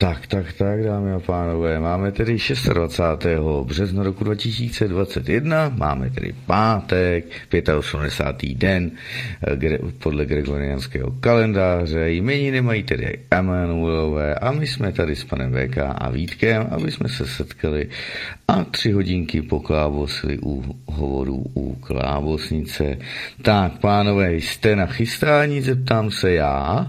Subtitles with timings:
[0.00, 2.36] Tak, tak, tak, dámy a pánové, máme tedy
[2.72, 3.26] 26.
[3.64, 7.24] března roku 2021, máme tedy pátek,
[7.78, 8.58] 85.
[8.58, 8.90] den
[9.98, 16.10] podle gregoriánského kalendáře, jmeniny mají tedy Emanuelové a my jsme tady s panem VK a
[16.10, 17.88] Vítkem, aby jsme se setkali
[18.48, 22.96] a tři hodinky poklábosili u hovoru u klábosnice.
[23.42, 26.86] Tak, pánové, jste na chystání, zeptám se já.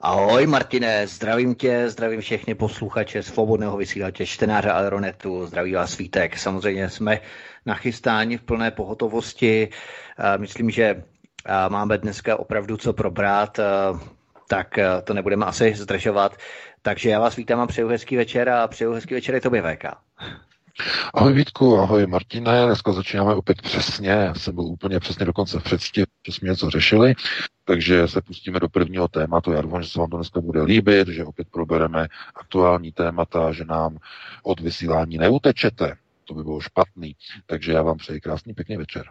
[0.00, 6.38] Ahoj Martine, zdravím tě, zdravím všechny posluchače svobodného vysílače čtenáře Aeronetu, zdraví vás Svítek.
[6.38, 7.20] Samozřejmě jsme
[7.66, 9.68] nachystáni v plné pohotovosti.
[10.36, 11.04] Myslím, že
[11.68, 13.60] máme dneska opravdu co probrat,
[14.48, 16.36] tak to nebudeme asi zdržovat.
[16.82, 19.84] Takže já vás vítám a přeju hezký večer a přeju hezký večer i tobě VK.
[21.14, 25.62] Ahoj Vítku, ahoj Martine, dneska začínáme opět přesně, já jsem byl úplně přesně dokonce v
[25.62, 27.14] předstě, že jsme něco řešili,
[27.64, 31.08] takže se pustíme do prvního tématu, já doufám, že se vám to dneska bude líbit,
[31.08, 33.98] že opět probereme aktuální témata, že nám
[34.42, 39.04] od vysílání neutečete, to by bylo špatný, takže já vám přeji krásný pěkný večer.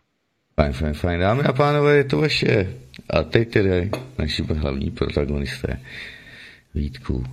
[0.55, 2.73] Fajn, fajn, fajn, dámy a pánové, je to vaše.
[3.09, 5.81] A teď tedy naši hlavní protagonisté.
[6.73, 7.25] Vítku,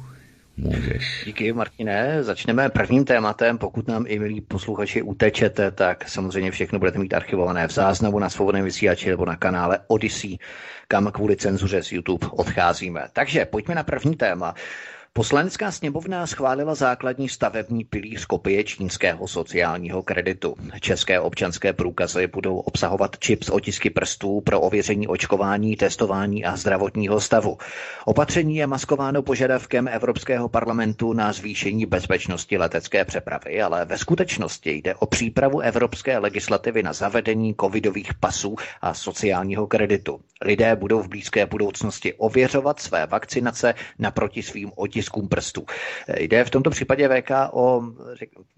[0.57, 1.23] Můžeš.
[1.27, 2.23] Díky, Martine.
[2.23, 3.59] Začneme prvním tématem.
[3.59, 8.31] Pokud nám i milí posluchači utečete, tak samozřejmě všechno budete mít archivované v záznamu na
[8.31, 10.39] svobodném vysílači nebo na kanále Odyssey,
[10.89, 13.07] kam kvůli cenzuře z YouTube odcházíme.
[13.13, 14.55] Takže pojďme na první téma.
[15.17, 20.55] Poslanecká sněmovna schválila základní stavební pilíř kopie čínského sociálního kreditu.
[20.81, 27.21] České občanské průkazy budou obsahovat čip s otisky prstů pro ověření očkování, testování a zdravotního
[27.21, 27.59] stavu.
[28.05, 34.95] Opatření je maskováno požadavkem Evropského parlamentu na zvýšení bezpečnosti letecké přepravy, ale ve skutečnosti jde
[34.95, 40.21] o přípravu evropské legislativy na zavedení covidových pasů a sociálního kreditu.
[40.45, 45.67] Lidé budou v blízké budoucnosti ověřovat své vakcinace naproti svým otiskům otiskům prstů.
[46.19, 47.83] Jde v tomto případě VK o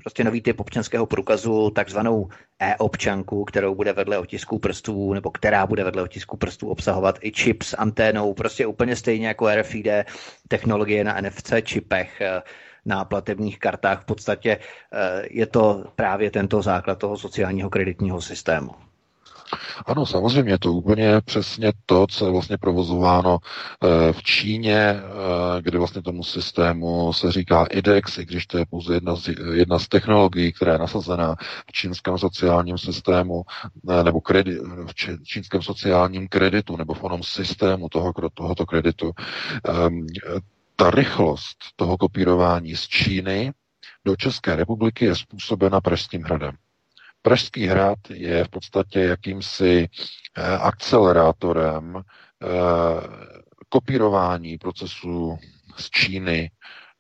[0.02, 5.84] prostě nový typ občanského průkazu, takzvanou e-občanku, kterou bude vedle otisků prstů, nebo která bude
[5.84, 9.86] vedle otisků prstů obsahovat i čip s anténou, prostě úplně stejně jako RFID
[10.48, 12.42] technologie na NFC čipech eh,
[12.84, 14.02] na platebních kartách.
[14.02, 18.85] V podstatě eh, je to právě tento základ toho sociálního kreditního systému.
[19.86, 25.02] Ano, samozřejmě, je to úplně přesně to, co je vlastně provozováno eh, v Číně, eh,
[25.62, 29.78] kde vlastně tomu systému se říká IDEX, i když to je pouze jedna z, jedna
[29.78, 31.34] z technologií, která je nasazená
[31.68, 33.42] v čínském sociálním systému,
[33.90, 39.12] eh, nebo kredi, v čínském sociálním kreditu, nebo v onom systému toho, tohoto kreditu.
[39.68, 40.06] Ehm,
[40.76, 43.52] ta rychlost toho kopírování z Číny
[44.04, 46.56] do České republiky je způsobena Pražským hradem.
[47.26, 49.88] Pražský hrad je v podstatě jakýmsi
[50.37, 52.47] eh, akcelerátorem eh,
[53.69, 55.38] kopírování procesu
[55.76, 56.50] z Číny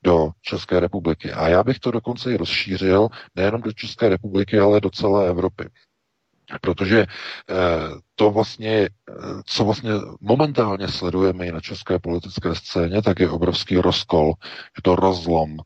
[0.02, 1.32] do České republiky.
[1.32, 5.68] A já bych to dokonce i rozšířil nejenom do České republiky, ale do celé Evropy.
[6.60, 7.06] Protože eh,
[8.14, 8.88] to vlastně,
[9.44, 14.32] co vlastně momentálně sledujeme i na české politické scéně, tak je obrovský rozkol,
[14.76, 15.56] je to rozlom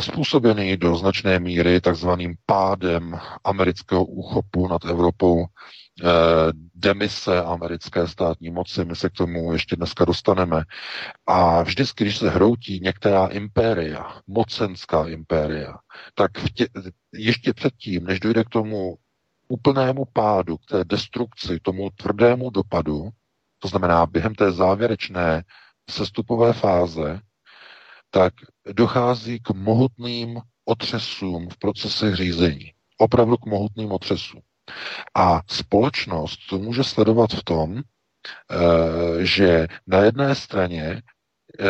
[0.00, 6.06] způsobený do značné míry takzvaným pádem amerického úchopu nad Evropou, eh,
[6.74, 10.64] demise americké státní moci, my se k tomu ještě dneska dostaneme.
[11.26, 15.78] A vždycky, když se hroutí některá impéria, mocenská impéria,
[16.14, 16.68] tak tě,
[17.12, 18.96] ještě předtím, než dojde k tomu
[19.48, 23.08] úplnému pádu, k té destrukci, tomu tvrdému dopadu,
[23.58, 25.42] to znamená během té závěrečné
[25.90, 27.20] sestupové fáze,
[28.10, 28.34] tak
[28.72, 32.72] dochází k mohutným otřesům v procesech řízení.
[32.98, 34.40] Opravdu k mohutným otřesům.
[35.14, 41.02] A společnost to může sledovat v tom, eh, že na jedné straně
[41.60, 41.64] eh,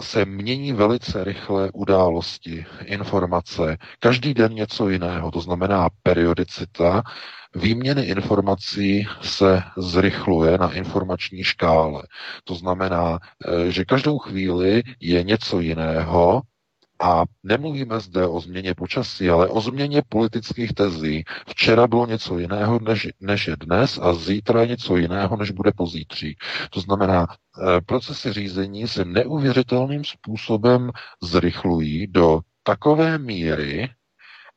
[0.00, 7.02] se mění velice rychle události, informace, každý den něco jiného, to znamená periodicita
[7.54, 12.02] výměny informací se zrychluje na informační škále.
[12.44, 16.42] To znamená, eh, že každou chvíli je něco jiného,
[17.00, 21.24] a nemluvíme zde o změně počasí, ale o změně politických tezí.
[21.48, 25.72] Včera bylo něco jiného, než, než je dnes a zítra je něco jiného, než bude
[25.76, 26.36] pozítří.
[26.70, 30.90] To znamená, eh, procesy řízení se neuvěřitelným způsobem
[31.22, 33.90] zrychlují do takové míry,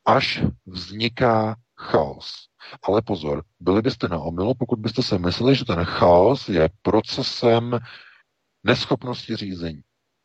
[0.05, 2.48] až vzniká chaos.
[2.83, 7.79] Ale pozor, byli byste na omylu, pokud byste se mysleli, že ten chaos je procesem
[8.63, 9.81] neschopnosti řízení.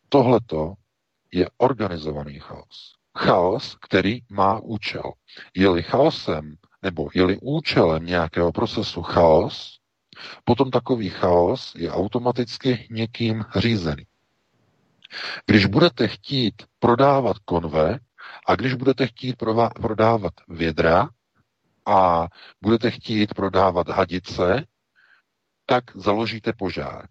[0.08, 0.74] Tohleto
[1.32, 2.94] je organizovaný chaos.
[3.18, 5.12] Chaos, který má účel.
[5.54, 9.78] Je-li chaosem nebo je-li účelem nějakého procesu chaos,
[10.44, 14.06] potom takový chaos je automaticky někým řízený.
[15.46, 17.98] Když budete chtít prodávat konve
[18.46, 19.36] a když budete chtít
[19.80, 21.08] prodávat vědra
[21.86, 22.28] a
[22.62, 24.66] budete chtít prodávat hadice,
[25.66, 27.08] tak založíte požár.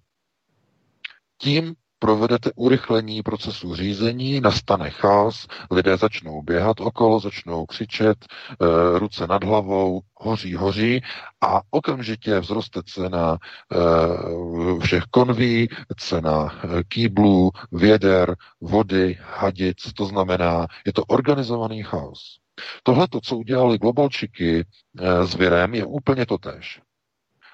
[1.37, 9.27] Tím provedete urychlení procesu řízení, nastane chaos, lidé začnou běhat okolo, začnou křičet, e, ruce
[9.27, 11.01] nad hlavou, hoří, hoří
[11.41, 20.67] a okamžitě vzroste cena e, všech konví, cena e, kýblů, věder, vody, hadic, to znamená,
[20.85, 22.42] je to organizovaný chaos.
[22.83, 26.81] Tohle, co udělali globalčiky e, s virem, je úplně to tež.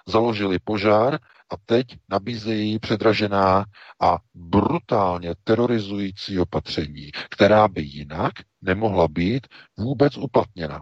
[0.07, 1.19] Založili požár
[1.51, 3.65] a teď nabízejí předražená
[4.01, 9.47] a brutálně terorizující opatření, která by jinak nemohla být
[9.77, 10.81] vůbec uplatněna.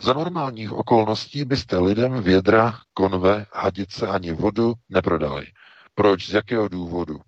[0.00, 5.46] Za normálních okolností byste lidem vědra, konve, hadice ani vodu neprodali.
[5.94, 6.28] Proč?
[6.28, 7.20] Z jakého důvodu?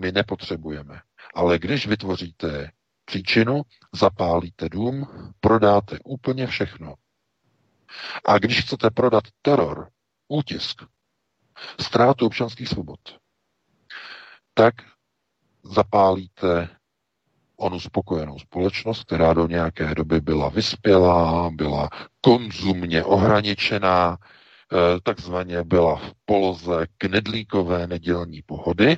[0.00, 1.00] My nepotřebujeme.
[1.34, 2.70] Ale když vytvoříte
[3.12, 3.62] příčinu,
[3.92, 5.06] zapálíte dům,
[5.40, 6.94] prodáte úplně všechno.
[8.26, 9.88] A když chcete prodat teror,
[10.28, 10.82] útisk,
[11.80, 13.00] ztrátu občanských svobod,
[14.54, 14.74] tak
[15.62, 16.68] zapálíte
[17.56, 21.88] onu spokojenou společnost, která do nějaké doby byla vyspělá, byla
[22.20, 28.96] konzumně ohraničená, eh, takzvaně byla v poloze knedlíkové nedělní pohody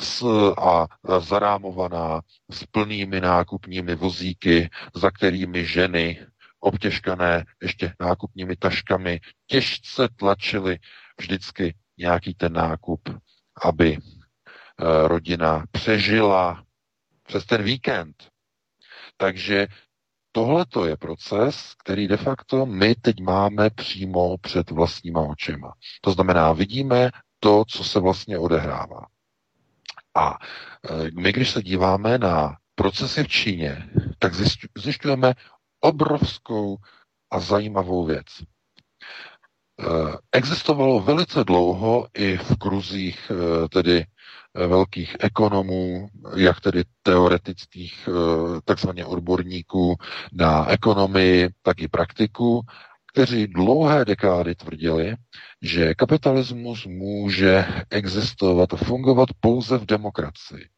[0.00, 0.24] s,
[0.58, 0.86] a
[1.20, 2.20] zarámovaná
[2.50, 6.26] s plnými nákupními vozíky, za kterými ženy
[6.60, 10.78] obtěžkané ještě nákupními taškami těžce tlačily
[11.20, 13.08] vždycky nějaký ten nákup,
[13.64, 16.64] aby eh, rodina přežila
[17.22, 18.28] přes ten víkend.
[19.16, 19.66] Takže
[20.32, 25.72] tohle je proces, který de facto my teď máme přímo před vlastníma očima.
[26.00, 27.10] To znamená, vidíme
[27.40, 29.06] to, co se vlastně odehrává.
[30.14, 30.38] A
[30.90, 33.88] eh, my, když se díváme na procesy v Číně,
[34.18, 34.32] tak
[34.78, 35.34] zjišťujeme
[35.80, 36.76] obrovskou
[37.30, 38.26] a zajímavou věc.
[39.80, 39.84] Eh,
[40.32, 44.04] existovalo velice dlouho i v kruzích eh, tedy
[44.68, 48.08] velkých ekonomů, jak tedy teoretických
[48.64, 49.96] takzvaně odborníků
[50.32, 52.60] na ekonomii, tak i praktiků,
[53.14, 55.14] kteří dlouhé dekády tvrdili,
[55.64, 60.68] že kapitalismus může existovat a fungovat pouze v demokracii.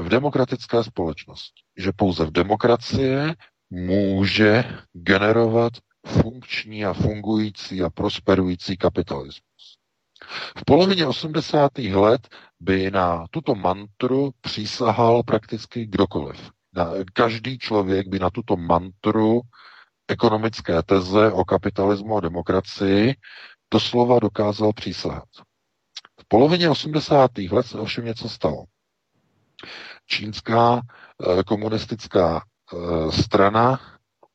[0.00, 1.62] V demokratické společnosti.
[1.76, 3.16] Že pouze v demokracii
[3.70, 5.72] může generovat
[6.06, 9.78] funkční a fungující a prosperující kapitalismus.
[10.58, 11.78] V polovině 80.
[11.78, 12.28] let
[12.60, 16.50] by na tuto mantru přísahal prakticky kdokoliv.
[17.12, 19.40] Každý člověk by na tuto mantru
[20.08, 23.14] ekonomické teze o kapitalismu a demokracii
[23.70, 25.28] doslova dokázal přísahat.
[26.20, 27.38] V polovině 80.
[27.38, 28.64] let se ovšem něco stalo.
[30.06, 32.76] Čínská eh, komunistická eh,
[33.22, 33.80] strana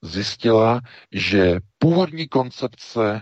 [0.01, 0.81] zjistila,
[1.11, 3.21] že původní koncepce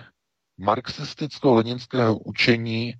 [0.58, 2.94] marxisticko-leninského učení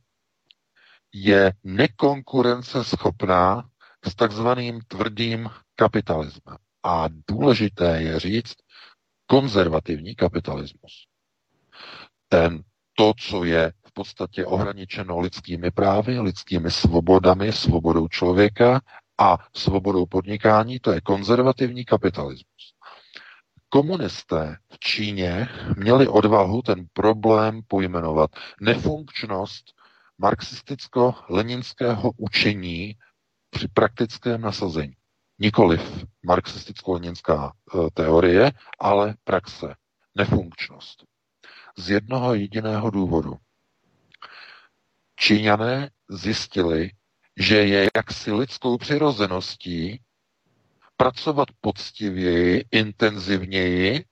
[1.14, 3.70] je nekonkurenceschopná
[4.06, 6.58] s takzvaným tvrdým kapitalismem.
[6.84, 8.54] A důležité je říct
[9.26, 11.08] konzervativní kapitalismus.
[12.28, 12.64] Ten,
[13.02, 18.82] to, co je v podstatě ohraničeno lidskými právy, lidskými svobodami, svobodou člověka
[19.18, 22.74] a svobodou podnikání, to je konzervativní kapitalismus.
[23.70, 28.32] Komunisté v Číně měli odvahu ten problém pojmenovat.
[28.62, 29.66] Nefunkčnost
[30.18, 32.96] marxisticko-leninského učení
[33.50, 34.96] při praktickém nasazení.
[35.40, 37.52] Nikoliv marxisticko-leninská e,
[37.94, 39.76] teorie, ale praxe.
[40.16, 41.11] Nefunkčnost.
[41.78, 43.38] Z jednoho jediného důvodu.
[45.16, 46.92] Číňané zjistili,
[47.40, 50.02] že je jaksi lidskou přirozeností
[50.98, 54.06] pracovat poctivěji, intenzivněji,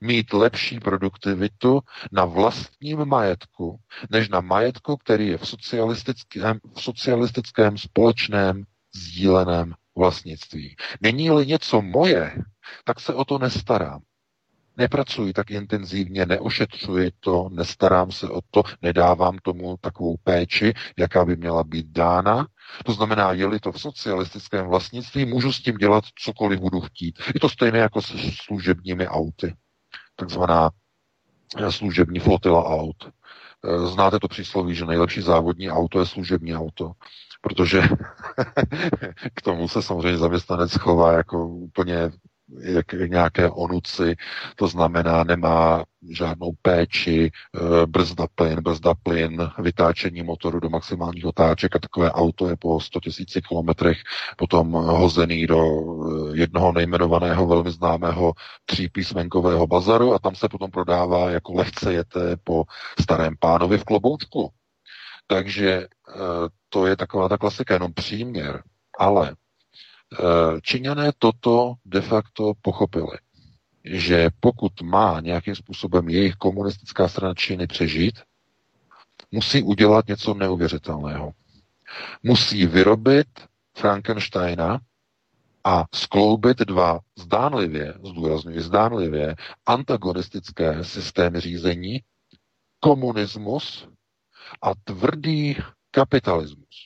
[0.00, 1.80] mít lepší produktivitu
[2.12, 8.64] na vlastním majetku, než na majetku, který je v socialistickém, v socialistickém společném
[8.94, 10.76] sdíleném vlastnictví.
[11.00, 12.36] Není-li něco moje,
[12.84, 14.02] tak se o to nestarám.
[14.76, 21.36] Nepracuji tak intenzivně, neošetřuji to, nestarám se o to, nedávám tomu takovou péči, jaká by
[21.36, 22.46] měla být dána.
[22.84, 27.18] To znamená, je-li to v socialistickém vlastnictví, můžu s tím dělat cokoliv budu chtít.
[27.34, 28.14] Je to stejné jako se
[28.46, 29.54] služebními auty.
[30.16, 30.70] takzvaná
[31.70, 33.10] služební flotila aut.
[33.84, 36.92] Znáte to přísloví, že nejlepší závodní auto je služební auto,
[37.40, 37.82] protože
[39.34, 42.10] k tomu se samozřejmě zaměstnanec chová jako úplně
[42.60, 44.16] jak nějaké onuci,
[44.56, 51.76] to znamená, nemá žádnou péči, eh, brzda plyn, brzda plyn, vytáčení motoru do maximálních otáček
[51.76, 53.98] a takové auto je po 100 000 kilometrech
[54.36, 58.32] potom hozený do eh, jednoho nejmenovaného velmi známého
[58.64, 62.64] třípísmenkového bazaru a tam se potom prodává jako lehce jete po
[63.00, 64.50] starém pánovi v kloboučku.
[65.26, 65.88] Takže eh,
[66.68, 68.62] to je taková ta klasika, jenom příměr.
[68.98, 69.36] Ale
[70.62, 73.18] Číňané toto de facto pochopili,
[73.84, 78.20] že pokud má nějakým způsobem jejich komunistická strana Číny přežít,
[79.30, 81.32] musí udělat něco neuvěřitelného.
[82.22, 83.28] Musí vyrobit
[83.76, 84.80] Frankensteina
[85.64, 92.00] a skloubit dva zdánlivě, zdůraznuju zdánlivě, antagonistické systémy řízení,
[92.80, 93.88] komunismus
[94.62, 95.56] a tvrdý
[95.90, 96.83] kapitalismus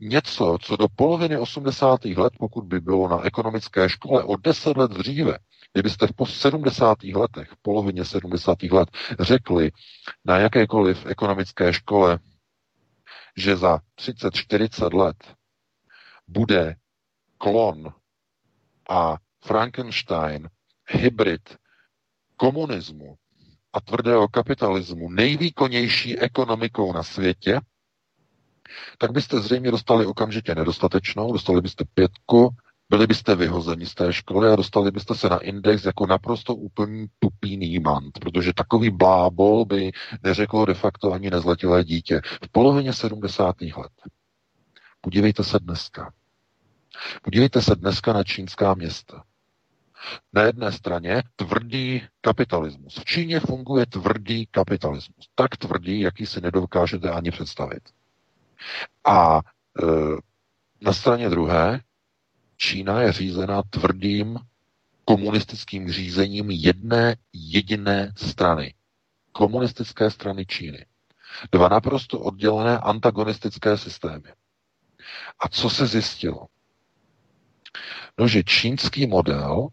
[0.00, 2.04] něco, co do poloviny 80.
[2.04, 5.38] let, pokud by bylo na ekonomické škole o 10 let dříve,
[5.72, 7.02] kdybyste v 70.
[7.02, 8.62] letech, v polovině 70.
[8.62, 8.88] let
[9.20, 9.70] řekli
[10.24, 12.18] na jakékoliv ekonomické škole,
[13.36, 15.34] že za 30-40 let
[16.28, 16.74] bude
[17.38, 17.92] klon
[18.90, 20.48] a Frankenstein,
[20.88, 21.56] hybrid
[22.36, 23.16] komunismu
[23.72, 27.60] a tvrdého kapitalismu nejvýkonnější ekonomikou na světě,
[28.98, 32.50] tak byste zřejmě dostali okamžitě nedostatečnou, dostali byste pětku,
[32.90, 37.06] byli byste vyhozeni z té školy a dostali byste se na index jako naprosto úplný
[37.18, 39.92] tupý nímant, protože takový blábol by
[40.22, 42.20] neřeklo de facto ani nezletilé dítě.
[42.44, 43.56] V polovině 70.
[43.60, 43.92] let.
[45.00, 46.12] Podívejte se dneska.
[47.22, 49.24] Podívejte se dneska na čínská města.
[50.32, 52.94] Na jedné straně tvrdý kapitalismus.
[52.98, 55.28] V Číně funguje tvrdý kapitalismus.
[55.34, 57.82] Tak tvrdý, jaký si nedokážete ani představit.
[59.04, 59.42] A e,
[60.80, 61.80] na straně druhé
[62.56, 64.38] Čína je řízena tvrdým
[65.04, 68.74] komunistickým řízením jedné jediné strany.
[69.32, 70.86] Komunistické strany Číny.
[71.52, 74.32] Dva naprosto oddělené antagonistické systémy.
[75.38, 76.46] A co se zjistilo?
[78.18, 79.68] No, že čínský model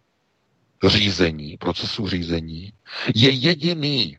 [0.87, 2.73] řízení, procesu řízení,
[3.15, 4.17] je jediný,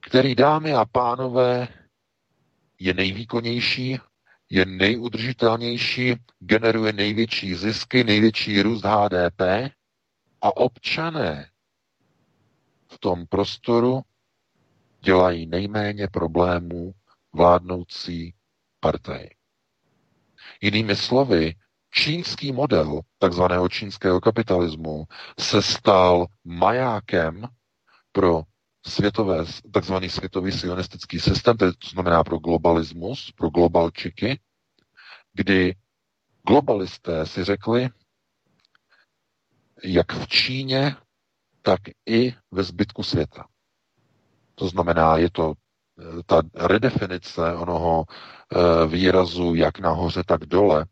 [0.00, 1.68] který, dámy a pánové,
[2.78, 3.98] je nejvýkonnější,
[4.50, 9.40] je nejudržitelnější, generuje největší zisky, největší růst HDP
[10.40, 11.50] a občané
[12.88, 14.00] v tom prostoru
[15.00, 16.92] dělají nejméně problémů
[17.32, 18.34] vládnoucí
[18.80, 19.28] partaj.
[20.60, 21.54] Jinými slovy,
[21.90, 25.04] čínský model takzvaného čínského kapitalismu
[25.40, 27.48] se stal majákem
[28.12, 28.42] pro
[28.88, 34.40] světové, takzvaný světový sionistický systém, to znamená pro globalismus, pro globalčiky,
[35.32, 35.74] kdy
[36.48, 37.88] globalisté si řekli,
[39.84, 40.96] jak v Číně,
[41.62, 43.46] tak i ve zbytku světa.
[44.54, 45.52] To znamená, je to
[46.00, 50.86] eh, ta redefinice onoho eh, výrazu jak nahoře, tak dole,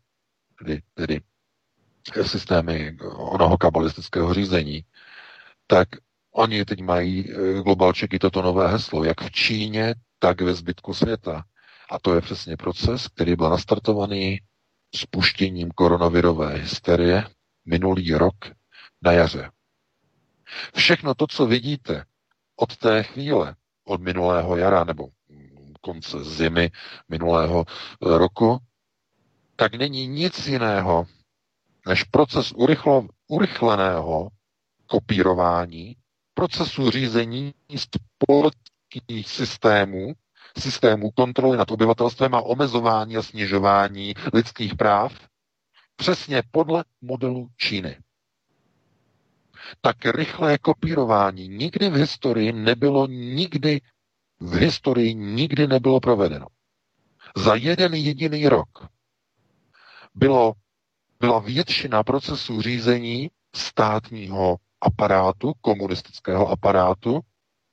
[0.59, 1.21] kdy, tedy
[2.21, 4.85] systémy onoho kabalistického řízení,
[5.67, 5.87] tak
[6.37, 11.43] Oni teď mají eh, globalčeky toto nové heslo, jak v Číně, tak ve zbytku světa.
[11.91, 14.39] A to je přesně proces, který byl nastartovaný
[14.95, 17.23] spuštěním koronavirové hysterie
[17.65, 18.35] minulý rok
[19.01, 19.51] na jaře.
[20.75, 22.05] Všechno to, co vidíte
[22.55, 25.09] od té chvíle, od minulého jara nebo
[25.81, 26.71] konce zimy
[27.09, 28.57] minulého eh, roku,
[29.55, 31.05] tak není nic jiného
[31.87, 34.29] než proces urychlo, urychleného
[34.85, 35.95] kopírování
[36.37, 40.13] procesu řízení společných systémů,
[40.59, 45.13] systémů kontroly nad obyvatelstvem a omezování a snižování lidských práv
[45.95, 47.97] přesně podle modelu Číny.
[49.81, 53.81] Tak rychlé kopírování nikdy v historii nebylo nikdy
[54.39, 56.47] v historii nikdy nebylo provedeno.
[57.35, 58.87] Za jeden jediný rok
[60.15, 60.53] bylo,
[61.19, 67.19] byla většina procesů řízení státního aparátu, komunistického aparátu,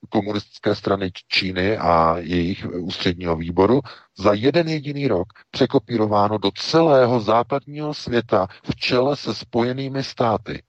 [0.08, 3.80] komunistické strany Číny a jejich ústředního výboru
[4.18, 10.62] za jeden jediný rok překopírováno do celého západního světa v čele se spojenými státy.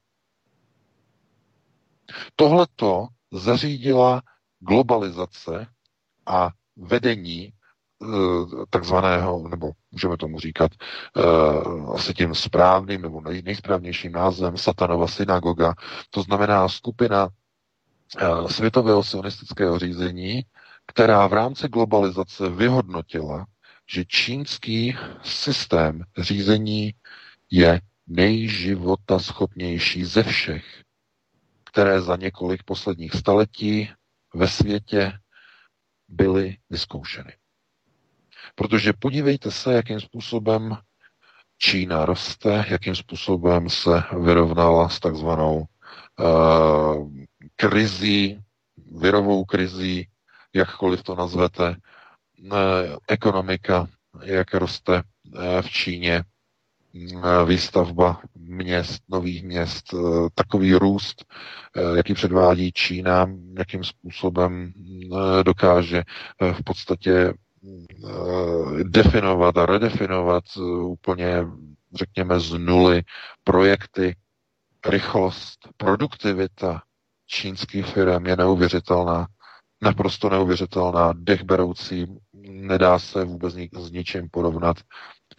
[2.36, 4.22] Tohleto zařídila
[4.60, 5.68] globalizace
[6.26, 7.54] a vedení
[8.70, 10.72] takzvaného, nebo můžeme tomu říkat
[11.16, 15.74] uh, asi tím správným nebo nej, nejsprávnějším názvem satanova synagoga.
[16.10, 17.30] To znamená skupina
[18.18, 20.42] eh, světového sionistického řízení,
[20.86, 23.46] která v rámci globalizace vyhodnotila,
[23.90, 26.94] že čínský systém řízení
[27.52, 30.84] je nejživotaschopnější ze všech,
[31.64, 33.90] které za několik posledních staletí
[34.34, 35.14] ve světě
[36.08, 37.34] byly vyzkoušeny.
[38.56, 40.78] Protože podívejte se, jakým způsobem
[41.58, 45.66] Čína roste, jakým způsobem se vyrovnala s takzvanou
[46.20, 47.12] uh,
[47.56, 48.40] krizí,
[48.92, 50.08] virovou krizí,
[50.54, 51.76] jakkoliv to nazvete,
[52.44, 52.58] uh,
[53.08, 53.88] ekonomika,
[54.24, 56.24] jak roste uh, v Číně,
[57.46, 59.86] výstavba měst, nových měst,
[60.36, 61.26] takový růst,
[61.96, 64.74] jaký předvádí Čína, jakým způsobem
[65.44, 66.04] dokáže
[66.40, 67.34] v podstatě
[68.84, 71.46] definovat a redefinovat eh, úplně,
[71.94, 73.02] řekněme, z nuly
[73.44, 74.16] projekty,
[74.90, 76.82] rychlost, produktivita
[77.26, 79.28] čínských firm je neuvěřitelná,
[79.82, 82.06] naprosto neuvěřitelná, dechberoucí,
[82.50, 84.78] nedá se vůbec s ničím porovnat.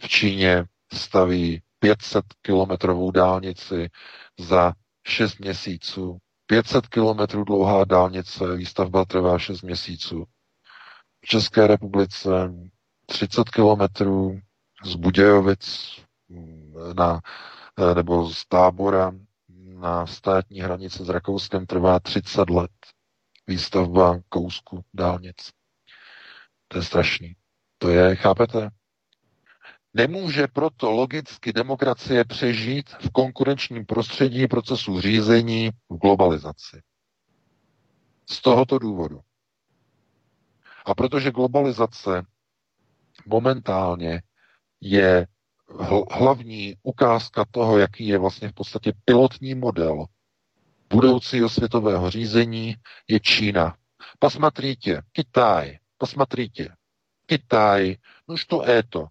[0.01, 3.89] V Číně staví 500 kilometrovou dálnici
[4.39, 4.73] za
[5.07, 6.17] 6 měsíců.
[6.45, 10.25] 500 kilometrů dlouhá dálnice, výstavba trvá 6 měsíců.
[11.29, 12.29] České republice
[13.05, 14.39] 30 kilometrů
[14.85, 15.95] z Budějovic
[16.29, 17.21] mm, na,
[17.79, 19.11] eh, nebo z tábora
[19.65, 22.71] na státní hranici s Rakouskem trvá 30 let.
[23.47, 25.35] Výstavba kousku dálnic.
[26.67, 27.35] To je strašný.
[27.77, 28.69] To je, chápete?
[29.93, 36.81] Nemůže proto logicky demokracie přežít v konkurenčním prostředí procesu řízení v globalizaci.
[38.29, 39.19] Z tohoto důvodu.
[40.86, 42.22] A protože globalizace
[43.26, 44.22] momentálně
[44.80, 45.26] je
[46.10, 50.06] hlavní ukázka toho, jaký je vlastně v podstatě pilotní model
[50.90, 52.76] budoucího světového řízení,
[53.08, 53.76] je Čína.
[54.18, 56.76] Посмотрите, Kitaj, посмотрите,
[57.26, 57.96] Kitaj,
[58.28, 59.06] no to je to.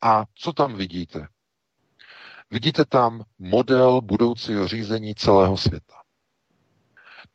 [0.00, 1.28] A co tam vidíte?
[2.50, 5.94] Vidíte tam model budoucího řízení celého světa.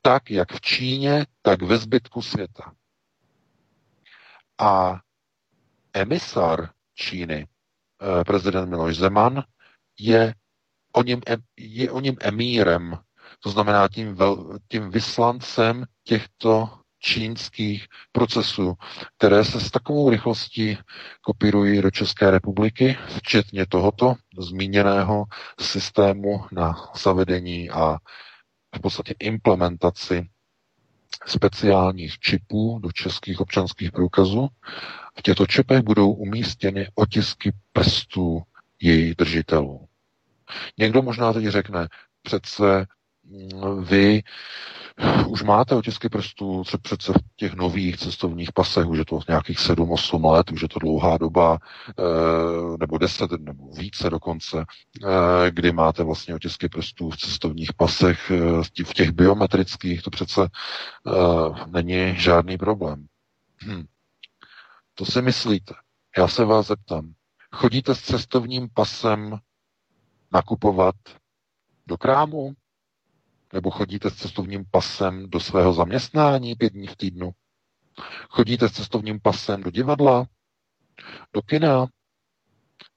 [0.02, 2.74] Tak, jak v Číně, tak ve zbytku světa.
[4.59, 5.01] A
[5.93, 9.43] emisar Číny, eh, prezident Miloš Zeman,
[9.99, 10.35] je
[10.93, 11.21] o něm,
[11.57, 12.99] je o něm emírem,
[13.41, 18.75] to znamená tím, vel, tím vyslancem těchto čínských procesů,
[19.19, 20.79] které se s takovou rychlostí
[21.21, 25.25] kopírují do České republiky, včetně tohoto zmíněného
[25.61, 27.99] systému na zavedení a
[28.77, 30.29] v podstatě implementaci
[31.27, 34.49] speciálních čipů do českých občanských průkazů.
[35.19, 38.43] V těchto čipech budou umístěny otisky prstů
[38.83, 39.89] jejich držitelů.
[40.79, 41.89] Někdo možná teď řekne,
[42.23, 42.87] přece
[43.25, 44.23] mm, vy
[45.29, 50.31] už máte otisky prstů přece v těch nových cestovních pasech, už je to nějakých 7-8
[50.31, 54.65] let, už je to dlouhá doba, eh, nebo 10, nebo více dokonce,
[55.05, 60.49] eh, kdy máte vlastně otisky prstů v cestovních pasech, eh, v těch biometrických, to přece
[61.67, 63.07] není žádný problém.
[63.67, 63.85] Hm.
[64.95, 65.75] To si myslíte.
[66.19, 67.13] Já se vás zeptám.
[67.53, 69.39] Chodíte s cestovním pasem
[70.33, 70.95] nakupovat
[71.87, 72.55] do krámu?
[73.55, 77.31] Nebo chodíte s cestovním pasem do svého zaměstnání pět dní v týdnu?
[78.31, 80.27] Chodíte s cestovním pasem do divadla?
[81.33, 81.87] Do kina?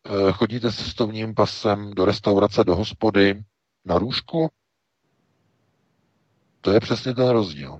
[0.05, 3.43] Eh, chodíte s cestovním pasem do restaurace, do hospody?
[3.85, 4.49] Na růžku?
[6.61, 7.79] To je přesně ten rozdíl.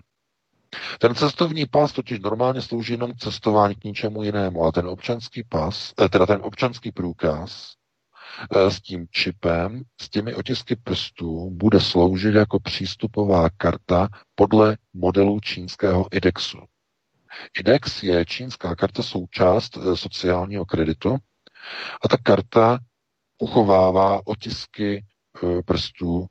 [1.00, 5.44] Ten cestovní pas totiž normálně slouží jenom k cestování k ničemu jinému, ale ten občanský
[5.44, 7.77] pas, eh, teda ten občanský průkaz,
[8.70, 16.08] s tím čipem, s těmi otisky prstů, bude sloužit jako přístupová karta podle modelu čínského
[16.12, 16.58] IDEXu.
[17.60, 21.18] IDEX je čínská karta součást eh, sociálního kreditu
[22.04, 22.80] a ta karta
[23.38, 25.06] uchovává otisky
[25.44, 26.26] eh, prstů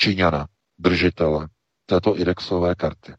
[0.00, 0.46] Číňana,
[0.78, 1.48] držitele
[1.86, 3.12] této IDEXové karty.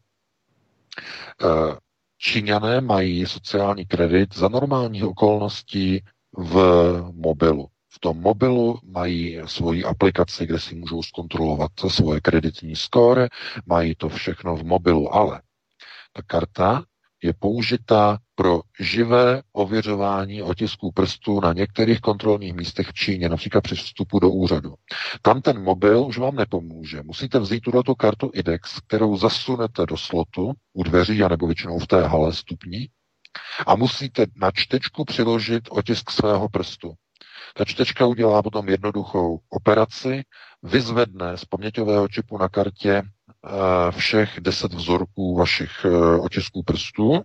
[2.18, 6.54] Číňané mají sociální kredit za normálních okolností v
[7.12, 13.28] mobilu v tom mobilu mají svoji aplikaci, kde si můžou zkontrolovat svoje kreditní skóre,
[13.66, 15.42] mají to všechno v mobilu, ale
[16.12, 16.84] ta karta
[17.22, 23.74] je použitá pro živé ověřování otisků prstů na některých kontrolních místech v Číně, například při
[23.74, 24.74] vstupu do úřadu.
[25.22, 27.02] Tam ten mobil už vám nepomůže.
[27.02, 32.06] Musíte vzít tuto kartu IDEX, kterou zasunete do slotu u dveří, anebo většinou v té
[32.06, 32.88] hale stupní,
[33.66, 36.94] a musíte na čtečku přiložit otisk svého prstu.
[37.56, 40.22] Ta čtečka udělá potom jednoduchou operaci,
[40.62, 43.02] vyzvedne z paměťového čipu na kartě
[43.90, 45.86] všech deset vzorků vašich
[46.20, 47.22] otisků prstů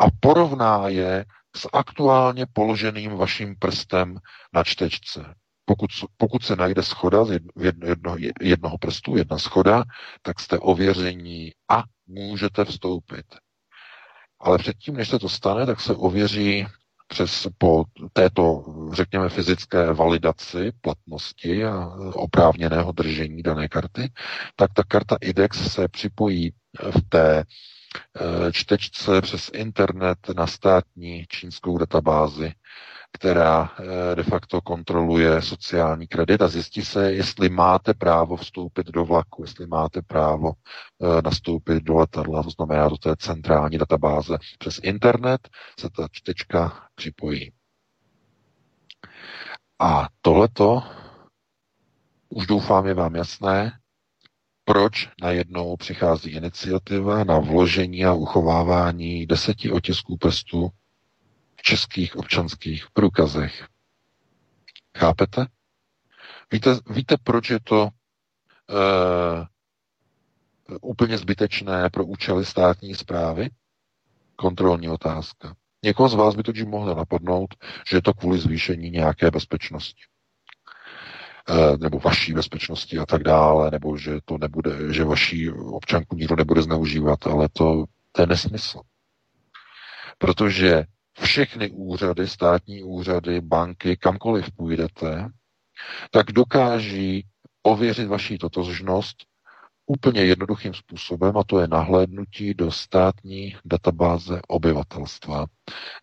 [0.00, 1.24] a porovná je
[1.56, 4.18] s aktuálně položeným vaším prstem
[4.52, 5.34] na čtečce.
[5.64, 9.84] Pokud, pokud se najde schoda z jedno, jedno, jednoho prstu, jedna schoda,
[10.22, 13.26] tak jste ověření a můžete vstoupit.
[14.40, 16.66] Ale předtím, než se to stane, tak se ověří
[17.06, 24.12] přes po této, řekněme, fyzické validaci platnosti a oprávněného držení dané karty,
[24.56, 26.52] tak ta karta IDEX se připojí
[26.90, 27.44] v té
[28.20, 32.52] Eh, čtečce přes internet na státní čínskou databázi,
[33.14, 39.04] která eh, de facto kontroluje sociální kredit a zjistí se, jestli máte právo vstoupit do
[39.04, 44.38] vlaku, jestli máte právo eh, nastoupit do letadla, to znamená do té centrální databáze.
[44.58, 45.48] Přes internet
[45.80, 47.52] se ta čtečka připojí.
[49.78, 50.82] A tohleto,
[52.28, 53.72] už doufám, je vám jasné,
[54.64, 60.70] proč najednou přichází iniciativa na vložení a uchovávání deseti otisků prstů
[61.64, 63.66] českých občanských průkazech.
[64.98, 65.46] Chápete?
[66.52, 69.46] Víte, víte proč je to uh,
[70.80, 73.50] úplně zbytečné pro účely státní zprávy?
[74.36, 75.54] Kontrolní otázka.
[75.84, 77.54] Někoho z vás by totiž mohlo napadnout,
[77.88, 80.02] že je to kvůli zvýšení nějaké bezpečnosti.
[81.48, 86.36] Eh, nebo vaší bezpečnosti a tak dále, nebo že to nebude, že vaší občanku nikdo
[86.36, 88.80] nebude zneužívat, ale to, to je nesmysl.
[90.18, 90.84] Protože
[91.20, 95.28] všechny úřady, státní úřady, banky, kamkoliv půjdete,
[96.10, 97.26] tak dokáží
[97.62, 99.16] ověřit vaši totožnost
[99.86, 105.46] úplně jednoduchým způsobem, a to je nahlédnutí do státní databáze obyvatelstva,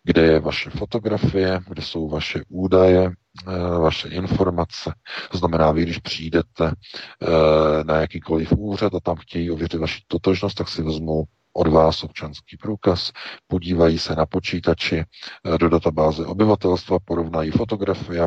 [0.04, 4.94] kde je vaše fotografie, kde jsou vaše údaje, eh, vaše informace.
[5.30, 6.72] To znamená, vy, když přijdete
[7.22, 12.04] eh, na jakýkoliv úřad a tam chtějí ověřit vaši totožnost, tak si vezmou od vás
[12.04, 13.12] občanský průkaz,
[13.46, 15.04] podívají se na počítači
[15.44, 18.26] eh, do databáze obyvatelstva, porovnají fotografie, eh,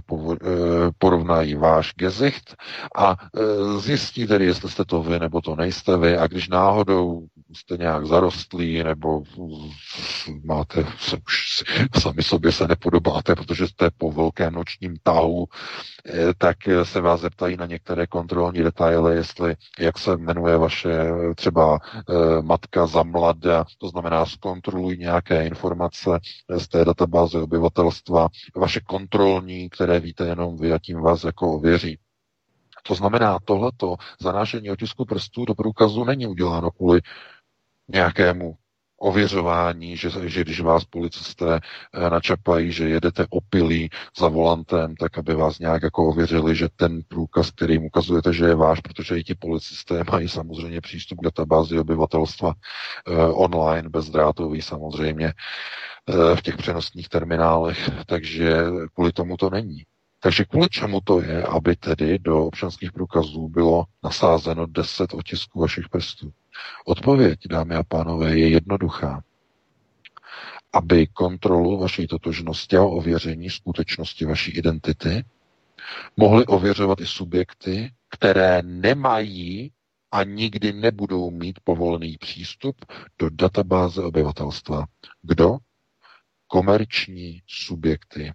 [0.98, 2.56] porovnají váš gezicht
[2.98, 6.18] a eh, zjistí tedy, jestli jste to vy nebo to nejste vy.
[6.18, 9.24] A když náhodou jste nějak zarostlí nebo
[10.44, 11.64] máte se už
[12.02, 15.46] sami sobě se nepodobáte, protože jste po velkém nočním tahu,
[16.38, 20.98] tak se vás zeptají na některé kontrolní detaily, jestli jak se jmenuje vaše
[21.36, 21.80] třeba
[22.42, 26.20] matka za mlada, to znamená zkontrolují nějaké informace
[26.58, 32.00] z té databáze obyvatelstva, vaše kontrolní, které víte jenom vy a tím vás jako ověří.
[32.88, 37.02] To znamená, tohleto zanášení otisku prstů do průkazu není uděláno kvůli
[37.88, 38.56] nějakému
[38.98, 41.60] ověřování, že, že když vás policisté
[41.94, 47.02] eh, načapají, že jedete opilí za volantem, tak aby vás nějak jako ověřili, že ten
[47.08, 51.80] průkaz, kterým ukazujete, že je váš, protože i ti policisté mají samozřejmě přístup k databázi
[51.80, 59.84] obyvatelstva eh, online, bezdrátový samozřejmě, eh, v těch přenosných terminálech, takže kvůli tomu to není.
[60.20, 65.90] Takže kvůli čemu to je, aby tedy do občanských průkazů bylo nasázeno 10 otisků vašich
[65.90, 66.32] prstů?
[66.86, 69.24] Odpověď, dámy a pánové, je jednoduchá.
[70.74, 75.26] Aby kontrolu vaší totožnosti a ověření skutečnosti vaší identity
[76.18, 79.72] mohly ověřovat i subjekty, které nemají
[80.12, 82.86] a nikdy nebudou mít povolený přístup
[83.20, 84.86] do databáze obyvatelstva.
[85.22, 85.58] Kdo?
[86.48, 88.34] Komerční subjekty,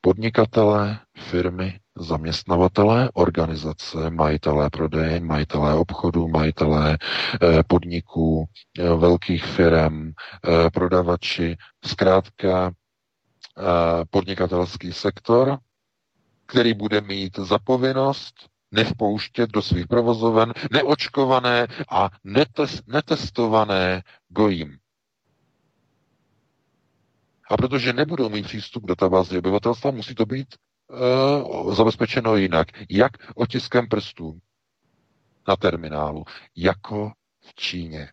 [0.00, 8.44] podnikatelé, firmy, zaměstnavatelé, organizace, majitelé prodejen, majitelé obchodu, majitelé eh, podniků,
[8.78, 12.72] eh, velkých firm, eh, prodavači, zkrátka
[14.10, 15.58] podnikatelský sektor,
[16.46, 18.34] který bude mít zapovinnost
[18.70, 22.10] nevpouštět do svých provozoven neočkované a
[22.86, 24.78] netestované gojím.
[27.50, 30.54] A protože nebudou mít přístup k databázi obyvatelstva, musí to být
[30.88, 32.68] uh, zabezpečeno jinak.
[32.90, 34.38] Jak otiskem prstů
[35.48, 36.24] na terminálu,
[36.56, 38.08] jako v Číně.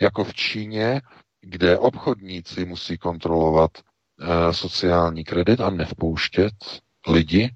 [0.00, 1.00] Jako v Číně,
[1.40, 6.54] kde obchodníci musí kontrolovat uh, sociální kredit a nevpouštět
[7.08, 7.50] lidi,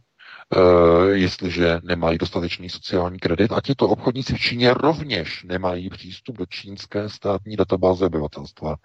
[0.56, 3.52] Uh, jestliže nemají dostatečný sociální kredit.
[3.52, 8.76] A tito obchodníci v Číně rovněž nemají přístup do čínské státní databáze obyvatelstva.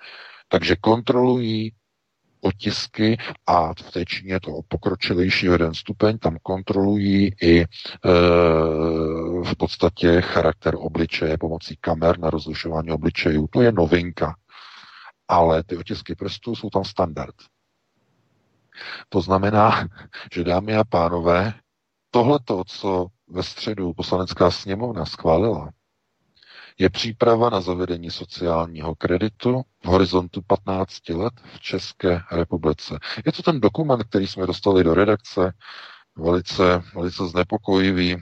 [0.47, 1.73] Takže kontrolují
[2.41, 7.65] otisky a v té Číně to pokročilejší jeden stupeň, tam kontrolují i e,
[9.43, 13.47] v podstatě charakter obličeje pomocí kamer na rozlišování obličejů.
[13.47, 14.35] To je novinka.
[15.27, 17.35] Ale ty otisky prstů jsou tam standard.
[19.09, 19.87] To znamená,
[20.33, 21.53] že dámy a pánové,
[22.11, 25.69] tohleto, co ve středu poslanecká sněmovna schválila,
[26.79, 32.99] je příprava na zavedení sociálního kreditu v horizontu 15 let v České republice.
[33.25, 35.53] Je to ten dokument, který jsme dostali do redakce,
[36.17, 38.17] velice, velice znepokojivý.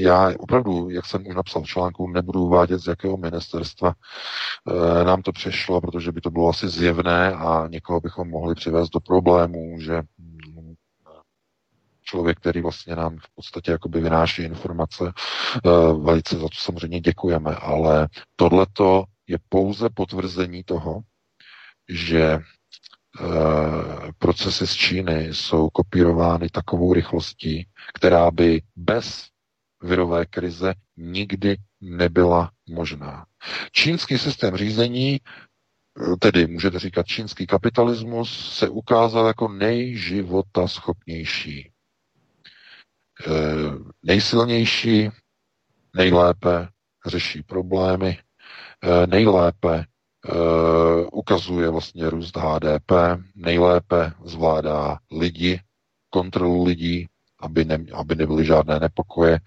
[0.00, 5.22] Já opravdu, jak jsem už napsal v článku, nebudu uvádět, z jakého ministerstva e, nám
[5.22, 9.80] to přešlo, protože by to bylo asi zjevné a někoho bychom mohli přivést do problémů,
[9.80, 10.02] že
[12.10, 15.12] člověk, který vlastně nám v podstatě jakoby vynáší informace.
[15.12, 15.70] Eh,
[16.02, 21.00] velice za to samozřejmě děkujeme, ale tohleto je pouze potvrzení toho,
[21.88, 23.22] že eh,
[24.18, 29.26] procesy z Číny jsou kopírovány takovou rychlostí, která by bez
[29.82, 33.24] virové krize nikdy nebyla možná.
[33.72, 41.70] Čínský systém řízení, eh, tedy můžete říkat čínský kapitalismus, se ukázal jako nejživota schopnější.
[44.02, 45.10] Nejsilnější
[45.96, 46.68] nejlépe
[47.06, 48.18] řeší problémy,
[48.82, 49.84] eh, nejlépe
[50.28, 52.92] eh, ukazuje vlastně růst HDP,
[53.34, 55.60] nejlépe zvládá lidi,
[56.10, 57.06] kontrolu lidí,
[57.38, 59.40] aby, ne, aby nebyly žádné nepokoje,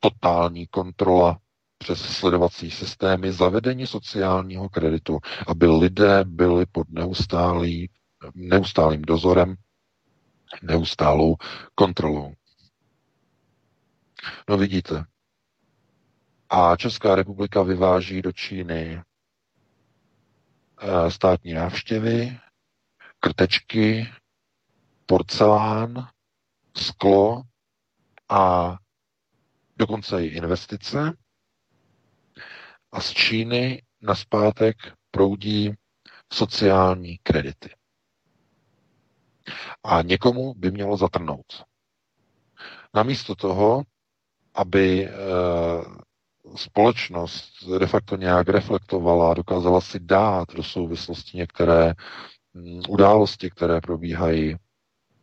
[0.00, 1.38] totální kontrola
[1.78, 7.90] přes sledovací systémy, zavedení sociálního kreditu, aby lidé byli pod neustálý,
[8.34, 9.54] neustálým dozorem,
[10.62, 11.36] neustálou
[11.74, 12.32] kontrolou.
[14.48, 15.04] No vidíte.
[16.50, 19.02] A Česká republika vyváží do Číny
[20.80, 22.38] eh, státní návštěvy,
[23.20, 24.08] krtečky,
[25.06, 26.08] porcelán,
[26.76, 27.42] sklo
[28.28, 28.76] a
[29.76, 31.12] dokonce i investice.
[32.92, 34.76] A z Číny na zpátek
[35.10, 35.74] proudí
[36.32, 37.70] sociální kredity.
[39.84, 41.64] A někomu by mělo zatrnout.
[42.94, 43.82] Namísto toho
[44.54, 45.12] aby eh,
[46.56, 47.44] společnost
[47.78, 51.94] de facto nějak reflektovala, dokázala si dát do souvislosti některé
[52.54, 54.56] mm, události, které probíhají,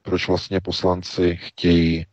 [0.02, 2.06] proč vlastně poslanci chtějí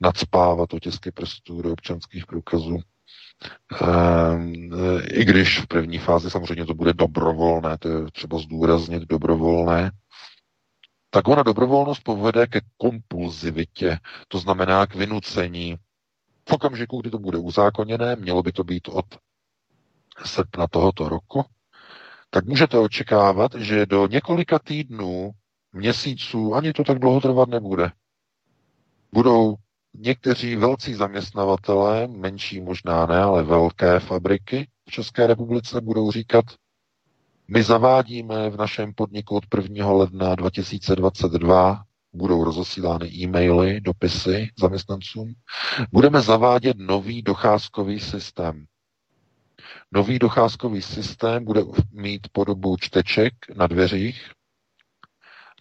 [0.00, 2.78] nadspávat otisky prstů do občanských průkazů.
[3.82, 4.70] Ehm,
[5.12, 9.90] I když v první fázi samozřejmě to bude dobrovolné, to je třeba zdůraznit dobrovolné,
[11.10, 15.76] tak ona dobrovolnost povede ke kompulzivitě, to znamená k vynucení
[16.48, 19.06] v okamžiku, kdy to bude uzákoněné, mělo by to být od
[20.24, 21.44] srpna tohoto roku,
[22.30, 25.30] tak můžete očekávat, že do několika týdnů,
[25.72, 27.90] měsíců, ani to tak dlouho trvat nebude.
[29.12, 29.54] Budou
[29.94, 36.44] někteří velcí zaměstnavatelé, menší možná ne, ale velké fabriky v České republice budou říkat,
[37.48, 39.92] my zavádíme v našem podniku od 1.
[39.92, 45.34] ledna 2022 budou rozesílány e-maily, dopisy zaměstnancům.
[45.92, 48.66] Budeme zavádět nový docházkový systém.
[49.92, 54.30] Nový docházkový systém bude mít podobu čteček na dveřích,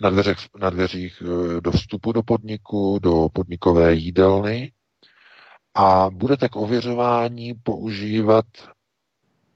[0.01, 4.71] na dveřích, na dveřích e, do vstupu do podniku, do podnikové jídelny
[5.75, 8.45] a budete k ověřování používat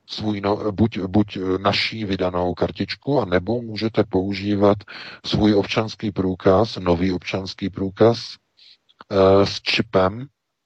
[0.07, 4.77] svůj no, buď, buď naší vydanou kartičku, a nebo můžete používat
[5.25, 10.25] svůj občanský průkaz, nový občanský průkaz e, s čipem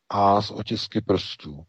[0.10, 1.63] a s otisky prstů.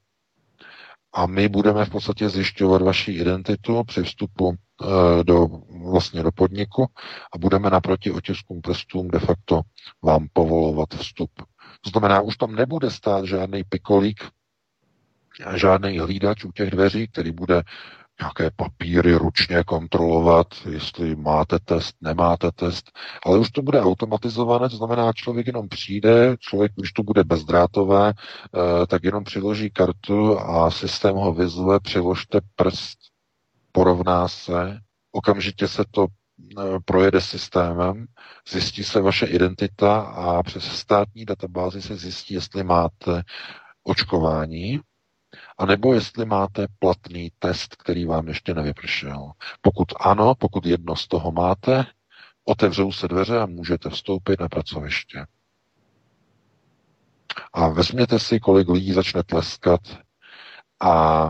[1.12, 5.46] A my budeme v podstatě zjišťovat vaši identitu při vstupu e, do,
[5.90, 6.86] vlastně do podniku
[7.34, 9.60] a budeme naproti otiskům prstům de facto
[10.02, 11.30] vám povolovat vstup.
[11.80, 14.24] To znamená, už tam nebude stát žádný pikolík
[15.54, 17.62] žádný hlídač u těch dveří, který bude
[18.20, 22.90] nějaké papíry ručně kontrolovat, jestli máte test, nemáte test,
[23.26, 28.12] ale už to bude automatizované, to znamená, člověk jenom přijde, člověk, když to bude bezdrátové,
[28.12, 32.98] eh, tak jenom přiloží kartu a systém ho vyzve, přiložte prst,
[33.72, 34.78] porovná se,
[35.12, 38.06] okamžitě se to eh, projede systémem,
[38.48, 43.22] zjistí se vaše identita a přes státní databázi se zjistí, jestli máte
[43.84, 44.80] očkování,
[45.60, 49.32] a nebo jestli máte platný test, který vám ještě nevypršel.
[49.60, 51.86] Pokud ano, pokud jedno z toho máte,
[52.44, 55.26] otevřou se dveře a můžete vstoupit na pracoviště.
[57.52, 59.80] A vezměte si, kolik lidí začne tleskat
[60.80, 61.24] a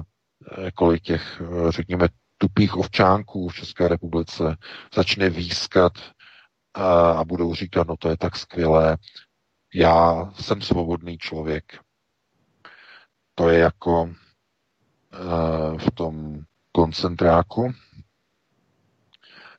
[0.58, 4.56] eh, kolik těch, eh, řekněme, tupých ovčánků v České republice
[4.94, 5.92] začne výskat
[6.74, 8.96] a, a budou říkat, no to je tak skvělé,
[9.74, 11.89] já jsem svobodný člověk.
[13.40, 14.10] To je jako uh,
[15.78, 16.40] v tom
[16.72, 17.72] koncentráku,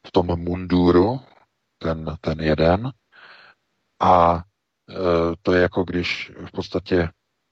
[0.08, 1.20] v tom munduru,
[1.78, 2.92] ten, ten jeden.
[4.00, 4.42] A uh,
[5.42, 7.10] to je jako když v podstatě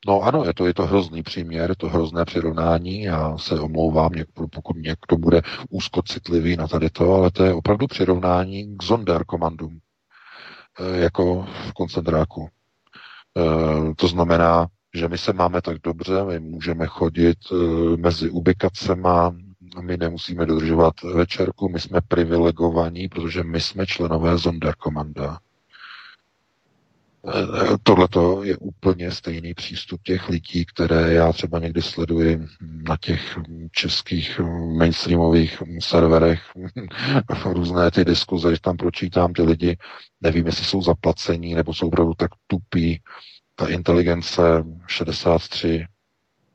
[0.08, 4.12] No ano, je to, je to hrozný příměr, to hrozné přirovnání, já se omlouvám,
[4.52, 9.80] pokud někdo bude úzkocitlivý na tady to, ale to je opravdu přirovnání k Zonderkommandům,
[10.80, 12.50] eh, jako v koncentráku.
[13.38, 17.56] Eh, to znamená, že my se máme tak dobře, my můžeme chodit eh,
[17.98, 19.36] mezi ubikacema,
[19.82, 25.40] my nemusíme dodržovat večerku, my jsme privilegovaní, protože my jsme členové Zonderkommanda.
[27.84, 28.08] Tohle
[28.48, 33.40] je úplně stejný přístup těch lidí, které já třeba někdy sleduji na těch
[33.72, 34.40] českých
[34.78, 36.42] mainstreamových serverech,
[37.46, 39.78] různé ty diskuze, že tam pročítám ty lidi,
[40.22, 43.02] nevím, jestli jsou zaplacení, nebo jsou opravdu tak tupí,
[43.60, 45.86] ta inteligence 63,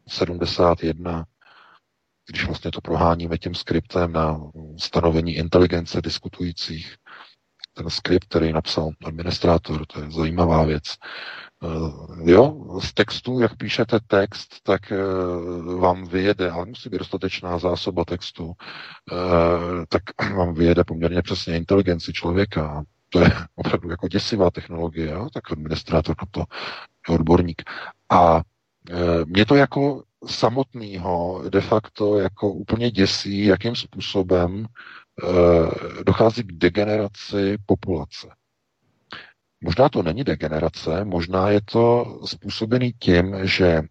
[0.08, 1.24] 71,
[2.28, 4.40] když vlastně to proháníme tím skriptem na
[4.78, 6.96] stanovení inteligence diskutujících,
[7.74, 10.82] ten skript, který napsal administrátor, to je zajímavá věc.
[11.62, 17.58] Uh, jo, z textu, jak píšete text, tak uh, vám vyjede, ale musí být dostatečná
[17.58, 18.54] zásoba textu, uh,
[19.88, 20.02] tak
[20.36, 22.84] vám vyjede poměrně přesně inteligenci člověka.
[23.14, 25.28] To je opravdu jako děsivá technologie, jo?
[25.34, 26.44] tak administrátor to
[27.08, 27.62] je odborník.
[28.10, 28.42] A
[29.24, 34.66] mě to jako samotného de facto jako úplně děsí, jakým způsobem
[35.22, 38.28] Eh, dochází k degeneraci populace.
[39.60, 43.82] Možná to není degenerace, možná je to způsobený tím, že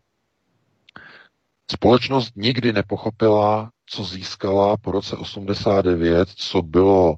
[1.72, 7.16] společnost nikdy nepochopila, co získala po roce 89, co bylo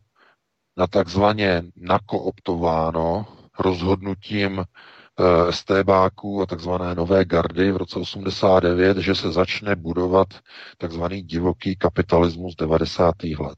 [0.77, 3.25] na takzvaně nakooptováno
[3.59, 10.27] rozhodnutím eh, STBáků a takzvané nové gardy v roce 89, že se začne budovat
[10.77, 13.15] takzvaný divoký kapitalismus 90.
[13.39, 13.57] let.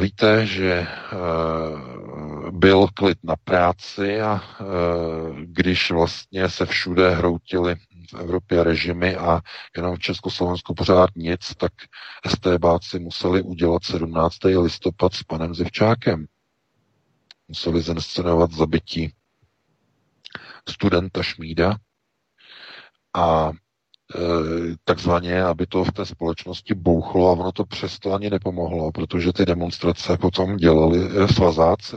[0.00, 0.86] Víte, že eh,
[2.50, 4.64] byl klid na práci a eh,
[5.44, 7.76] když vlastně se všude hroutili
[8.10, 9.40] v Evropě režimy a
[9.76, 11.72] jenom v Československu pořád nic, tak
[12.26, 14.36] STBáci museli udělat 17.
[14.44, 16.26] listopad s panem Zivčákem.
[17.48, 19.14] Museli zinscenovat zabití
[20.68, 21.76] studenta Šmída
[23.14, 23.50] a
[24.84, 29.46] takzvaně, aby to v té společnosti bouchlo a ono to přesto ani nepomohlo, protože ty
[29.46, 31.96] demonstrace potom dělali eh, svazáci.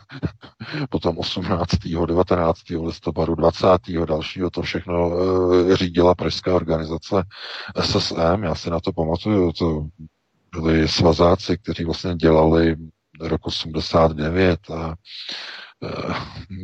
[0.90, 1.68] potom 18.
[2.06, 2.60] 19.
[2.70, 3.66] listopadu, 20.
[4.06, 7.22] dalšího to všechno eh, řídila pražská organizace
[7.80, 9.86] SSM, já si na to pamatuju, to
[10.54, 12.76] byli svazáci, kteří vlastně dělali
[13.20, 14.94] rok 89 a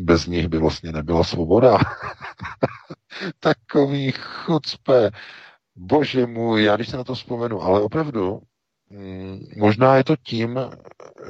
[0.02, 1.78] bez nich by vlastně nebyla svoboda.
[3.40, 5.10] Takový chucpe.
[5.76, 8.40] Bože můj, já když se na to vzpomenu, ale opravdu,
[8.90, 10.60] mm, možná je to tím,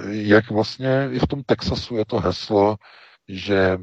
[0.09, 2.77] jak vlastně i v tom Texasu je to heslo,
[3.29, 3.79] že,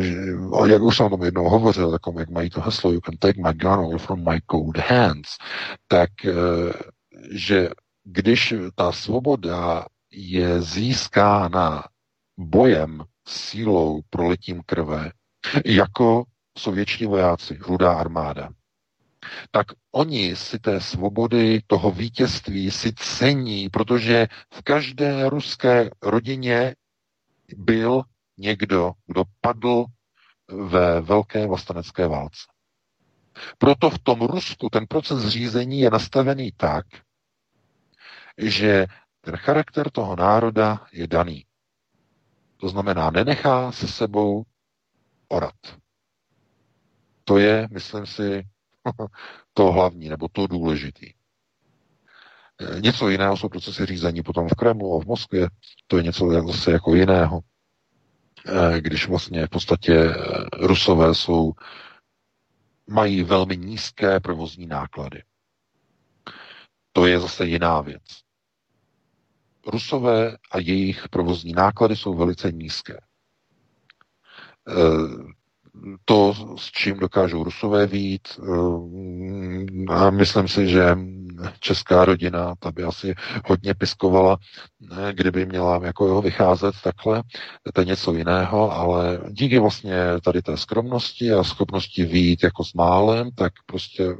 [0.00, 0.16] že
[0.66, 3.42] jak už jsem o tom jednou hovořil, takom, jak mají to heslo, you can take
[3.42, 5.28] my gun away from my cold hands,
[5.88, 6.32] tak eh,
[7.30, 7.70] že
[8.04, 11.84] když ta svoboda je získána
[12.38, 15.12] bojem, sílou, proletím krve,
[15.64, 16.24] jako
[16.58, 18.50] sovětští vojáci, rudá armáda,
[19.50, 26.74] tak oni si té svobody, toho vítězství si cení, protože v každé ruské rodině
[27.56, 28.02] byl
[28.38, 29.84] někdo, kdo padl
[30.48, 32.42] ve velké vlastenecké válce.
[33.58, 36.86] Proto v tom Rusku ten proces řízení je nastavený tak,
[38.38, 38.86] že
[39.20, 41.46] ten charakter toho národa je daný.
[42.56, 44.44] To znamená, nenechá se sebou
[45.28, 45.54] orat.
[47.24, 48.42] To je, myslím si,
[49.54, 51.06] to hlavní, nebo to důležitý.
[51.06, 55.48] E, něco jiného jsou procesy řízení potom v Kremlu a v Moskvě,
[55.86, 57.40] to je něco zase jako jiného.
[58.46, 60.14] E, když vlastně v podstatě e,
[60.66, 61.52] Rusové jsou,
[62.86, 65.22] mají velmi nízké provozní náklady.
[66.92, 68.02] To je zase jiná věc.
[69.66, 72.94] Rusové a jejich provozní náklady jsou velice nízké.
[72.94, 73.00] E,
[76.04, 80.96] to, s čím dokážou Rusové vít, e, a myslím si, že
[81.60, 83.14] česká rodina, ta by asi
[83.46, 84.36] hodně piskovala,
[85.12, 87.22] kdyby měla jako jeho vycházet takhle,
[87.74, 92.74] to je něco jiného, ale díky vlastně tady té skromnosti a schopnosti vít jako s
[92.74, 94.16] málem, tak prostě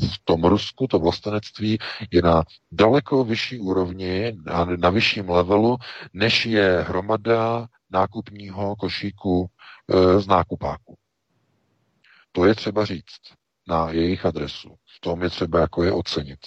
[0.00, 1.78] v tom Rusku to vlastenectví
[2.10, 5.76] je na daleko vyšší úrovni, na, na vyšším levelu,
[6.12, 9.46] než je hromada nákupního košíku
[9.88, 10.96] e, z nákupáku.
[12.32, 13.20] To je třeba říct
[13.68, 14.74] na jejich adresu.
[14.96, 16.38] V tom je třeba jako je ocenit.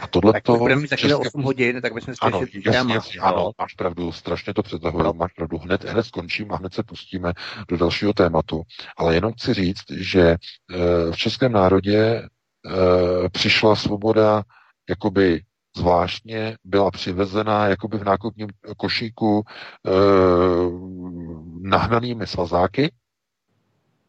[0.00, 0.56] A tohle tak to...
[0.56, 1.16] budeme mít za české...
[1.16, 5.12] 8 hodin, tak bychom ano, jasně, jasně, ano, máš pravdu, strašně to přetahuje, no.
[5.12, 5.58] máš pravdu.
[5.58, 7.32] Hned, hned skončím a hned se pustíme
[7.68, 8.62] do dalšího tématu.
[8.96, 10.36] Ale jenom chci říct, že e,
[11.10, 12.22] v českém národě
[12.66, 14.42] e, přišla svoboda
[14.88, 15.42] jakoby
[15.76, 19.90] zvláštně byla přivezena jakoby v nákupním košíku e,
[21.60, 22.92] nahnanými svazáky,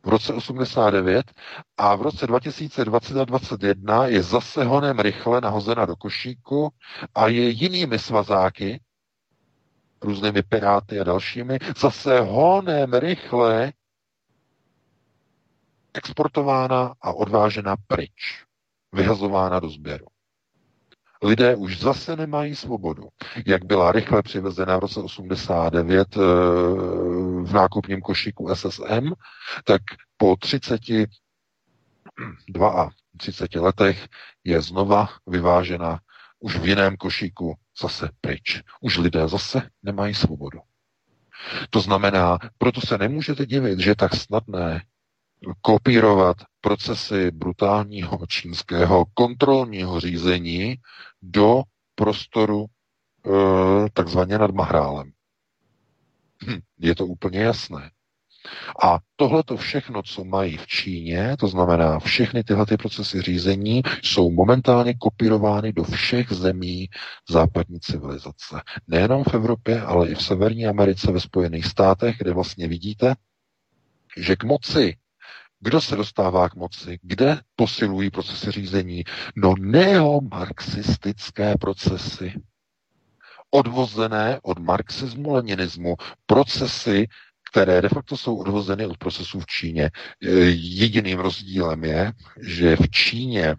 [0.05, 1.31] v roce 89
[1.77, 6.69] a v roce 2020 a 2021 je zase honem rychle nahozena do košíku
[7.15, 8.81] a je jinými svazáky,
[10.01, 13.73] různými piráty a dalšími, zase honem rychle
[15.93, 18.44] exportována a odvážena pryč,
[18.95, 20.05] vyhazována do sběru
[21.25, 23.03] lidé už zase nemají svobodu.
[23.45, 26.19] Jak byla rychle přivezena v roce 89 eh,
[27.43, 29.11] v nákupním košíku SSM,
[29.63, 29.81] tak
[30.17, 34.07] po 32 30 letech
[34.43, 35.99] je znova vyvážena
[36.39, 38.61] už v jiném košíku zase pryč.
[38.81, 40.59] Už lidé zase nemají svobodu.
[41.69, 44.81] To znamená, proto se nemůžete divit, že je tak snadné
[45.61, 50.75] kopírovat procesy brutálního čínského kontrolního řízení
[51.21, 51.61] do
[51.95, 55.11] prostoru e, takzvaně nad Mahrálem.
[56.47, 57.91] Hm, je to úplně jasné.
[58.83, 63.81] A tohle to všechno, co mají v Číně, to znamená všechny tyhle ty procesy řízení,
[64.03, 66.89] jsou momentálně kopírovány do všech zemí
[67.29, 68.61] západní civilizace.
[68.87, 73.15] Nejenom v Evropě, ale i v Severní Americe, ve Spojených státech, kde vlastně vidíte,
[74.17, 74.97] že k moci
[75.65, 76.99] kdo se dostává k moci?
[77.01, 79.03] Kde posilují procesy řízení?
[79.35, 82.33] No neomarxistické procesy.
[83.49, 85.95] Odvozené od marxismu, leninismu.
[86.25, 87.07] Procesy,
[87.51, 89.83] které de facto jsou odvozeny od procesů v Číně.
[89.83, 90.29] E,
[90.79, 93.55] jediným rozdílem je, že v Číně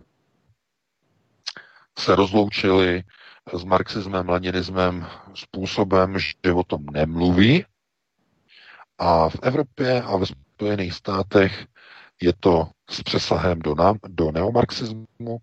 [1.99, 3.03] se rozloučili
[3.53, 7.65] s marxismem, leninismem způsobem, že o tom nemluví.
[8.99, 11.67] A v Evropě a ve Spojených státech
[12.23, 15.39] je to s přesahem do, na, do neomarxismu,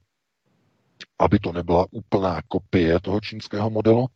[1.20, 4.08] aby to nebyla úplná kopie toho čínského modelu,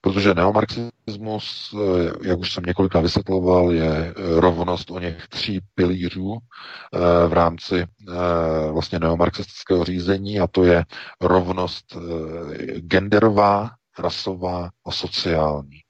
[0.00, 6.38] protože neomarxismus, eh, jak už jsem několikrát vysvětloval, je eh, rovnost o něch tří pilířů
[6.38, 7.86] eh, v rámci
[8.72, 10.84] vlastně neomarxistického řízení a to je
[11.20, 11.96] rovnost
[12.78, 15.80] genderová, rasová a sociální.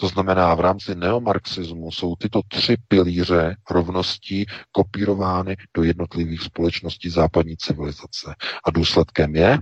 [0.00, 7.56] To znamená, v rámci neomarxismu jsou tyto tři pilíře rovností kopírovány do jednotlivých společností západní
[7.56, 8.34] civilizace.
[8.64, 9.58] A důsledkem je,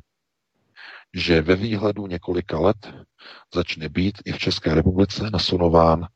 [1.15, 2.95] že ve výhledu několika let
[3.55, 6.07] začne být i v České republice nasunován e,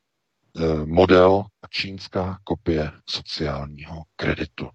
[0.85, 4.69] model čínská kopie sociálního kreditu.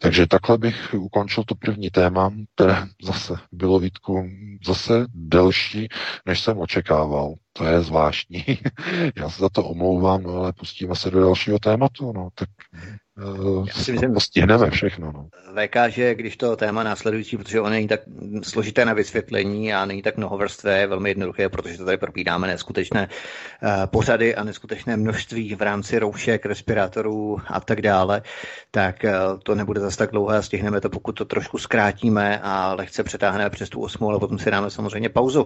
[0.00, 4.28] Takže takhle bych ukončil to první téma, které zase bylo Vítku
[4.66, 5.88] zase delší,
[6.26, 7.34] než jsem očekával.
[7.52, 8.44] To je zvláštní.
[9.16, 12.12] Já se za to omlouvám, no ale pustíme se do dalšího tématu.
[12.12, 12.28] No.
[12.34, 12.48] Tak
[13.66, 15.12] já si myslím, stihneme všechno.
[15.12, 15.28] No.
[15.54, 18.00] VK, že když to téma následující, protože ono není tak
[18.42, 23.08] složité na vysvětlení a není tak mnohovrstvé, je velmi jednoduché, protože to tady propídáme neskutečné
[23.08, 28.22] uh, pořady a neskutečné množství v rámci roušek, respirátorů a tak dále,
[28.70, 32.74] tak uh, to nebude zase tak dlouhé a stihneme to, pokud to trošku zkrátíme a
[32.74, 35.44] lehce přetáhneme přes tu osmu, ale potom si dáme samozřejmě pauzu.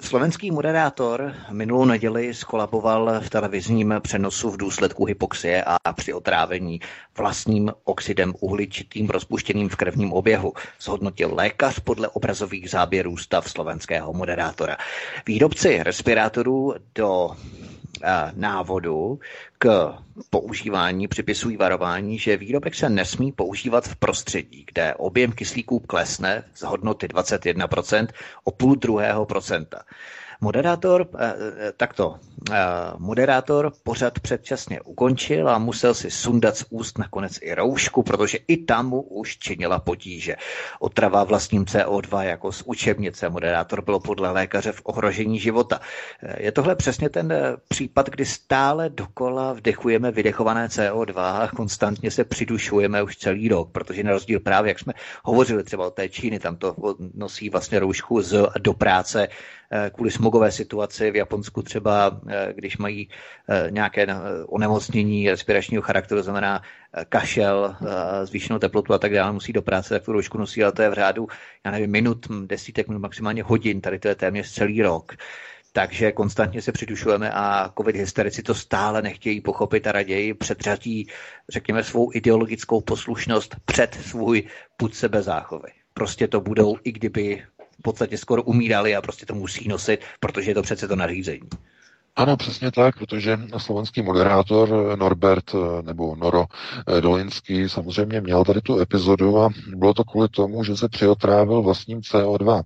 [0.00, 6.80] Slovenský moderátor minulou neděli skolaboval v televizním přenosu v důsledku hypoxie a při otrávení
[7.18, 14.76] vlastním oxidem uhličitým rozpuštěným v krevním oběhu, zhodnotil lékař podle obrazových záběrů stav slovenského moderátora.
[15.26, 17.30] Výrobci respirátorů do
[18.02, 19.18] eh, návodu
[19.58, 19.94] k
[20.30, 26.62] používání připisují varování, že výrobek se nesmí používat v prostředí, kde objem kyslíků klesne z
[26.62, 28.06] hodnoty 21%
[28.44, 29.82] o půl druhého procenta.
[30.40, 31.34] Moderátor, eh,
[31.68, 32.18] eh, takto,
[32.52, 32.54] eh,
[32.98, 38.56] moderátor pořad předčasně ukončil a musel si sundat z úst nakonec i roušku, protože i
[38.56, 40.36] tam mu už činila potíže.
[40.80, 45.80] Otrava vlastním CO2 jako z učebnice moderátor bylo podle lékaře v ohrožení života.
[46.36, 47.34] Je tohle přesně ten
[47.68, 54.02] případ, kdy stále dokola vdechujeme vydechované CO2 a konstantně se přidušujeme už celý rok, protože
[54.02, 54.92] na rozdíl právě, jak jsme
[55.24, 56.76] hovořili třeba o té Číny, tam to
[57.14, 59.28] nosí vlastně roušku z, do práce
[59.94, 63.08] kvůli smogové situaci v Japonsku třeba, eh, když mají
[63.48, 64.06] eh, nějaké
[64.46, 66.62] onemocnění respiračního charakteru, znamená
[67.08, 67.76] kašel,
[68.24, 70.90] zvýšenou teplotu a tak dále, musí do práce, tak tu roušku nosí, ale to je
[70.90, 71.28] v řádu,
[71.64, 75.12] já nevím, minut, desítek minut, maximálně hodin, tady to je téměř celý rok.
[75.72, 81.08] Takže konstantně se přidušujeme a covid hysterici to stále nechtějí pochopit a raději předřadí,
[81.48, 84.42] řekněme, svou ideologickou poslušnost před svůj
[84.76, 85.68] put sebezáchovy.
[85.94, 87.44] Prostě to budou, i kdyby
[87.78, 91.48] v podstatě skoro umírali a prostě to musí nosit, protože je to přece to nařízení.
[92.16, 96.44] Ano, přesně tak, protože slovenský moderátor Norbert nebo Noro
[97.00, 102.00] Dolinský samozřejmě měl tady tu epizodu a bylo to kvůli tomu, že se přiotrávil vlastním
[102.00, 102.62] CO2.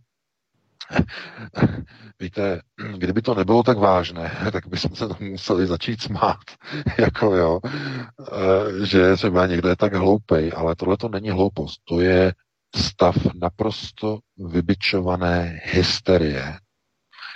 [2.21, 2.61] Víte,
[2.97, 6.41] kdyby to nebylo tak vážné, tak bychom se tomu museli začít smát.
[6.99, 11.81] jako jo, eh, že třeba někdo je tak hloupej, ale tohle to není hloupost.
[11.85, 12.33] To je
[12.77, 16.59] stav naprosto vybičované hysterie,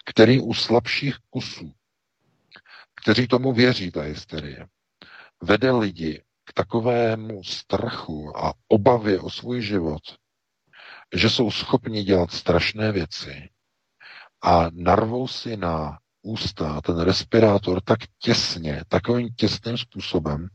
[0.07, 1.73] který u slabších kusů,
[3.03, 4.67] kteří tomu věří, ta hysterie,
[5.43, 10.03] vede lidi k takovému strachu a obavě o svůj život,
[11.15, 13.49] že jsou schopni dělat strašné věci
[14.43, 20.49] a narvou si na ústa ten respirátor tak těsně, takovým těsným způsobem,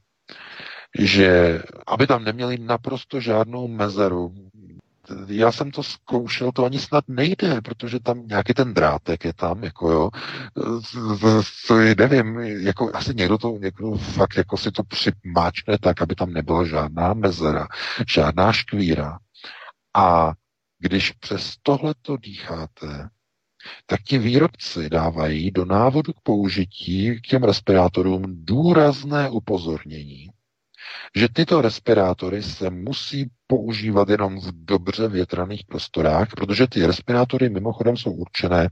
[0.99, 4.34] že aby tam neměli naprosto žádnou mezeru.
[5.28, 9.64] Já jsem to zkoušel, to ani snad nejde, protože tam nějaký ten drátek je tam,
[9.64, 10.09] jako jo,
[11.68, 16.16] to je, nevím, jako asi někdo to, někdo fakt jako si to přimáčne tak, aby
[16.16, 17.68] tam nebyla žádná mezera,
[18.07, 19.20] žádná škvíra.
[19.95, 20.34] A
[20.80, 23.09] když přes tohleto dýcháte,
[23.86, 30.30] tak ti výrobci dávají do návodu k použití k těm respirátorům důrazné upozornění,
[31.16, 37.98] že tyto respirátory se musí používat jenom v dobře větraných prostorách, protože ty respirátory mimochodem
[37.98, 38.70] jsou určené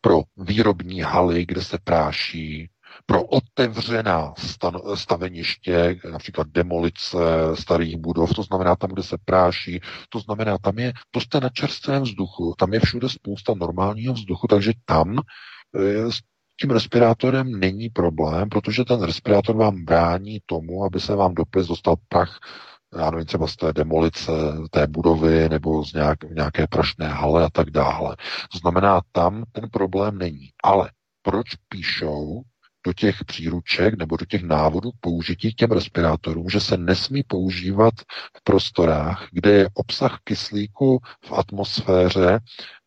[0.00, 2.70] pro výrobní haly, kde se práší,
[3.06, 7.18] pro otevřená stan- staveniště, například demolice
[7.54, 11.48] starých budov, to znamená tam, kde se práší, to znamená tam je, to jste na
[11.48, 16.18] čerstvém vzduchu, tam je všude spousta normálního vzduchu, takže tam e, s
[16.60, 21.66] tím respirátorem není problém, protože ten respirátor vám brání tomu, aby se vám do plic
[21.66, 22.38] dostal prach
[22.96, 24.32] já nevím, třeba z té demolice
[24.70, 28.16] té budovy nebo z nějak, nějaké prašné hale a tak dále.
[28.52, 30.48] To znamená, tam ten problém není.
[30.64, 30.90] Ale
[31.22, 32.42] proč píšou
[32.86, 37.94] do těch příruček nebo do těch návodů použití těm respirátorům, že se nesmí používat
[38.36, 42.40] v prostorách, kde je obsah kyslíku v atmosféře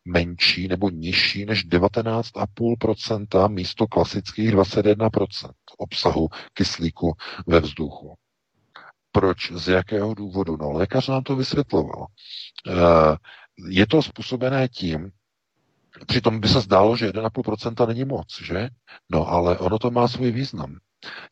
[0.06, 7.14] menší nebo nižší než 19,5% místo klasických 21% obsahu kyslíku
[7.48, 8.16] ve vzduchu.
[9.12, 9.52] Proč?
[9.52, 10.58] Z jakého důvodu?
[10.58, 12.06] No, lékař nám to vysvětloval.
[12.68, 12.74] Eh,
[13.70, 15.12] je to způsobené tím,
[16.08, 18.70] Přitom by se zdálo, že 1,5% není moc, že?
[19.12, 20.78] No ale ono to má svůj význam.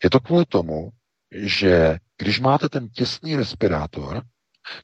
[0.04, 0.90] Je to kvůli tomu,
[1.32, 4.22] že když máte ten těsný respirátor,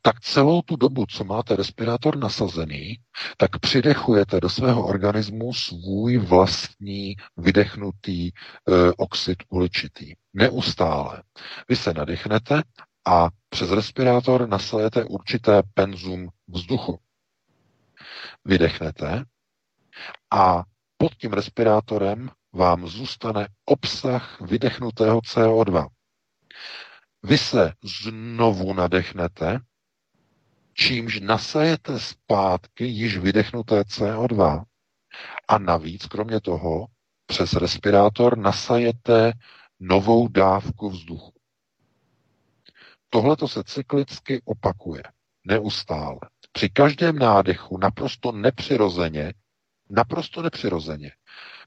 [0.01, 2.95] tak celou tu dobu, co máte respirátor nasazený,
[3.37, 8.31] tak přidechujete do svého organismu svůj vlastní vydechnutý e,
[8.97, 10.13] oxid uhličitý.
[10.33, 11.23] Neustále.
[11.69, 12.63] Vy se nadechnete
[13.07, 16.99] a přes respirátor nasajete určité penzum vzduchu.
[18.45, 19.25] Vydechnete
[20.31, 20.63] a
[20.97, 25.87] pod tím respirátorem vám zůstane obsah vydechnutého CO2.
[27.23, 29.59] Vy se znovu nadechnete,
[30.73, 34.63] čímž nasajete zpátky již vydechnuté CO2
[35.47, 36.85] a navíc, kromě toho,
[37.25, 39.33] přes respirátor nasajete
[39.79, 41.33] novou dávku vzduchu.
[43.09, 45.03] Tohle to se cyklicky opakuje,
[45.47, 46.19] neustále.
[46.51, 49.33] Při každém nádechu naprosto nepřirozeně
[49.89, 51.11] Naprosto nepřirozeně.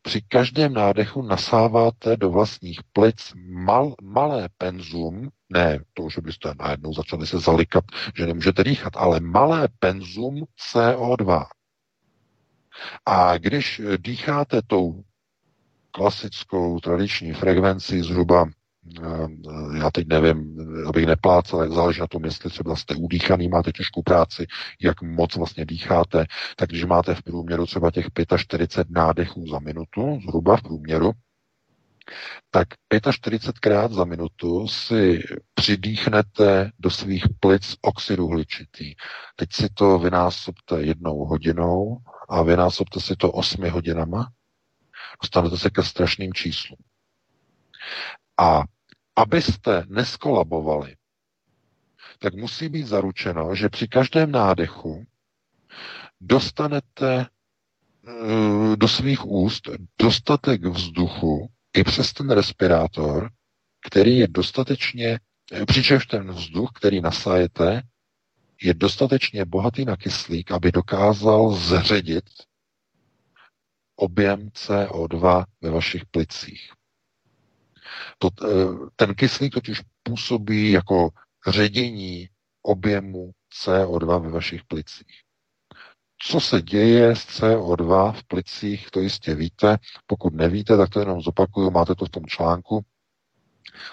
[0.02, 6.94] Při každém nádechu nasáváte do vlastních plic mal, malé penzum, ne to, že byste najednou
[6.94, 7.84] začali se zalikat,
[8.16, 11.46] že nemůžete dýchat, ale malé penzum CO2.
[13.06, 15.04] A když dýcháte tou
[15.90, 18.46] klasickou tradiční frekvenci zhruba
[19.76, 24.46] já teď nevím, abych neplácal, záleží na tom, jestli třeba jste udýchaný, máte těžkou práci,
[24.80, 26.26] jak moc vlastně dýcháte,
[26.56, 31.12] tak když máte v průměru třeba těch 45 nádechů za minutu, zhruba v průměru,
[32.50, 32.68] tak
[33.10, 35.22] 45 krát za minutu si
[35.54, 38.94] přidýchnete do svých plic oxid uhličitý.
[39.36, 44.28] Teď si to vynásobte jednou hodinou a vynásobte si to osmi hodinama.
[45.22, 46.78] Dostanete se ke strašným číslům.
[48.40, 48.62] A
[49.18, 50.96] abyste neskolabovali,
[52.18, 55.06] tak musí být zaručeno, že při každém nádechu
[56.20, 63.30] dostanete eh, do svých úst dostatek vzduchu i přes ten respirátor,
[63.86, 65.20] který je dostatečně,
[65.52, 67.82] eh, přičemž ten vzduch, který nasajete,
[68.62, 72.24] je dostatečně bohatý na kyslík, aby dokázal zředit
[73.96, 76.77] objem CO2 ve vašich plicích.
[78.18, 78.48] To, eh,
[78.96, 81.08] ten kyslík totiž působí jako
[81.48, 82.28] ředění
[82.62, 83.30] objemu
[83.64, 85.22] CO2 ve vašich plicích.
[86.20, 89.76] co se děje s CO2 v plicích, to jistě víte.
[90.06, 92.84] Pokud nevíte, tak to jenom zopakuju, máte to v tom článku.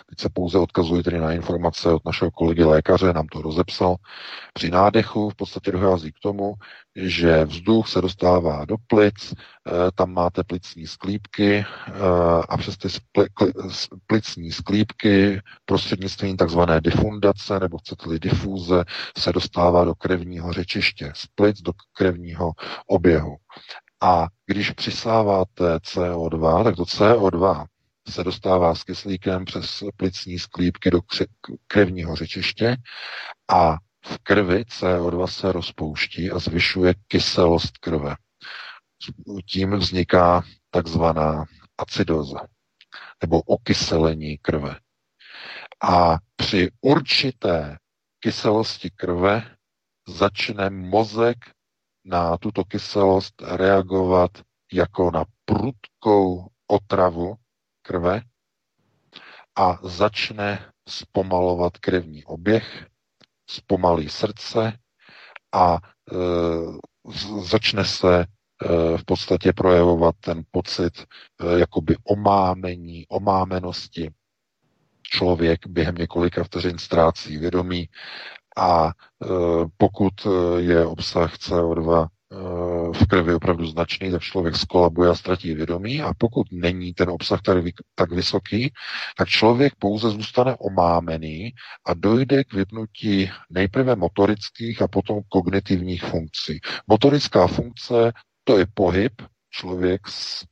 [0.10, 3.96] Teď se pouze odkazuji tedy na informace od našeho kolegy lékaře, nám to rozepsal.
[4.54, 6.54] Při nádechu v podstatě dochází k tomu,
[6.96, 11.94] že vzduch se dostává do plic, eh, tam máte plicní sklípky eh,
[12.50, 12.88] a přes ty
[14.08, 18.84] plicní sklípky prostřednictvím takzvané difundace nebo chcete-li difuze
[19.18, 22.52] se dostává do krevního řečiště, z plic do krevního
[22.88, 23.36] oběhu.
[24.02, 27.66] A když přisáváte CO2, tak to CO2
[28.10, 31.02] se dostává s kyslíkem přes plicní sklípky do
[31.68, 32.78] krevního řečiště
[33.48, 33.76] a
[34.06, 38.16] v krvi CO2 se rozpouští a zvyšuje kyselost krve.
[39.50, 41.46] Tím vzniká takzvaná
[41.78, 42.40] acidoza
[43.22, 44.80] nebo okyselení krve.
[45.84, 47.78] A při určité
[48.20, 49.56] kyselosti krve
[50.08, 51.38] začne mozek
[52.06, 54.32] na tuto kyselost reagovat
[54.74, 57.36] jako na prudkou otravu
[57.86, 58.22] krve
[59.56, 62.86] a začne zpomalovat krevní oběh,
[63.50, 64.78] zpomalí srdce
[65.54, 66.16] a e,
[67.42, 68.26] začne se e,
[68.98, 74.12] v podstatě projevovat ten pocit e, jakoby omámení, omámenosti.
[75.04, 77.90] Člověk během několika vteřin ztrácí vědomí
[78.58, 78.92] a e,
[79.78, 80.14] pokud
[80.58, 82.08] je obsah CO2
[82.94, 87.42] v krvi opravdu značný, tak člověk skolabuje a ztratí vědomí a pokud není ten obsah
[87.42, 88.74] tady tak vysoký,
[89.18, 91.54] tak člověk pouze zůstane omámený
[91.86, 96.60] a dojde k vypnutí nejprve motorických a potom kognitivních funkcí.
[96.88, 98.12] Motorická funkce
[98.44, 100.02] to je pohyb, člověk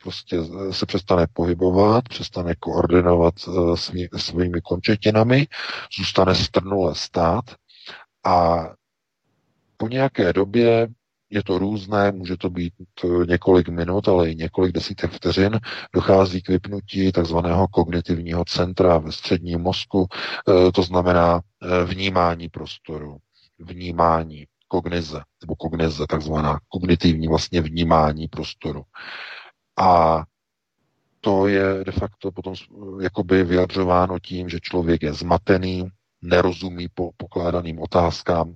[0.03, 0.37] prostě
[0.71, 5.47] se přestane pohybovat, přestane koordinovat eh, svý, svými končetinami,
[5.97, 7.45] zůstane strnule stát
[8.25, 8.67] a
[9.77, 10.87] po nějaké době
[11.33, 12.73] je to různé, může to být
[13.27, 15.59] několik minut, ale i několik desítek vteřin.
[15.93, 20.07] Dochází k vypnutí takzvaného kognitivního centra ve středním mozku,
[20.67, 23.17] e, to znamená e, vnímání prostoru,
[23.59, 28.83] vnímání kognize, nebo kognize, takzvaná kognitivní vlastně vnímání prostoru.
[29.77, 30.23] A
[31.21, 32.53] to je de facto potom
[33.01, 35.89] jakoby vyjadřováno tím, že člověk je zmatený,
[36.21, 38.53] nerozumí po pokládaným otázkám,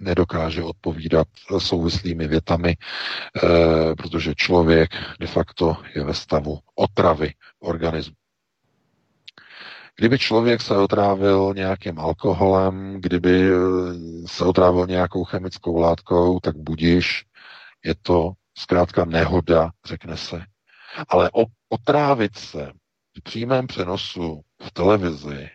[0.00, 1.26] nedokáže odpovídat
[1.58, 4.90] souvislými větami, eh, protože člověk
[5.20, 8.14] de facto je ve stavu otravy organismu.
[9.96, 13.54] Kdyby člověk se otrávil nějakým alkoholem, kdyby eh,
[14.26, 17.24] se otrávil nějakou chemickou látkou, tak budíš,
[17.84, 20.42] je to zkrátka nehoda, řekne se.
[21.08, 21.30] Ale
[21.68, 22.72] otrávit se
[23.16, 25.50] v přímém přenosu v televizi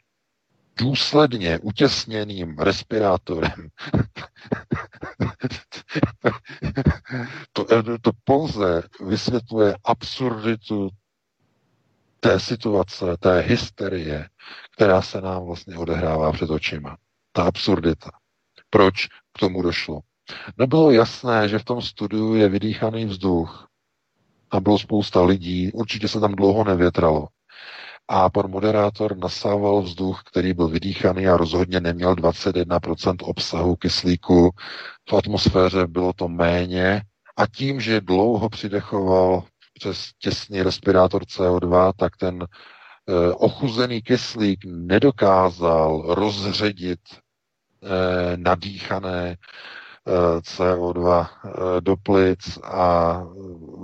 [0.78, 3.52] důsledně utěsněným respirátorem.
[7.54, 7.66] to,
[8.02, 10.90] to pouze vysvětluje absurditu
[12.20, 14.30] té situace, té hysterie,
[14.76, 16.98] která se nám vlastně odehrává před očima.
[17.32, 18.12] Ta absurdita.
[18.70, 20.00] Proč k tomu došlo?
[20.58, 23.68] Nebylo jasné, že v tom studiu je vydýchaný vzduch.
[24.52, 27.28] A bylo spousta lidí, určitě se tam dlouho nevětralo
[28.08, 34.50] a pan moderátor nasával vzduch, který byl vydýchaný a rozhodně neměl 21% obsahu kyslíku.
[35.10, 37.02] V atmosféře bylo to méně
[37.38, 39.44] a tím, že dlouho přidechoval
[39.74, 49.36] přes těsný respirátor CO2, tak ten eh, ochuzený kyslík nedokázal rozředit eh, nadýchané
[50.40, 53.20] CO2 eh, do plic a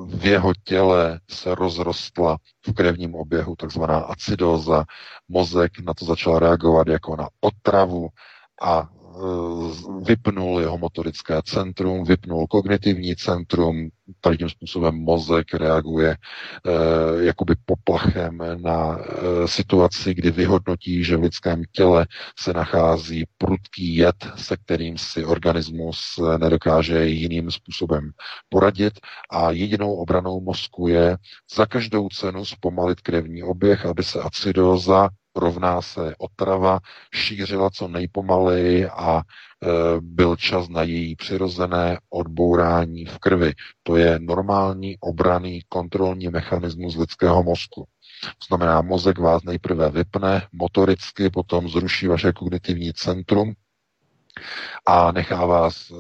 [0.08, 4.86] v jeho těle se rozrostla v krevním oběhu takzvaná acidóza.
[5.30, 8.10] Mozek na to začal reagovat jako na otravu
[8.62, 8.90] a
[10.02, 13.90] vypnul jeho motorické centrum, vypnul kognitivní centrum,
[14.22, 21.22] tady tím způsobem mozek reaguje eh, jakoby poplachem na eh, situaci, kdy vyhodnotí, že v
[21.22, 22.08] lidském těle
[22.40, 28.12] se nachází prudký jed, se kterým si organismus nedokáže jiným způsobem
[28.50, 28.94] poradit.
[29.32, 31.18] A jedinou obranou mozku je
[31.56, 36.80] za každou cenu zpomalit krevní oběh, aby se acidóza rovná se otrava,
[37.14, 39.24] šířila co nejpomaleji a e,
[40.02, 43.54] byl čas na její přirozené odbourání v krvi.
[43.84, 47.86] To je normální obraný kontrolní mechanismus lidského mozku.
[48.24, 53.54] To znamená, mozek vás nejprve vypne motoricky, potom zruší vaše kognitivní centrum,
[54.86, 55.96] a nechá vás e,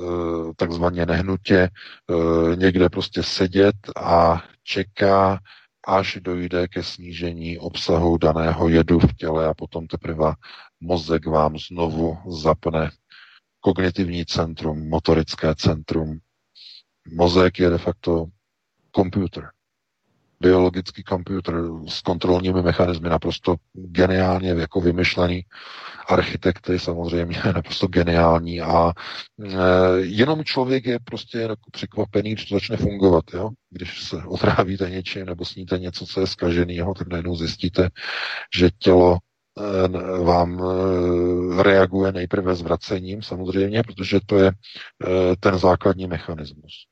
[0.55, 1.69] takzvaně nehnutě e,
[2.55, 5.39] někde prostě sedět a čeká,
[5.88, 10.34] až dojde ke snížení obsahu daného jedu v těle a potom teprve
[10.80, 12.89] mozek vám znovu zapne
[13.59, 16.19] kognitivní centrum, motorické centrum
[17.13, 18.25] mozek je de facto
[18.91, 19.49] komputer.
[20.42, 21.56] Biologický komputer
[21.88, 25.46] s kontrolními mechanismy naprosto geniálně jako vymyšlený.
[26.08, 29.54] Architekty samozřejmě naprosto geniální a e,
[30.00, 33.24] jenom člověk je prostě jako překvapený, když to začne fungovat.
[33.34, 33.50] Jo?
[33.70, 37.90] Když se otrávíte něčím nebo sníte něco, co je zkaženého, tak najednou zjistíte,
[38.56, 39.18] že tělo
[39.60, 39.88] Eh,
[40.24, 46.86] vám eh, reaguje nejprve zvracením samozřejmě, protože to je eh, ten základní mechanismus.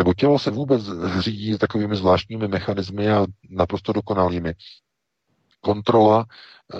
[0.00, 0.82] Nebo tělo se vůbec
[1.18, 4.54] řídí takovými zvláštními mechanismy a naprosto dokonalými.
[5.60, 6.26] Kontrola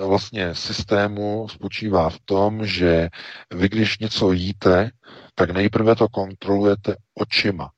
[0.05, 3.09] vlastně systému spočívá v tom, že
[3.53, 4.91] vy, když něco jíte,
[5.35, 7.71] tak nejprve to kontrolujete očima.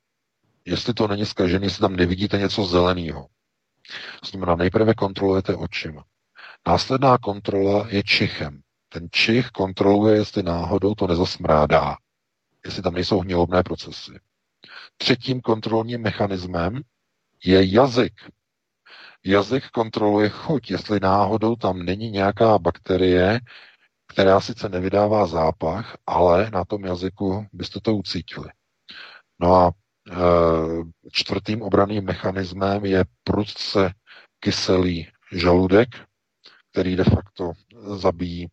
[0.66, 3.28] Jestli to není zkažený, jestli tam nevidíte něco zeleného.
[4.26, 6.04] Znamená, nejprve kontrolujete očima.
[6.68, 8.62] Následná kontrola je čichem.
[8.90, 11.96] Ten čich kontroluje, jestli náhodou to nezasmrádá,
[12.66, 14.20] jestli tam nejsou hnilobné procesy.
[14.98, 16.82] Třetím kontrolním mechanismem
[17.44, 18.14] je jazyk.
[19.26, 23.40] Jazyk kontroluje chuť, jestli náhodou tam není nějaká bakterie,
[24.08, 28.50] která sice nevydává zápach, ale na tom jazyku byste to ucítili.
[29.40, 30.14] No a e,
[31.12, 33.94] čtvrtým obraným mechanismem je prudce
[34.40, 35.90] kyselý žaludek,
[36.72, 37.52] který de facto
[37.96, 38.50] zabíjí eh,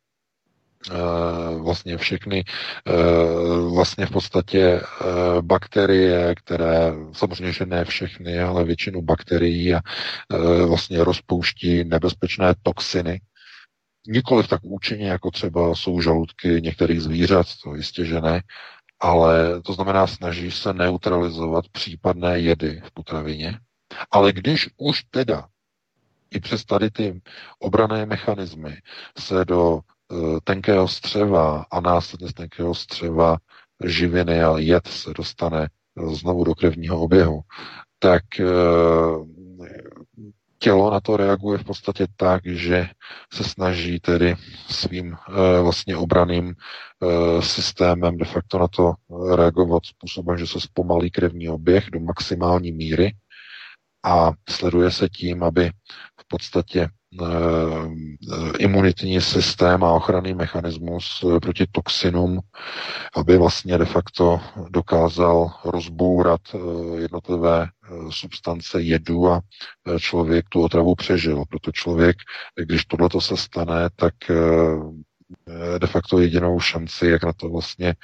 [1.63, 2.45] vlastně všechny
[2.87, 2.93] eh,
[3.75, 4.83] vlastně v podstatě eh,
[5.43, 9.75] bakterie, které samozřejmě, že ne všechny, ale většinu bakterií
[10.67, 13.21] vlastně rozpouští nebezpečné toxiny.
[14.07, 18.43] Nikoliv tak účinně, jako třeba jsou žaludky některých zvířat, to jistě, že ne,
[19.01, 23.59] ale to znamená, snaží se neutralizovat případné jedy v potravině.
[24.11, 25.49] Ale když už teda
[26.31, 27.21] i přes tady ty
[27.59, 28.77] obrané mechanismy
[29.19, 29.81] se do
[30.45, 33.37] tenkého střeva a následně z tenkého střeva
[33.85, 35.69] živiny a jed se dostane
[36.13, 37.41] znovu do krevního oběhu,
[37.99, 39.27] tak uh,
[40.59, 42.89] tělo na to reaguje v podstatě tak, že
[43.33, 44.37] se snaží tedy
[44.69, 45.17] svým
[45.63, 46.55] vlastně obraným
[47.41, 48.93] systémem de facto na to
[49.35, 53.13] reagovat způsobem, že se zpomalí krevní oběh do maximální míry
[54.05, 55.71] a sleduje se tím, aby
[56.21, 56.89] v podstatě eh,
[58.59, 62.41] imunitní systém a ochranný mechanismus eh, proti toxinům,
[63.17, 66.59] aby vlastně de facto dokázal rozbourat eh,
[67.01, 67.69] jednotlivé
[68.11, 69.41] substance jedu a
[69.99, 71.45] člověk tu otravu přežil.
[71.49, 72.17] Proto člověk,
[72.65, 74.15] když tohleto se stane, tak
[75.79, 77.95] de facto jedinou šanci, jak na to vlastně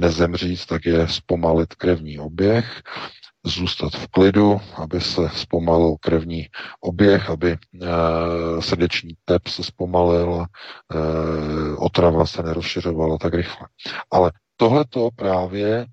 [0.00, 2.82] nezemřít, tak je zpomalit krevní oběh
[3.44, 6.46] zůstat v klidu, aby se zpomalil krevní
[6.80, 7.58] oběh, aby e,
[8.62, 10.46] srdeční tep se zpomalil, e,
[11.76, 13.68] otrava se nerozšiřovala tak rychle.
[14.10, 15.86] Ale tohleto právě e,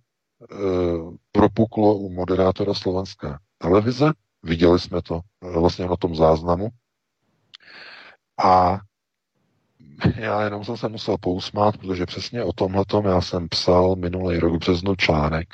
[1.31, 4.11] propuklo u moderátora slovenské televize,
[4.43, 6.69] viděli jsme to vlastně na tom záznamu
[8.43, 8.79] a
[10.15, 14.55] já jenom jsem se musel pousmát, protože přesně o tomhletom já jsem psal minulý rok
[14.55, 15.47] březnu článek,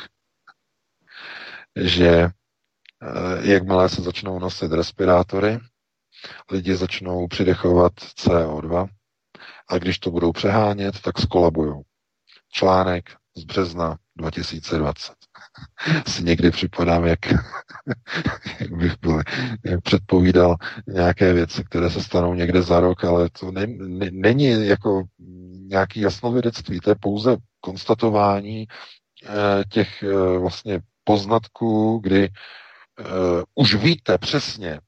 [1.76, 2.30] že eh,
[3.51, 5.59] jakmile se začnou nosit respirátory,
[6.51, 8.88] lidi začnou přidechovat CO2
[9.69, 11.82] a když to budou přehánět, tak skolabují.
[12.51, 15.13] Článek z března 2020.
[16.07, 17.19] si někdy připadám, jak,
[18.59, 19.21] jak bych byl,
[19.65, 20.55] jak předpovídal
[20.88, 25.03] nějaké věci, které se stanou někde za rok, ale to ne, ne, není jako
[25.67, 28.67] nějaký jasnovědectví, to je pouze konstatování
[29.26, 33.06] eh, těch eh, vlastně poznatků, kdy uh,
[33.56, 34.80] už víte přesně,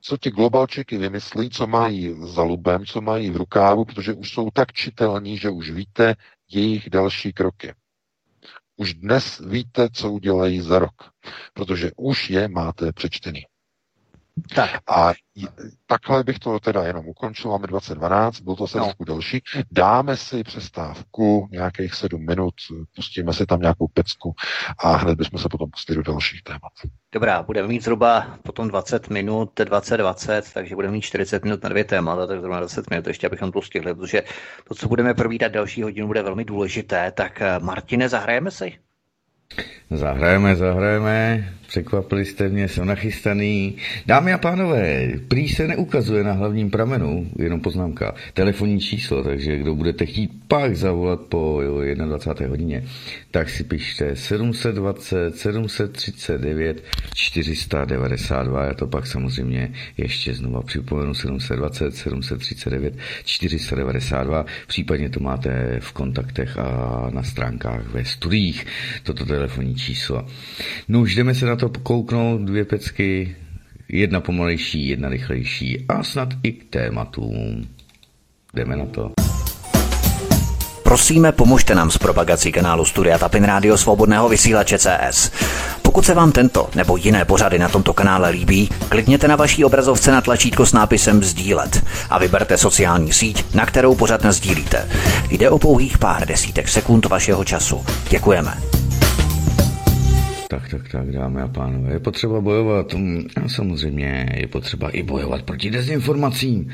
[0.00, 4.50] co ti globalčeky vymyslí, co mají za lubem, co mají v rukávu, protože už jsou
[4.50, 6.14] tak čitelní, že už víte
[6.50, 7.74] jejich další kroky.
[8.76, 11.10] Už dnes víte, co udělají za rok,
[11.54, 13.42] protože už je máte přečtený.
[14.54, 14.70] Tak.
[14.90, 15.12] A
[15.86, 18.92] takhle bych to teda jenom ukončil, máme 2012, byl to se no.
[19.06, 19.42] delší.
[19.70, 22.54] Dáme si přestávku nějakých sedm minut,
[22.96, 24.34] pustíme si tam nějakou pecku
[24.78, 26.72] a hned bychom se potom pustili do dalších témat.
[27.12, 31.84] Dobrá, budeme mít zhruba potom 20 minut, 20-20, takže budeme mít 40 minut na dvě
[31.84, 34.22] témata, tak zhruba 20 minut ještě, abychom to stihli, protože
[34.68, 37.12] to, co budeme probídat další hodinu, bude velmi důležité.
[37.12, 38.78] Tak eh, Martine, zahrajeme si?
[39.90, 43.76] Zahrajeme, zahrajeme, překvapili jste mě, jsem nachystaný.
[44.06, 49.74] Dámy a pánové, prý se neukazuje na hlavním pramenu, jenom poznámka, telefonní číslo, takže kdo
[49.74, 51.60] budete chtít pak zavolat po
[51.94, 52.50] 21.
[52.50, 52.84] hodině,
[53.30, 56.84] tak si pište 720 739
[57.14, 61.14] 492, já to pak samozřejmě ještě znova připomenu.
[61.14, 62.94] 720 739
[63.24, 68.66] 492, případně to máte v kontaktech a na stránkách ve studiích,
[69.02, 70.24] toto telefonní čísla.
[70.88, 73.36] No už jdeme se na to kouknout, dvě pecky,
[73.88, 77.68] jedna pomalejší, jedna rychlejší a snad i k tématům.
[78.54, 79.12] Jdeme na to.
[80.82, 85.30] Prosíme, pomožte nám s propagací kanálu Studia Tapin Rádio Svobodného vysílače CS.
[85.82, 90.12] Pokud se vám tento nebo jiné pořady na tomto kanále líbí, klikněte na vaší obrazovce
[90.12, 94.88] na tlačítko s nápisem Sdílet a vyberte sociální síť, na kterou pořád sdílíte.
[95.30, 97.84] Jde o pouhých pár desítek sekund vašeho času.
[98.10, 98.81] Děkujeme.
[100.52, 102.94] Tak, tak, tak, dámy a pánové, je potřeba bojovat.
[102.94, 106.68] Mm, samozřejmě je potřeba i bojovat proti dezinformacím.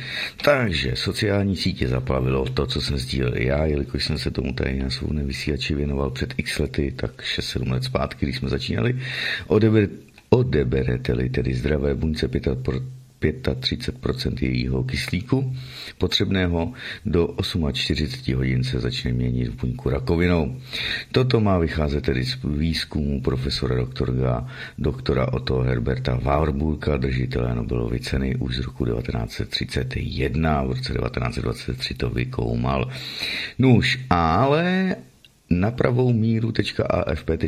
[0.44, 4.90] Takže sociální sítě zaplavilo to, co jsem sdílel já, jelikož jsem se tomu tady na
[4.90, 8.98] svou nevysílači věnoval před x lety, tak 6-7 let zpátky, když jsme začínali.
[9.46, 9.88] Odeber,
[10.30, 12.28] odeberete-li tedy zdravé buňce
[13.20, 15.56] 35% jejího kyslíku
[15.98, 16.72] potřebného
[17.06, 17.34] do
[17.72, 20.56] 48 hodin se začne měnit v buňku rakovinou.
[21.12, 24.48] Toto má vycházet tedy z výzkumu profesora doktora,
[24.78, 32.10] doktora Otto Herberta Warburga, držitele Nobelovy ceny už z roku 1931, v roce 1923 to
[32.10, 32.90] vykoumal.
[33.58, 34.96] Nuž, ale
[35.50, 37.40] na pravou míru.afp.com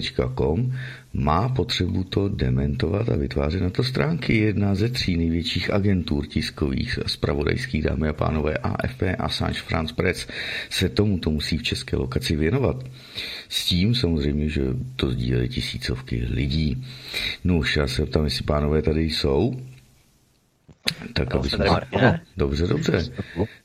[1.12, 4.36] má potřebu to dementovat a vytvářet na to stránky.
[4.36, 10.28] Jedna ze tří největších agentur tiskových a spravodajských, dámy a pánové, AFP, Assange, France Press,
[10.70, 12.84] se tomuto musí v české lokaci věnovat.
[13.48, 14.62] S tím samozřejmě, že
[14.96, 16.84] to sdílejí tisícovky lidí.
[17.44, 19.61] No už já se ptám, jestli pánové tady jsou.
[21.12, 21.64] Tak, aby jsme...
[22.36, 23.05] Dobře, dobře.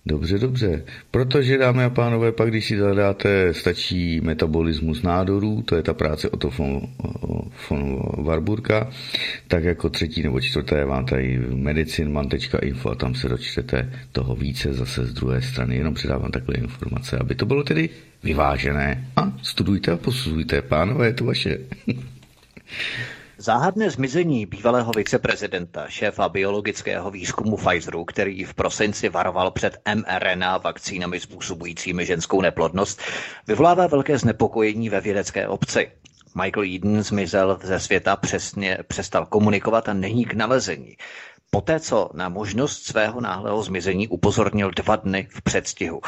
[0.05, 0.83] Dobře, dobře.
[1.11, 6.29] Protože, dámy a pánové, pak když si zadáte, stačí metabolismus nádorů, to je ta práce
[6.29, 6.81] o to von,
[7.69, 8.89] von Warburga,
[9.47, 15.05] tak jako třetí nebo čtvrté vám tady medicinman.info a tam se dočtete toho více zase
[15.05, 15.75] z druhé strany.
[15.75, 17.89] Jenom předávám takové informace, aby to bylo tedy
[18.23, 19.07] vyvážené.
[19.15, 20.61] A studujte a posuzujte.
[20.61, 21.57] Pánové, je to vaše.
[23.45, 31.19] Záhadné zmizení bývalého viceprezidenta, šéfa biologického výzkumu Pfizeru, který v prosinci varoval před mRNA vakcínami
[31.19, 33.01] způsobujícími ženskou neplodnost,
[33.47, 35.91] vyvolává velké znepokojení ve vědecké obci.
[36.35, 40.97] Michael Eden zmizel ze světa přesně přestal komunikovat a není k nalezení
[41.55, 46.01] poté co na možnost svého náhlého zmizení upozornil dva dny v předstihu.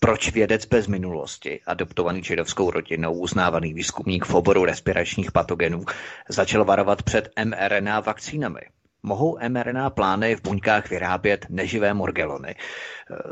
[0.00, 5.84] Proč vědec bez minulosti, adoptovaný židovskou rodinou, uznávaný výzkumník v oboru respiračních patogenů,
[6.28, 8.60] začal varovat před mRNA vakcínami?
[9.02, 12.54] Mohou mRNA plány v buňkách vyrábět neživé morgelony?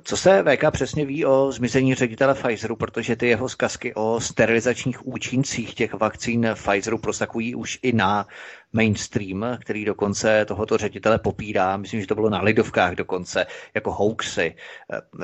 [0.04, 5.06] Co se VK přesně ví o zmizení ředitele Pfizeru, protože ty jeho zkazky o sterilizačních
[5.06, 8.26] účincích těch vakcín Pfizeru prosakují už i na
[8.72, 14.54] mainstream, který dokonce tohoto ředitele popírá, myslím, že to bylo na Lidovkách dokonce, jako hoaxy.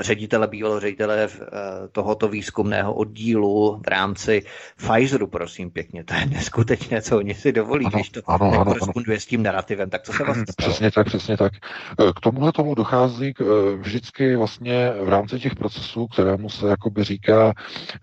[0.00, 1.48] Ředitele, bývalého ředitele eh,
[1.92, 4.42] tohoto výzkumného oddílu v rámci
[4.76, 8.74] Pfizeru, prosím pěkně, to je neskutečné, co oni si dovolí, ano, když to ano, ano,
[8.82, 9.02] ano.
[9.18, 9.90] s tím narrativem.
[9.90, 10.70] Tak co se vlastně stalo?
[10.70, 11.52] Přesně tak, přesně tak.
[12.00, 16.68] Eh, k tomuhle tomu dochází k, eh, vždycky vlastně v rámci těch procesů, kterému se
[16.68, 17.52] jakoby říká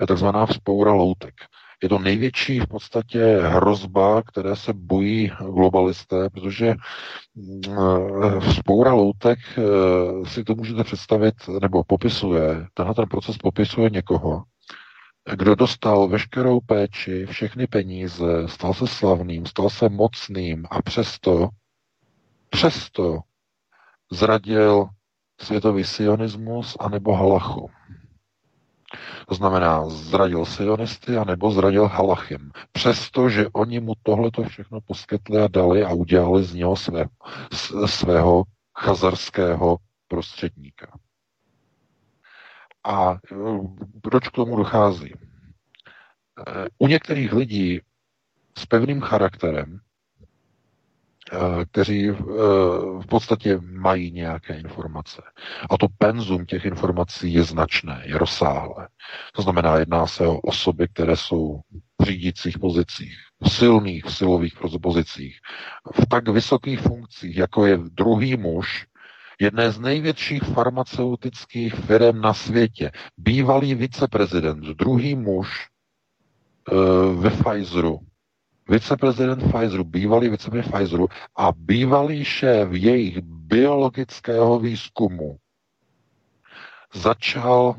[0.08, 1.34] takzvaná vzpoura loutek.
[1.84, 6.76] Je to největší v podstatě hrozba, které se bojí globalisté, protože
[8.58, 9.40] spoura loutek
[10.28, 14.44] si to můžete představit, nebo popisuje, tenhle ten proces popisuje někoho,
[15.36, 21.50] kdo dostal veškerou péči, všechny peníze, stal se slavným, stal se mocným a přesto,
[22.50, 23.20] přesto
[24.12, 24.88] zradil
[25.42, 27.70] světový sionismus anebo halachu.
[29.28, 32.52] To znamená, zradil sionisty anebo zradil halachim.
[32.72, 37.06] Přestože oni mu tohleto všechno poskytli a dali a udělali z něho své,
[37.86, 38.44] svého
[38.78, 39.78] chazarského
[40.08, 40.98] prostředníka.
[42.84, 43.18] A e,
[44.02, 45.14] proč k tomu dochází?
[45.14, 45.18] E,
[46.78, 47.82] u některých lidí
[48.58, 49.93] s pevným charakterem Eh,
[51.72, 52.14] kteří eh,
[53.02, 55.22] v podstatě mají nějaké informace.
[55.70, 58.88] A to penzum těch informací je značné, je rozsáhlé.
[59.36, 61.60] To znamená, jedná se o osoby, které jsou
[62.02, 65.40] v řídících pozicích, v silných v silových pozicích,
[66.02, 68.86] v tak vysokých funkcích, jako je druhý muž,
[69.40, 75.68] jedné z největších farmaceutických firm na světě, bývalý viceprezident, druhý muž
[76.72, 76.76] e,
[77.16, 78.00] ve Pfizeru,
[78.70, 81.08] viceprezident Pfizeru, bývalý viceprezident Pfizeru
[81.38, 85.38] a bývalý šéf jejich biologického výzkumu
[86.94, 87.76] začal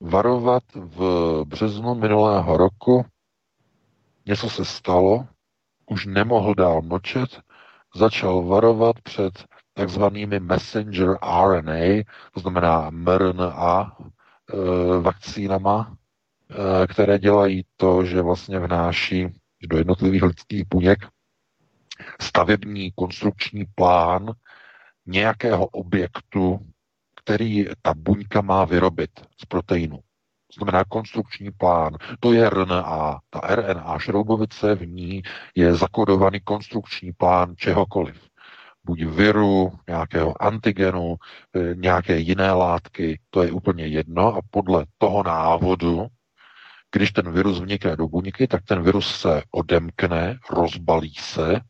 [0.00, 1.00] varovat v
[1.44, 3.04] březnu minulého roku.
[4.26, 5.26] Něco se stalo,
[5.86, 7.40] už nemohl dál mlčet,
[7.96, 12.02] začal varovat před takzvanými messenger RNA,
[12.34, 15.96] to znamená mRNA, e, vakcínama,
[16.82, 19.26] e, které dělají to, že vlastně vnáší
[19.66, 20.98] do jednotlivých lidských buněk
[22.20, 24.32] stavební konstrukční plán
[25.06, 26.58] nějakého objektu,
[27.22, 29.10] který ta buňka má vyrobit
[29.42, 29.96] z proteinu.
[29.96, 31.96] To znamená konstrukční plán.
[32.20, 33.18] To je RNA.
[33.30, 35.22] Ta RNA šroubovice v ní
[35.54, 38.28] je zakodovaný konstrukční plán čehokoliv.
[38.84, 41.16] Buď viru, nějakého antigenu,
[41.56, 46.06] e, nějaké jiné látky, to je úplně jedno a podle toho návodu,
[46.92, 51.60] když ten virus vnikne do buňky, tak ten virus se odemkne, rozbalí se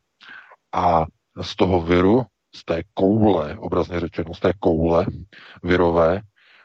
[0.72, 1.06] a
[1.40, 5.06] z toho viru, z té koule, obrazně řečeno, z té koule
[5.62, 6.20] virové,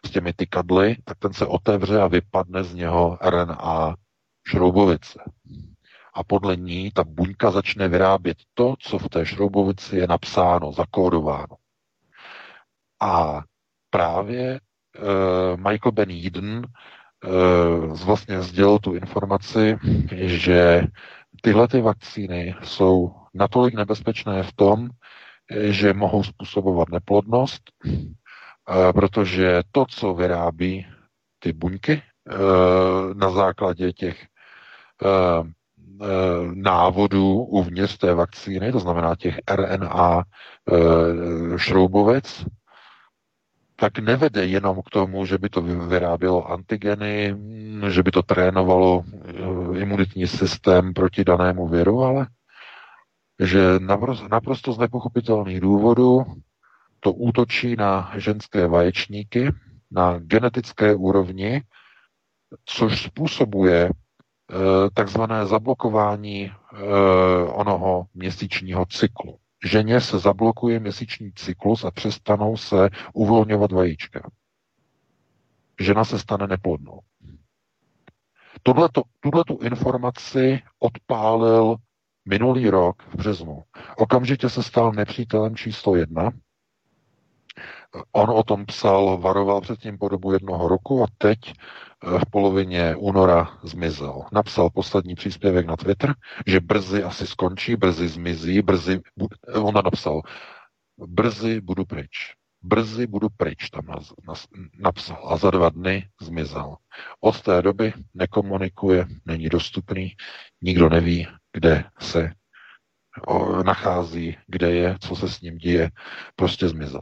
[0.06, 3.96] s těmi tykadly, tak ten se otevře a vypadne z něho RNA
[4.48, 5.24] šroubovice.
[6.14, 11.56] A podle ní ta buňka začne vyrábět to, co v té šroubovici je napsáno, zakódováno.
[13.02, 13.42] A
[13.90, 16.68] právě uh, Michael Ben Eden
[18.06, 19.78] vlastně sdělil tu informaci,
[20.16, 20.84] že
[21.42, 24.90] tyhle ty vakcíny jsou natolik nebezpečné v tom,
[25.52, 27.62] že mohou způsobovat neplodnost,
[28.94, 30.88] protože to, co vyrábí
[31.40, 32.02] ty buňky
[33.14, 34.26] na základě těch
[36.54, 40.24] návodů uvnitř té vakcíny, to znamená těch RNA
[41.58, 42.46] šroubovec,
[43.84, 47.36] tak nevede jenom k tomu, že by to vyrábělo antigeny,
[47.88, 49.04] že by to trénovalo
[49.76, 52.28] imunitní systém proti danému viru, ale
[53.40, 53.60] že
[54.30, 56.24] naprosto z nepochopitelných důvodů
[57.00, 59.52] to útočí na ženské vaječníky
[59.92, 61.62] na genetické úrovni,
[62.66, 63.92] což způsobuje e,
[64.94, 66.52] takzvané zablokování e,
[67.52, 69.43] onoho měsíčního cyklu.
[69.64, 74.30] Ženě se zablokuje měsíční cyklus a přestanou se uvolňovat vajíčka.
[75.80, 77.00] Žena se stane neplodnou.
[78.64, 81.76] Tuhle tu informaci odpálil
[82.26, 83.64] minulý rok v březnu.
[83.98, 86.32] Okamžitě se stal nepřítelem číslo jedna.
[88.12, 91.40] On o tom psal, varoval předtím po dobu jednoho roku a teď
[92.04, 94.24] v polovině února zmizel.
[94.32, 96.16] Napsal poslední příspěvek na Twitter,
[96.48, 99.02] že brzy asi skončí, brzy zmizí, brzy,
[99.54, 100.22] on napsal,
[101.08, 102.34] brzy budu pryč.
[102.62, 103.84] Brzy budu pryč, tam
[104.80, 105.28] napsal.
[105.30, 106.76] A za dva dny zmizel.
[107.20, 110.12] Od té doby nekomunikuje, není dostupný,
[110.62, 112.32] nikdo neví, kde se
[113.66, 115.92] nachází, kde je, co se s ním děje,
[116.36, 117.02] prostě zmizel.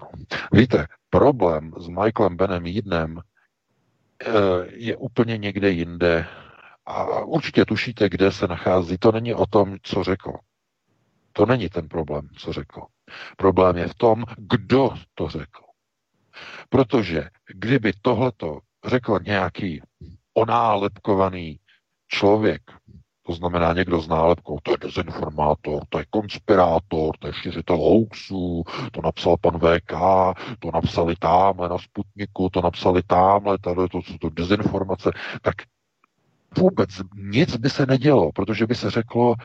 [0.53, 3.30] Víte, problém s Michaelem Benem Jídnem eh,
[4.69, 6.27] je úplně někde jinde
[6.85, 8.97] a určitě tušíte, kde se nachází.
[8.97, 10.33] To není o tom, co řekl.
[11.33, 12.81] To není ten problém, co řekl.
[13.37, 15.63] Problém je v tom, kdo to řekl.
[16.69, 19.81] Protože kdyby tohleto řekl nějaký
[20.33, 21.59] onálepkovaný
[22.07, 22.61] člověk,
[23.23, 28.63] to znamená někdo s nálepkou, to je dezinformátor, to je konspirátor, to je šířitel hoaxů,
[28.91, 29.93] to napsal pan VK,
[30.59, 35.11] to napsali tamhle na Sputniku, to napsali tamhle, tady to jsou to dezinformace,
[35.41, 35.55] tak
[36.57, 39.35] vůbec nic by se nedělo, protože by se řeklo,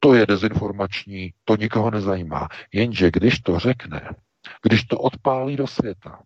[0.00, 2.48] to je dezinformační, to nikoho nezajímá.
[2.72, 4.10] Jenže když to řekne,
[4.62, 6.22] když to odpálí do světa,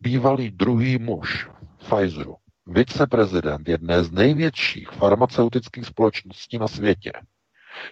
[0.00, 1.48] bývalý druhý muž
[1.78, 2.36] Pfizeru,
[2.66, 7.12] viceprezident jedné z největších farmaceutických společností na světě,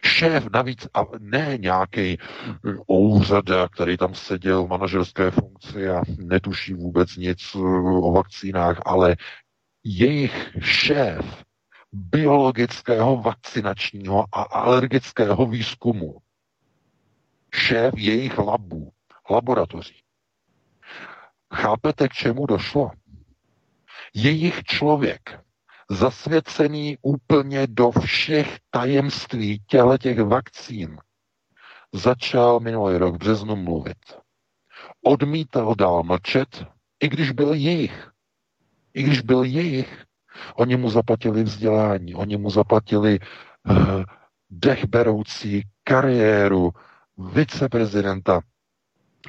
[0.04, 2.18] šéf navíc a ne nějaký
[2.86, 9.16] úřada, který tam seděl v manažerské funkci a netuší vůbec nic o vakcínách, ale
[9.84, 11.44] jejich šéf
[11.92, 16.16] biologického, vakcinačního a alergického výzkumu.
[17.54, 18.92] Šéf jejich labů,
[19.30, 20.02] laboratoří.
[21.54, 22.90] Chápete, k čemu došlo?
[24.14, 25.40] Jejich člověk,
[25.90, 30.98] zasvěcený úplně do všech tajemství těle těch vakcín,
[31.92, 33.98] začal minulý rok v březnu mluvit.
[35.04, 36.64] Odmítal dál mlčet,
[37.02, 38.10] i když byl jejich.
[38.94, 40.04] I když byl jejich.
[40.54, 43.18] Oni mu zaplatili vzdělání, oni mu zaplatili
[43.70, 44.04] uh,
[44.50, 46.70] dechberoucí kariéru
[47.18, 48.40] viceprezidenta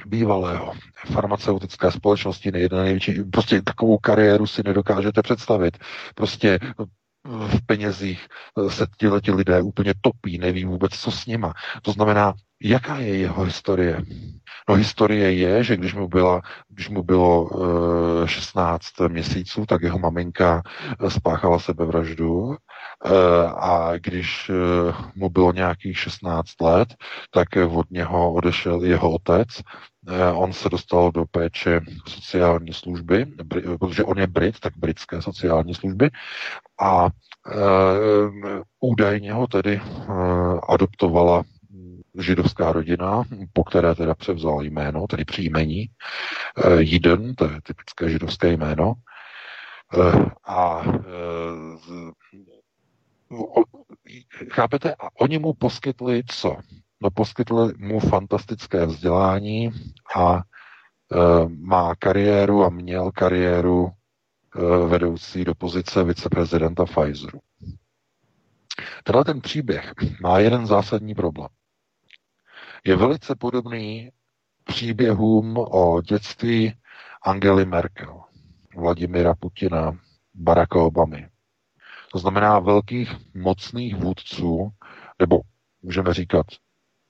[0.06, 0.72] bývalého
[1.12, 5.78] farmaceutické společnosti, nejjedné největší, prostě takovou kariéru si nedokážete představit.
[6.14, 6.58] Prostě
[7.24, 8.26] v penězích
[8.68, 8.86] se
[9.22, 11.54] ti lidé úplně topí, neví vůbec, co s nima.
[11.82, 14.02] To znamená, jaká je jeho historie?
[14.68, 19.98] No historie je, že když mu, byla, když mu bylo uh, 16 měsíců, tak jeho
[19.98, 20.62] maminka
[21.08, 22.56] spáchala sebevraždu
[23.56, 26.94] a když uh, mu bylo nějakých 16 let,
[27.30, 29.48] tak od něho odešel jeho otec
[30.08, 33.26] Eh, on se dostal do péče sociální služby,
[33.80, 36.10] protože on je Brit, tak britské sociální služby.
[36.80, 37.08] A
[38.80, 39.80] údajně ho tedy
[40.68, 41.42] adoptovala
[42.18, 43.22] židovská rodina,
[43.52, 45.86] po které teda převzal jméno, tedy příjmení.
[46.78, 48.94] Jiden, to je typické židovské jméno.
[50.46, 50.82] A
[54.52, 54.94] chápete?
[54.94, 56.56] A oni mu poskytli co?
[57.02, 59.70] No poskytli mu fantastické vzdělání
[60.16, 60.42] a e,
[61.48, 67.40] má kariéru a měl kariéru e, vedoucí do pozice viceprezidenta Pfizeru.
[69.04, 71.48] Tenhle ten příběh má jeden zásadní problém.
[72.84, 74.10] Je velice podobný
[74.64, 76.74] příběhům o dětství
[77.22, 78.20] Angely Merkel,
[78.76, 79.98] Vladimira Putina,
[80.34, 81.31] Baracka Obamy.
[82.12, 84.70] To znamená velkých mocných vůdců,
[85.18, 85.40] nebo
[85.82, 86.46] můžeme říkat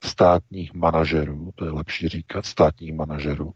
[0.05, 3.53] státních manažerů, to je lepší říkat, státních manažerů,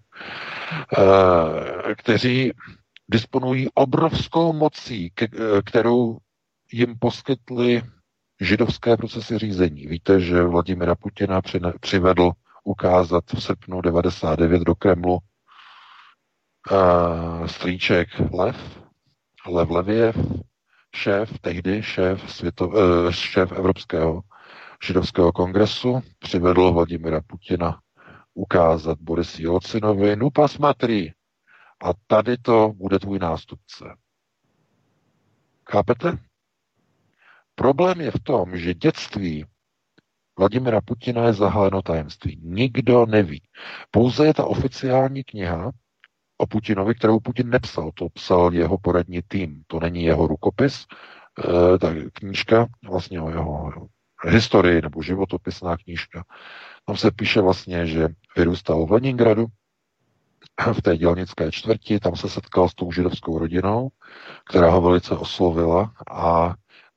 [0.99, 2.53] eh, kteří
[3.09, 5.13] disponují obrovskou mocí,
[5.65, 6.19] kterou
[6.73, 7.83] jim poskytly
[8.41, 9.87] židovské procesy řízení.
[9.87, 11.41] Víte, že Vladimira Putina
[11.81, 12.31] přivedl
[12.65, 15.19] ukázat v srpnu 99 do Kremlu
[16.71, 18.81] uh, strýček Lev,
[19.47, 20.17] Lev Leviev,
[20.97, 24.23] šéf, tehdy šéf, světo, uh, šéf Evropského
[24.85, 27.81] židovského kongresu, přivedl Vladimira Putina
[28.35, 31.13] ukázat Boris Jelcinovi, no pas matri,
[31.85, 33.85] a tady to bude tvůj nástupce.
[35.71, 36.19] Chápete?
[37.55, 39.45] Problém je v tom, že dětství
[40.39, 42.41] Vladimira Putina je zahaleno tajemství.
[42.43, 43.43] Nikdo neví.
[43.91, 45.71] Pouze je ta oficiální kniha
[46.37, 47.91] o Putinovi, kterou Putin nepsal.
[47.95, 49.63] To psal jeho poradní tým.
[49.67, 50.87] To není jeho rukopis.
[51.75, 53.89] E, ta knížka vlastně o jeho
[54.25, 56.25] historii nebo životopisná knížka.
[56.87, 59.47] Tam se píše vlastně, že vyrůstal v Leningradu,
[60.73, 63.89] v té dělnické čtvrti, tam se setkal s tou židovskou rodinou,
[64.51, 66.55] která ho velice oslovila a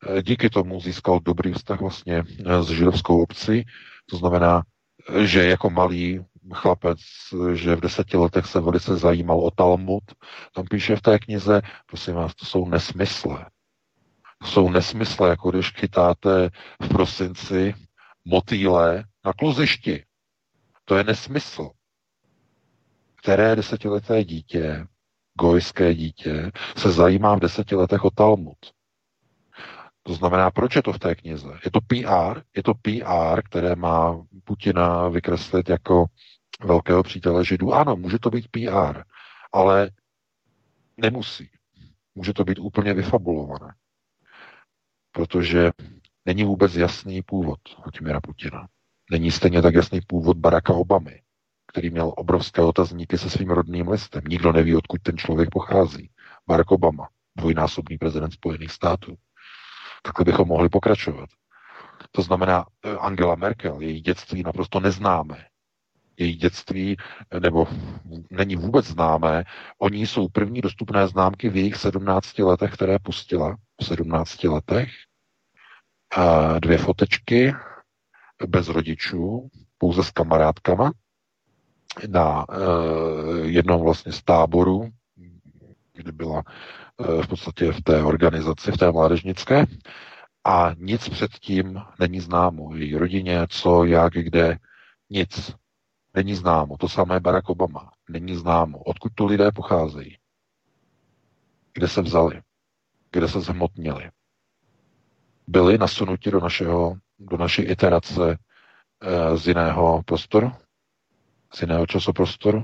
[0.08, 3.66] e, díky tomu získal dobrý vztah vlastně e, s židovskou obcí,
[4.06, 4.64] to znamená,
[5.24, 7.00] že jako malý chlapec,
[7.54, 10.04] že v deseti letech se velice zajímal o Talmud,
[10.56, 13.46] tam píše v té knize, prosím vás, to jsou nesmysle.
[14.42, 16.50] To jsou nesmysle, jako když chytáte
[16.82, 17.76] v prosinci
[18.26, 20.04] motýle na kluzišti.
[20.86, 21.70] To je nesmysl.
[23.16, 24.88] Které desetileté dítě,
[25.40, 28.58] gojské dítě, se zajímá v deseti letech o Talmud?
[30.04, 31.60] To znamená, proč je to v té knize?
[31.66, 36.06] Je to PR, je to PR, které má Putina vykreslit jako
[36.62, 37.74] velkého přítele Židů.
[37.74, 39.04] Ano, může to být PR,
[39.54, 39.92] ale
[40.98, 41.50] nemusí.
[42.16, 43.74] Může to být úplně vyfabulované
[45.12, 45.72] protože
[46.26, 48.68] není vůbec jasný původ Vladimira Putina.
[49.12, 51.22] Není stejně tak jasný původ Baracka Obamy,
[51.68, 54.24] který měl obrovské otazníky se svým rodným listem.
[54.28, 56.10] Nikdo neví, odkud ten člověk pochází.
[56.48, 57.08] Barack Obama,
[57.38, 59.16] dvojnásobný prezident Spojených států.
[60.04, 61.30] Takhle bychom mohli pokračovat.
[62.12, 65.46] To znamená, eh, Angela Merkel, její dětství naprosto neznámé.
[66.20, 66.98] Její dětství,
[67.32, 67.68] eh, nebo
[68.32, 69.44] není vůbec známé,
[69.80, 74.90] oni jsou první dostupné známky v jejich 17 letech, které pustila v 17 letech
[76.16, 77.54] a dvě fotečky
[78.48, 80.92] bez rodičů, pouze s kamarádkama
[82.08, 84.90] na uh, jednom vlastně z táborů,
[85.94, 86.44] kdy byla
[86.98, 89.66] uh, v podstatě v té organizaci, v té mládežnické,
[90.46, 92.76] a nic předtím není známo.
[92.76, 94.58] Její rodině, co, jak, kde,
[95.10, 95.56] nic.
[96.20, 96.78] Není známo.
[96.78, 97.92] To samé Barack Obama.
[98.10, 98.78] Není známo.
[98.78, 100.18] Odkud tu lidé pocházejí.
[101.74, 102.42] Kde se vzali.
[103.12, 104.12] Kde se zhmotnili
[105.50, 110.52] byli nasunuti do, našeho, do naší iterace e, z jiného prostoru,
[111.54, 112.64] z jiného časoprostoru.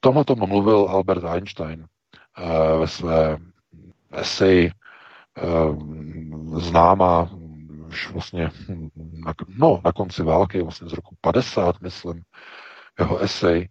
[0.00, 3.38] Tomu tomu mluvil Albert Einstein e, ve své
[4.12, 4.72] eseji e,
[6.60, 7.30] známá
[7.90, 8.50] už vlastně
[9.24, 12.22] na, no, na konci války, vlastně z roku 50, myslím,
[12.98, 13.68] jeho esej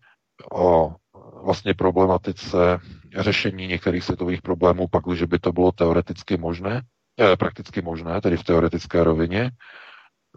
[0.51, 0.95] o
[1.43, 2.79] vlastně problematice
[3.17, 6.81] řešení některých světových problémů, pak, že by to bylo teoreticky možné,
[7.19, 9.51] Eh, prakticky možné, tedy v teoretické rovině,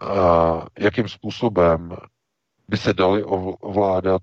[0.03, 1.97] a jakým způsobem
[2.69, 4.23] by se daly ovládat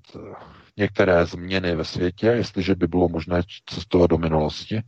[0.77, 4.81] některé změny ve světě, jestliže by bylo možné cestovat do minulosti.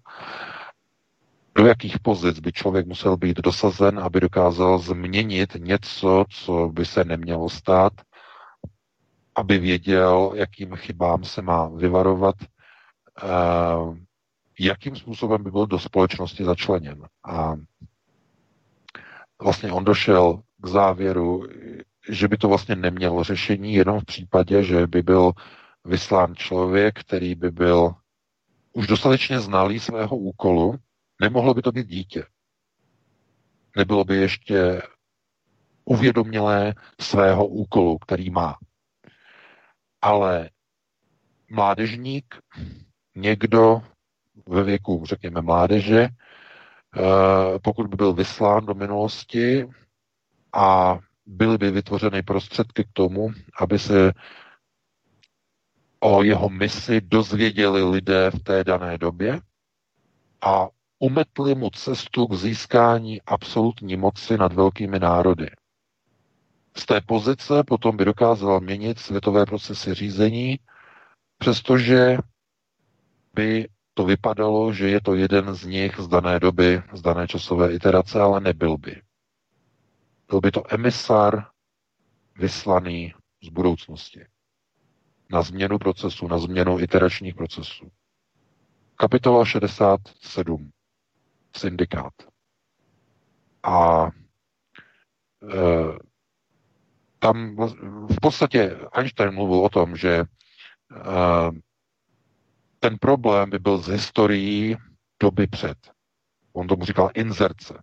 [1.61, 7.03] Do jakých pozic by člověk musel být dosazen, aby dokázal změnit něco, co by se
[7.03, 7.93] nemělo stát,
[9.35, 12.35] aby věděl, jakým chybám se má vyvarovat,
[13.23, 13.27] eh,
[14.59, 17.05] jakým způsobem by byl do společnosti začleněn.
[17.23, 17.53] A
[19.41, 21.47] vlastně on došel k závěru,
[22.09, 25.31] že by to vlastně nemělo řešení jenom v případě, že by byl
[25.85, 27.93] vyslán člověk, který by byl
[28.73, 30.79] už dostatečně znalý svého úkolu,
[31.21, 32.25] Nemohlo by to být dítě.
[33.75, 34.81] Nebylo by ještě
[35.85, 38.57] uvědomělé svého úkolu, který má.
[40.01, 40.49] Ale
[41.49, 42.35] mládežník,
[43.15, 43.81] někdo
[44.47, 49.67] ve věku, řekněme, mládeže, eh, pokud by byl vyslán do minulosti
[50.53, 53.29] a byly by vytvořeny prostředky k tomu,
[53.59, 54.11] aby se
[55.99, 59.39] o jeho misi dozvěděli lidé v té dané době
[60.41, 60.67] a
[61.01, 65.49] umetli mu cestu k získání absolutní moci nad velkými národy.
[66.77, 70.59] Z té pozice potom by dokázal měnit světové procesy řízení,
[71.37, 72.17] přestože
[73.33, 77.73] by to vypadalo, že je to jeden z nich z dané doby, z dané časové
[77.73, 79.01] iterace, ale nebyl by.
[80.29, 81.45] Byl by to emisár
[82.35, 83.13] vyslaný
[83.43, 84.25] z budoucnosti.
[85.31, 87.91] Na změnu procesu, na změnu iteračních procesů.
[88.95, 90.71] Kapitola 67.
[91.55, 92.13] Syndikát.
[93.63, 94.11] A e,
[97.19, 97.55] tam
[98.09, 100.25] v podstatě Einstein mluvil o tom, že e,
[102.79, 104.77] ten problém by byl z historií
[105.21, 105.77] doby před.
[106.53, 107.73] On tomu říkal inzerce.
[107.73, 107.81] E,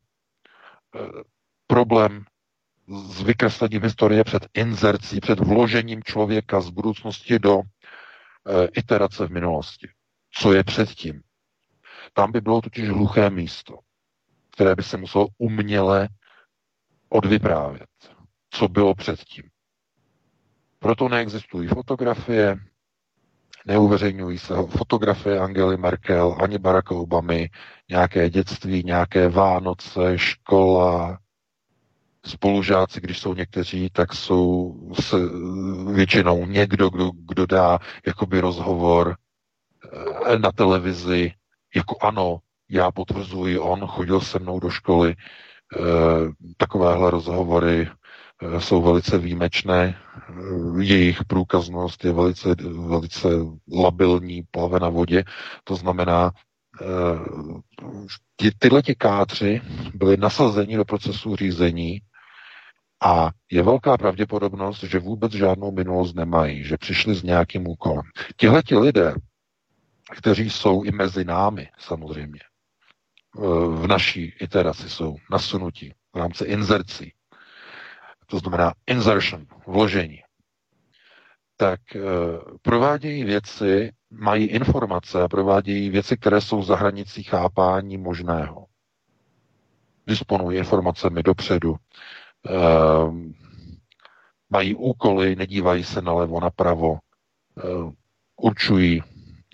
[1.66, 2.24] problém
[2.88, 7.62] s vykreslením historie před inzercí, před vložením člověka z budoucnosti do e,
[8.66, 9.88] iterace v minulosti.
[10.30, 11.22] Co je předtím?
[12.12, 13.78] Tam by bylo totiž hluché místo,
[14.52, 16.08] které by se muselo uměle
[17.08, 17.88] odvyprávět,
[18.50, 19.44] co bylo předtím.
[20.78, 22.56] Proto neexistují fotografie,
[23.66, 27.50] neuveřejňují se fotografie Angely Merkel ani Baracka Obamy,
[27.90, 31.18] nějaké dětství, nějaké Vánoce, škola,
[32.26, 35.14] spolužáci, když jsou někteří, tak jsou s,
[35.94, 39.16] většinou někdo, kdo, kdo dá jakoby rozhovor
[40.26, 41.32] eh, na televizi,
[41.76, 42.38] jako ano,
[42.70, 45.80] já potvrzuji, on chodil se mnou do školy, eh,
[46.56, 47.88] takovéhle rozhovory
[48.42, 49.98] eh, jsou velice výjimečné,
[50.80, 52.48] jejich průkaznost je velice,
[52.88, 53.28] velice
[53.74, 55.24] labilní, plave na vodě,
[55.64, 56.32] to znamená,
[58.36, 59.60] ty, tyhle ti kádři
[59.94, 62.00] byli nasazeni do procesu řízení
[63.02, 68.02] a je velká pravděpodobnost, že vůbec žádnou minulost nemají, že přišli s nějakým úkolem.
[68.36, 69.14] Tihle ti lidé,
[70.16, 72.40] kteří jsou i mezi námi, samozřejmě,
[73.68, 77.12] v naší iteraci jsou nasunutí v rámci inzercí,
[78.26, 80.20] to znamená insertion, vložení,
[81.56, 82.00] tak eh,
[82.62, 88.66] provádějí věci, mají informace a provádějí věci, které jsou za hranicí chápání možného.
[90.06, 91.76] Disponují informacemi dopředu,
[92.46, 93.34] Ehm,
[94.50, 96.98] mají úkoly, nedívají se nalevo, napravo,
[98.36, 99.02] určují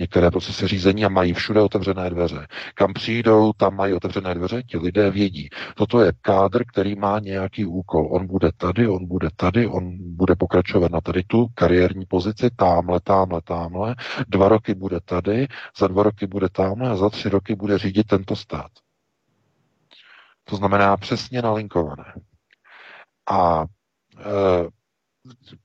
[0.01, 2.47] některé procesy řízení a mají všude otevřené dveře.
[2.75, 5.49] Kam přijdou, tam mají otevřené dveře, ti lidé vědí.
[5.75, 8.09] Toto je kádr, který má nějaký úkol.
[8.11, 13.01] On bude tady, on bude tady, on bude pokračovat na tady tu kariérní pozici, tamhle,
[13.01, 13.95] tamhle, tamhle.
[14.29, 15.47] Dva roky bude tady,
[15.79, 18.71] za dva roky bude tamhle a za tři roky bude řídit tento stát.
[20.45, 22.15] To znamená přesně nalinkované.
[23.31, 23.65] A
[24.19, 24.25] e,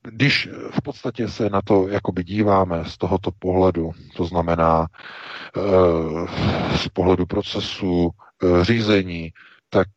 [0.02, 6.88] když v podstatě se na to jakoby díváme z tohoto pohledu, to znamená e, z
[6.88, 9.32] pohledu procesu e, řízení,
[9.72, 9.88] tak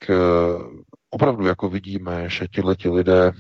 [1.09, 3.31] opravdu jako vidíme, že tihleti lidé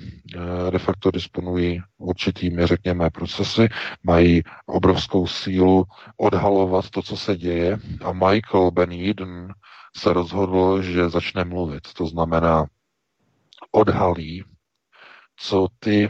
[0.69, 3.69] de facto disponují určitými, řekněme, procesy,
[4.03, 5.83] mají obrovskou sílu
[6.17, 9.53] odhalovat to, co se děje a Michael Ben Eden
[9.97, 11.93] se rozhodl, že začne mluvit.
[11.93, 12.65] To znamená,
[13.71, 14.43] odhalí,
[15.35, 16.09] co ty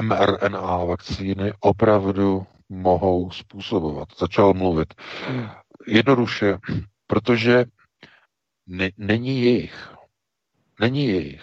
[0.00, 4.08] mRNA vakcíny opravdu mohou způsobovat.
[4.18, 4.94] Začal mluvit.
[5.86, 6.58] Jednoduše,
[7.06, 7.64] protože
[8.66, 9.94] ne, není jejich.
[10.80, 11.42] Není jejich.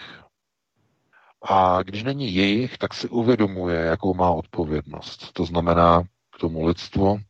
[1.42, 5.32] A když není jejich, tak si uvědomuje, jakou má odpovědnost.
[5.32, 6.02] To znamená
[6.36, 7.20] k tomu lidstvu,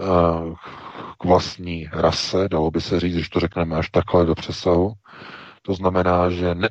[0.00, 0.54] eh,
[1.18, 4.92] k vlastní rase, dalo by se říct, když to řekneme až takhle do přesahu.
[5.62, 6.68] To znamená, že ne,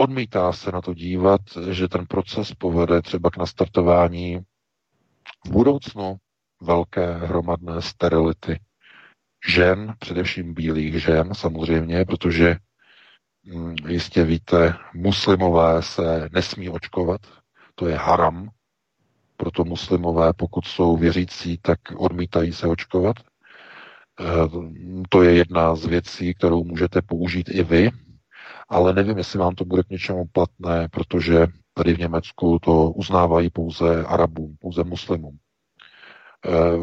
[0.00, 4.40] odmítá se na to dívat, že ten proces povede třeba k nastartování
[5.46, 6.16] v budoucnu
[6.62, 8.60] velké hromadné sterility
[9.48, 12.56] žen, především bílých žen samozřejmě, protože
[13.46, 17.20] hm, jistě víte, muslimové se nesmí očkovat,
[17.74, 18.48] to je haram,
[19.36, 23.16] proto muslimové, pokud jsou věřící, tak odmítají se očkovat.
[24.20, 24.24] Eh,
[25.08, 27.90] to je jedna z věcí, kterou můžete použít i vy
[28.68, 33.50] ale nevím, jestli vám to bude k něčemu platné, protože tady v Německu to uznávají
[33.50, 35.38] pouze Arabům, pouze muslimům.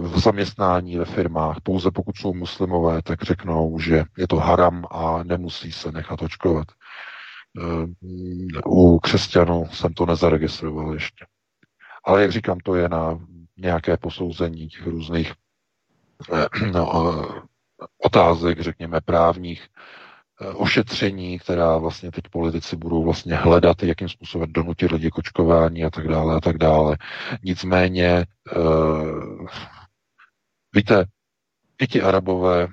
[0.02, 1.58] v zaměstnání ve firmách.
[1.64, 6.68] Pouze pokud jsou muslimové, tak řeknou, že je to haram a nemusí se nechat očkovat.
[8.66, 11.26] U křesťanů jsem to nezaregistroval ještě.
[12.04, 13.20] Ale jak říkám, to je na
[13.58, 15.34] nějaké posouzení těch různých
[16.74, 16.92] no,
[18.04, 19.68] otázek, řekněme, právních,
[20.40, 25.90] ošetření, která vlastně teď politici budou vlastně hledat, jakým způsobem donutit lidi k očkování a
[25.90, 26.98] tak dále a tak dále.
[27.44, 28.26] Nicméně,
[28.58, 29.48] uh,
[30.74, 31.06] víte,
[31.82, 32.68] i ti arabové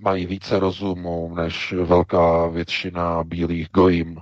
[0.00, 4.20] mají více rozumu než velká většina bílých gojím,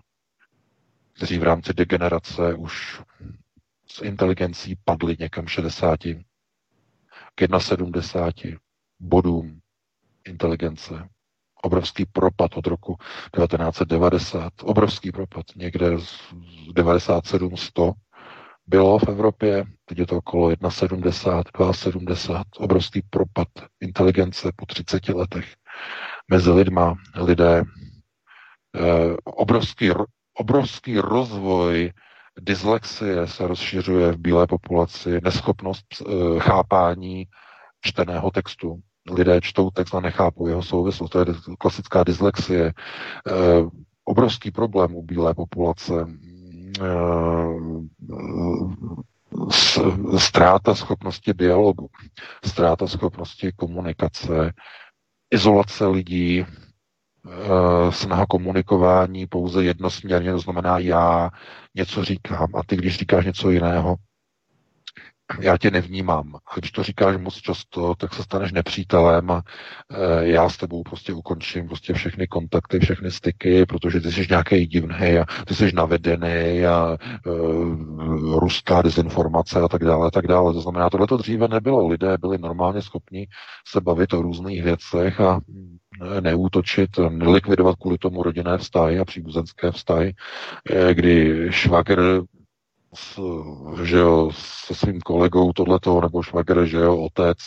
[1.12, 3.00] kteří v rámci degenerace už
[3.86, 5.98] s inteligencí padli někam 60
[7.34, 8.58] k 71
[9.00, 9.60] bodům
[10.24, 11.08] inteligence
[11.62, 12.96] obrovský propad od roku
[13.36, 16.34] 1990, obrovský propad, někde z
[16.74, 17.92] 97 100
[18.66, 23.48] bylo v Evropě, teď je to okolo 1,70, 2,70, obrovský propad
[23.80, 25.54] inteligence po 30 letech
[26.30, 27.62] mezi lidma, lidé,
[28.76, 29.90] eh, obrovský,
[30.34, 31.92] obrovský rozvoj
[32.40, 37.24] dyslexie se rozšiřuje v bílé populaci, neschopnost eh, chápání
[37.80, 38.80] čteného textu,
[39.10, 41.10] lidé čtou text a nechápou jeho souvislost.
[41.10, 41.26] To je
[41.58, 42.66] klasická dyslexie.
[42.66, 42.72] E,
[44.04, 46.06] obrovský problém u bílé populace.
[46.80, 46.86] E,
[50.18, 51.88] ztráta schopnosti dialogu,
[52.44, 54.52] ztráta schopnosti komunikace,
[55.30, 56.46] izolace lidí, e,
[57.92, 61.30] snaha komunikování pouze jednosměrně, to znamená já
[61.74, 63.96] něco říkám a ty, když říkáš něco jiného,
[65.38, 66.36] já tě nevnímám.
[66.36, 69.42] A když to říkáš moc často, tak se staneš nepřítelem a
[69.90, 74.66] e, já s tebou prostě ukončím prostě všechny kontakty, všechny styky, protože ty jsi nějaký
[74.66, 77.30] divný a ty jsi navedený a e,
[78.38, 80.52] ruská dezinformace a tak dále a tak dále.
[80.52, 81.88] To znamená, tohle to dříve nebylo.
[81.88, 83.28] Lidé byli normálně schopni
[83.66, 85.40] se bavit o různých věcech a
[86.16, 90.14] e, neútočit, nelikvidovat kvůli tomu rodinné vztahy a příbuzenské vztahy,
[90.92, 92.22] kdy švagr
[92.94, 93.20] s,
[93.82, 97.38] že jo, se svým kolegou tohleto, nebo švagr, že jo, otec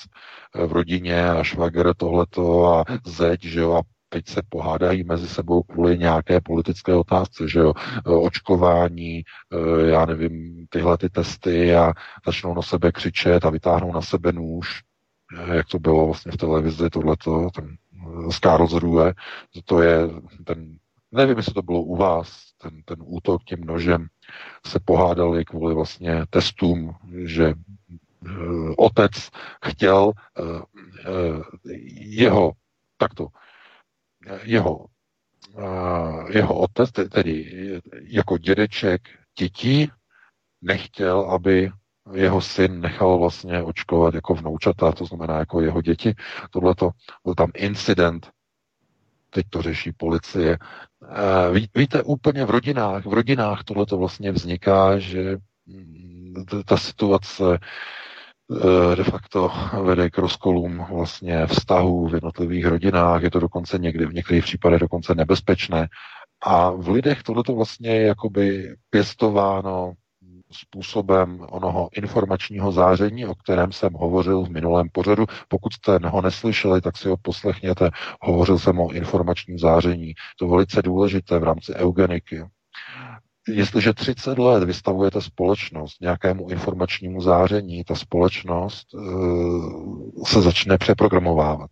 [0.56, 5.28] eh, v rodině a švagr tohleto a zeď, že jo, a teď se pohádají mezi
[5.28, 11.76] sebou kvůli nějaké politické otázce, že jo, eh, očkování, eh, já nevím, tyhle ty testy
[11.76, 11.94] a
[12.26, 14.82] začnou na sebe křičet a vytáhnou na sebe nůž,
[15.53, 17.78] jak to bylo vlastně v televizi, tohleto, ten
[18.32, 19.14] z Karlsruhe,
[19.65, 19.98] to je
[20.44, 20.78] ten,
[21.11, 24.07] nevím, jestli to bylo u vás, ten, ten útok tím nožem,
[24.68, 26.95] se pohádali kvůli vlastně testům,
[27.26, 28.30] že eh,
[28.77, 29.30] otec
[29.65, 30.41] chtěl eh,
[31.06, 32.52] eh, jeho,
[32.98, 33.27] takto,
[34.44, 34.85] jeho,
[36.30, 39.02] jeho otec, tedy jako dědeček
[39.40, 39.91] dětí,
[40.61, 41.72] nechtěl, aby
[42.14, 46.15] jeho syn nechal vlastně očkovat jako vnoučata, to znamená jako jeho děti.
[46.52, 46.76] Tohle
[47.23, 48.31] byl tam incident,
[49.34, 50.58] teď to řeší policie.
[51.52, 56.34] Ví, víte, úplně v rodinách, v rodinách tohle to vlastně vzniká, že mm,
[56.66, 59.52] ta situace e, de facto
[59.84, 64.80] vede k rozkolům vlastně vztahů v jednotlivých rodinách, je to dokonce někdy, v některých případech
[64.80, 65.88] dokonce nebezpečné.
[66.46, 69.94] A v lidech tohle to vlastně je jakoby pěstováno
[70.54, 75.26] způsobem onoho informačního záření, o kterém jsem hovořil v minulém pořadu.
[75.48, 77.90] Pokud jste ho neslyšeli, tak si ho poslechněte.
[78.22, 80.14] Hovořil jsem o informačním záření.
[80.40, 82.44] To je velice důležité v rámci eugeniky.
[83.48, 91.70] Jestliže 30 let vystavujete společnost nějakému informačnímu záření, ta společnost uh, se začne přeprogramovávat.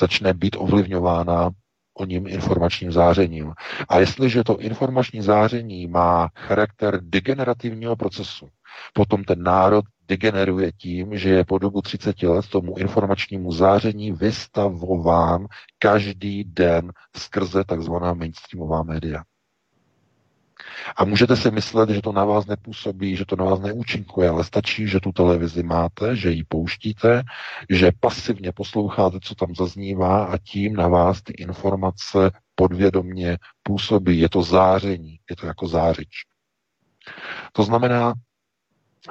[0.00, 1.50] Začne být ovlivňována
[1.96, 3.52] o ním informačním zářením.
[3.88, 8.48] A jestliže to informační záření má charakter degenerativního procesu,
[8.94, 15.46] potom ten národ degeneruje tím, že je po dobu 30 let tomu informačnímu záření vystavován
[15.78, 19.22] každý den skrze takzvaná mainstreamová média.
[20.96, 24.44] A můžete si myslet, že to na vás nepůsobí, že to na vás neúčinkuje, ale
[24.44, 27.22] stačí, že tu televizi máte, že ji pouštíte,
[27.70, 34.18] že pasivně posloucháte, co tam zaznívá a tím na vás ty informace podvědomně působí.
[34.18, 36.08] Je to záření, je to jako zářič.
[37.52, 38.14] To znamená,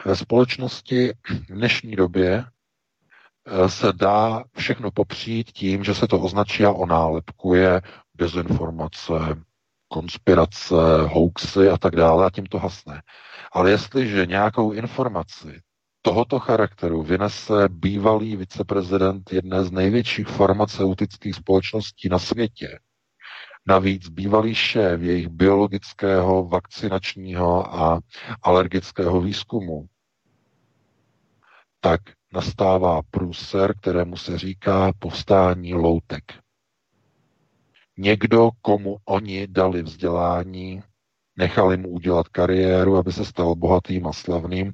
[0.05, 2.45] ve společnosti v dnešní době
[3.45, 7.81] eh, se dá všechno popřít tím, že se to označí a onálepkuje
[8.15, 9.13] dezinformace,
[9.87, 13.01] konspirace, hoaxy a tak dále a tím to hasne.
[13.51, 15.61] Ale jestliže nějakou informaci
[16.01, 22.79] tohoto charakteru vynese bývalý viceprezident jedné z největších farmaceutických společností na světě,
[23.67, 27.99] navíc bývalý šéf jejich biologického, vakcinačního a
[28.43, 29.85] alergického výzkumu,
[31.79, 32.01] tak
[32.33, 36.23] nastává průser, kterému se říká povstání loutek.
[37.97, 40.83] Někdo, komu oni dali vzdělání,
[41.35, 44.73] nechali mu udělat kariéru, aby se stal bohatým a slavným,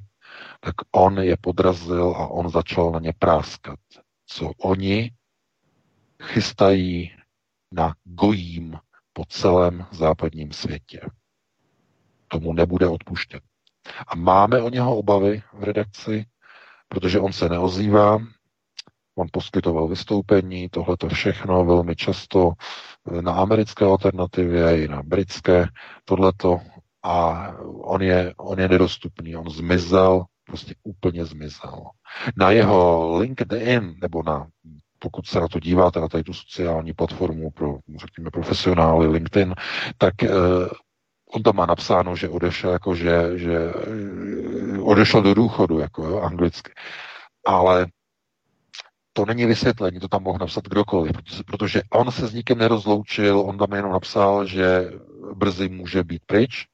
[0.60, 3.78] tak on je podrazil a on začal na ně práskat.
[4.26, 5.10] Co oni
[6.22, 7.12] chystají
[7.72, 8.78] na gojím
[9.12, 11.00] po celém západním světě.
[12.28, 13.40] Tomu nebude odpuštěn.
[14.06, 16.26] A máme o něho obavy v redakci,
[16.88, 18.18] protože on se neozývá,
[19.14, 22.52] on poskytoval vystoupení, tohle to všechno velmi často
[23.20, 25.66] na americké alternativě i na britské,
[26.04, 26.60] tohleto
[27.02, 31.82] a on je, on je nedostupný, on zmizel, prostě úplně zmizel.
[32.36, 34.46] Na jeho LinkedIn, nebo na,
[34.98, 39.54] pokud se na to díváte, na tady tu sociální platformu pro, řekněme, profesionály LinkedIn,
[39.98, 40.30] tak eh,
[41.34, 43.72] on tam má napsáno, že odešel, jako že, že
[44.76, 46.72] eh, odešel do důchodu, jako jo, anglicky.
[47.46, 47.86] Ale
[49.12, 51.12] to není vysvětlení, to tam mohl napsat kdokoliv,
[51.46, 54.92] protože, on se s nikým nerozloučil, on tam jenom napsal, že
[55.34, 56.66] brzy může být pryč,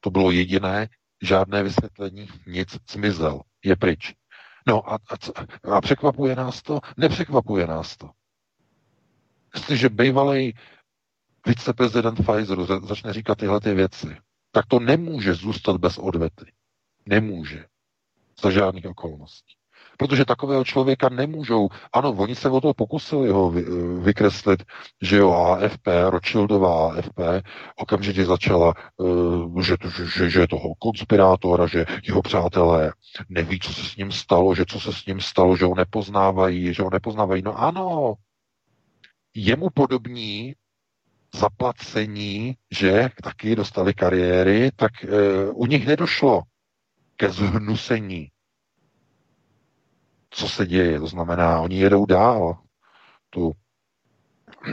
[0.00, 0.88] to bylo jediné,
[1.22, 4.14] žádné vysvětlení, nic, zmizel, je pryč.
[4.66, 6.80] No a, a, a překvapuje nás to?
[6.96, 8.10] Nepřekvapuje nás to.
[9.54, 10.54] Jestliže bývalý
[11.46, 14.16] viceprezident Pfizeru začne říkat tyhle ty věci,
[14.50, 16.52] tak to nemůže zůstat bez odvety.
[17.06, 17.64] Nemůže.
[18.42, 19.54] Za žádných okolností.
[19.98, 23.64] Protože takového člověka nemůžou, ano, oni se o to pokusili ho vy,
[23.98, 24.62] vykreslit,
[25.02, 27.46] že jo, AFP, Rothschildová AFP,
[27.76, 29.76] okamžitě začala, uh, že,
[30.16, 32.92] že, že je toho konspirátora, že jeho přátelé
[33.28, 36.74] neví, co se s ním stalo, že co se s ním stalo, že ho nepoznávají,
[36.74, 37.42] že ho nepoznávají.
[37.42, 38.14] No ano,
[39.34, 40.54] jemu podobní
[41.34, 45.10] zaplacení, že taky dostali kariéry, tak uh,
[45.54, 46.42] u nich nedošlo
[47.16, 48.28] ke zhnusení
[50.32, 51.00] co se děje.
[51.00, 52.58] To znamená, oni jedou dál
[53.30, 53.52] tu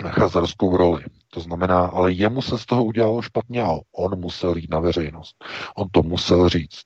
[0.09, 1.03] chazarskou roli.
[1.29, 5.35] To znamená, ale jemu se z toho udělalo špatně a on musel jít na veřejnost.
[5.75, 6.85] On to musel říct.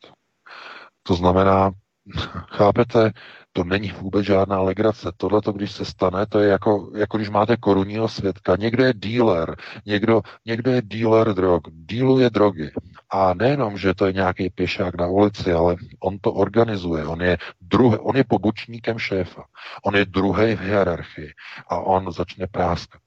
[1.04, 1.72] To znamená,
[2.50, 3.12] chápete,
[3.54, 5.12] to není vůbec žádná legrace.
[5.18, 8.56] Tohle, když se stane, to je jako, jako když máte korunního svědka.
[8.56, 9.56] Někdo je dealer,
[9.86, 12.72] někdo, někdo je dealer drog, dealuje drogy.
[13.14, 17.06] A nejenom, že to je nějaký pěšák na ulici, ale on to organizuje.
[17.06, 19.46] On je, druh, on je pobočníkem šéfa.
[19.84, 21.34] On je druhý v hierarchii.
[21.68, 23.02] A on začne práskat.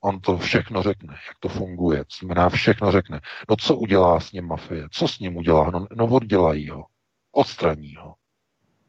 [0.00, 2.04] On to všechno řekne, jak to funguje.
[2.04, 3.20] To znamená, všechno řekne.
[3.50, 4.88] No co udělá s ním mafie?
[4.90, 5.70] Co s ním udělá?
[5.70, 6.84] No, no oddělají ho.
[7.32, 8.14] Odstraní ho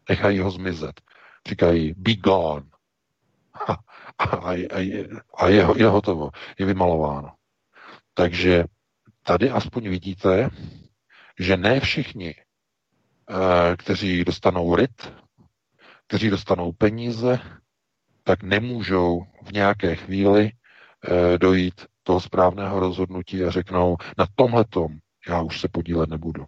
[0.10, 1.02] nechají ho zmizet.
[1.48, 2.66] Říkají, be gone.
[3.68, 3.78] A,
[4.18, 4.56] a, a,
[5.38, 7.34] a je, je hotovo, je vymalováno.
[8.14, 8.64] Takže
[9.30, 10.50] tady aspoň vidíte,
[11.40, 15.14] že ne všichni, eh, kteří dostanou ryt,
[16.08, 17.40] kteří dostanou peníze,
[18.24, 24.98] tak nemůžou v nějaké chvíli eh, dojít toho správného rozhodnutí a řeknou, na tomhletom
[25.30, 26.46] já už se podílet nebudu.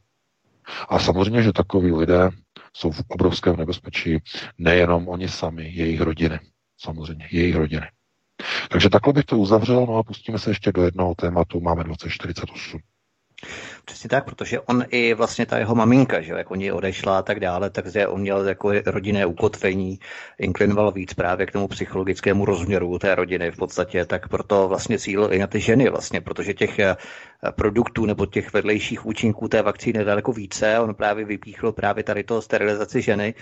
[0.89, 2.29] A samozřejmě, že takoví lidé
[2.73, 4.17] jsou v obrovském nebezpečí
[4.57, 6.39] nejenom oni sami, jejich rodiny.
[6.77, 7.87] Samozřejmě, jejich rodiny.
[8.69, 12.81] Takže takhle bych to uzavřel, no a pustíme se ještě do jednoho tématu, máme 2048.
[13.85, 17.39] Přesně tak, protože on i vlastně ta jeho maminka, že jak oni odešla a tak
[17.39, 19.99] dále, takže on měl jako rodinné ukotvení,
[20.39, 25.29] inklinoval víc právě k tomu psychologickému rozměru té rodiny v podstatě, tak proto vlastně cíl
[25.31, 26.95] i na ty ženy vlastně, protože těch eh,
[27.51, 30.79] produktů nebo těch vedlejších účinků té vakcíny daleko více.
[30.79, 33.33] On právě vypíchl právě tady to sterilizaci ženy,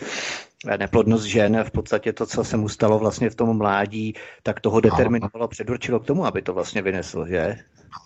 [0.77, 4.13] neplodnost žen, v podstatě to, co se mu stalo vlastně v tom mládí,
[4.43, 7.55] tak toho determinovalo, předurčilo k tomu, aby to vlastně vynesl, že?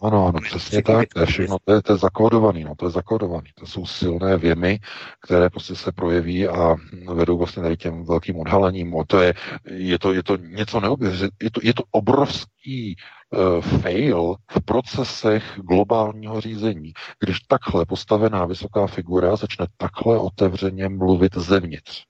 [0.01, 2.91] Ano, ano, přesně tak, to je všechno, to je, to je zakódovaný, no, to je
[2.91, 4.79] zakódovaný, to jsou silné věmy,
[5.25, 6.75] které prostě se projeví a
[7.13, 9.33] vedou vlastně tady těm velkým odhalením, to je,
[9.65, 12.95] je to, je to něco neoběřit, je to, je to obrovský
[13.29, 21.35] uh, fail v procesech globálního řízení, když takhle postavená vysoká figura začne takhle otevřeně mluvit
[21.35, 22.03] zevnitř.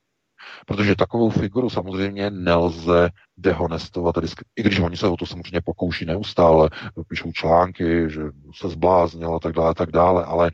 [0.67, 4.15] Protože takovou figuru samozřejmě nelze dehonestovat,
[4.55, 6.69] i když oni se o to samozřejmě pokouší neustále,
[7.07, 8.21] píšou články, že
[8.55, 10.51] se zbláznil a tak dále, tak dále, ale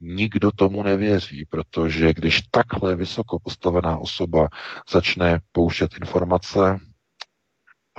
[0.00, 4.48] nikdo tomu nevěří, protože když takhle vysoko postavená osoba
[4.90, 6.78] začne pouštět informace,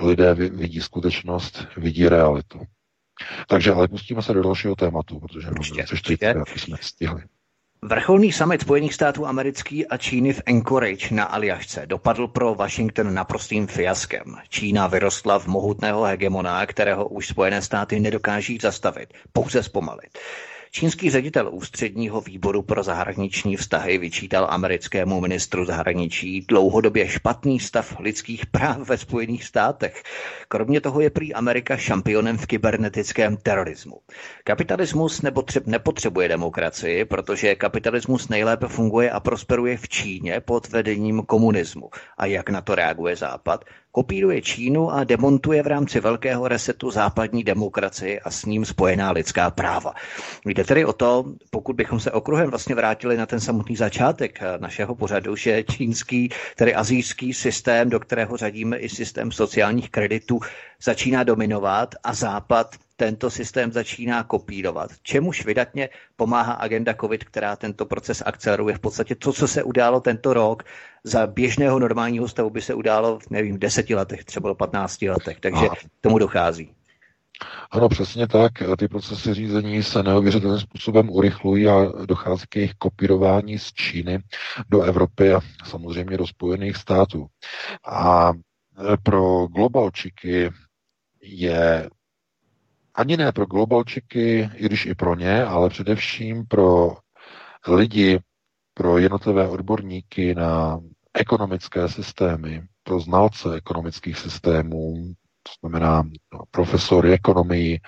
[0.00, 2.60] lidé vidí skutečnost, vidí realitu.
[3.48, 6.18] Takže ale pustíme se do dalšího tématu, protože máme 24,
[6.56, 7.22] jsme stihli.
[7.82, 13.66] Vrcholný summit Spojených států americký a Číny v Anchorage na Aljašce dopadl pro Washington naprostým
[13.66, 14.36] fiaskem.
[14.48, 20.18] Čína vyrostla v mohutného hegemona, kterého už Spojené státy nedokáží zastavit, pouze zpomalit.
[20.70, 28.46] Čínský ředitel ústředního výboru pro zahraniční vztahy vyčítal americkému ministru zahraničí dlouhodobě špatný stav lidských
[28.46, 30.02] práv ve Spojených státech.
[30.48, 34.00] Kromě toho je prý Amerika šampionem v kybernetickém terorismu.
[34.44, 35.22] Kapitalismus
[35.66, 41.90] nepotřebuje demokracii, protože kapitalismus nejlépe funguje a prosperuje v Číně pod vedením komunismu.
[42.18, 43.64] A jak na to reaguje Západ?
[43.92, 49.50] Kopíruje Čínu a demontuje v rámci velkého resetu západní demokracii a s ním spojená lidská
[49.50, 49.94] práva.
[50.46, 54.94] Jde tedy o to, pokud bychom se okruhem vlastně vrátili na ten samotný začátek našeho
[54.94, 60.40] pořadu, že čínský, tedy azijský systém, do kterého řadíme i systém sociálních kreditů,
[60.82, 67.86] začíná dominovat a Západ tento systém začíná kopírovat, čemuž vydatně pomáhá agenda COVID, která tento
[67.86, 68.74] proces akceleruje.
[68.74, 70.62] V podstatě to, co se událo tento rok,
[71.04, 75.40] za běžného normálního stavu by se událo, nevím, v deseti letech, třeba do 15 letech,
[75.40, 75.74] takže Aha.
[76.00, 76.70] tomu dochází.
[77.70, 78.52] Ano, přesně tak.
[78.78, 84.18] Ty procesy řízení se neuvěřitelným způsobem urychlují a dochází k jejich kopírování z Číny
[84.68, 87.26] do Evropy a samozřejmě do Spojených států.
[87.86, 88.32] A
[89.02, 90.50] pro globalčiky
[91.22, 91.90] je
[92.94, 96.96] ani ne pro globalčiky, i když i pro ně, ale především pro
[97.68, 98.18] lidi,
[98.78, 100.80] pro jednotlivé odborníky na
[101.14, 104.94] ekonomické systémy, pro znalce ekonomických systémů,
[105.42, 106.02] to znamená
[106.32, 107.80] no, profesory ekonomii,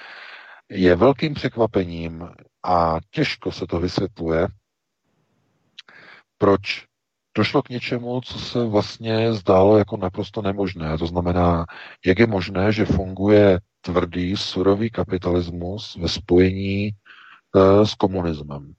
[0.71, 2.29] je velkým překvapením
[2.63, 4.49] a těžko se to vysvětluje,
[6.39, 6.87] proč
[7.37, 10.99] došlo k něčemu, co se vlastně zdálo jako naprosto nemožné.
[10.99, 11.67] To znamená,
[12.07, 16.93] jak je možné, že funguje tvrdý, surový kapitalismus ve spojení e,
[17.87, 18.75] s komunismem.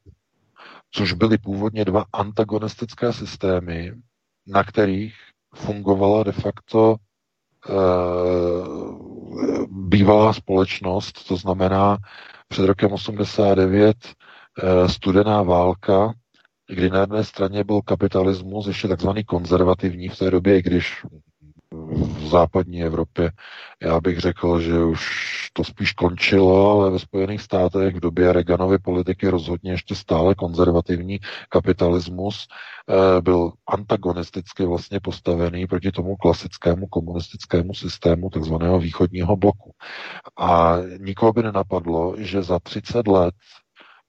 [0.92, 3.94] Což byly původně dva antagonistické systémy,
[4.48, 5.16] na kterých
[5.56, 7.74] fungovala de facto e,
[9.70, 11.98] bývalá společnost, to znamená
[12.48, 14.12] před rokem 89 e,
[14.64, 16.14] eh, studená válka,
[16.68, 21.06] kdy na jedné straně byl kapitalismus ještě takzvaný konzervativní v té době, i když
[21.74, 23.32] v západní Evropě.
[23.82, 28.80] Já bych řekl, že už to spíš končilo, ale ve Spojených státech v době Reaganovy
[28.80, 31.20] politiky rozhodně ještě stále konzervativní
[31.50, 39.72] kapitalismus eh, byl antagonisticky vlastně postavený proti tomu klasickému komunistickému systému takzvaného východního bloku.
[40.40, 43.36] A nikoho by nenapadlo, že za 30 let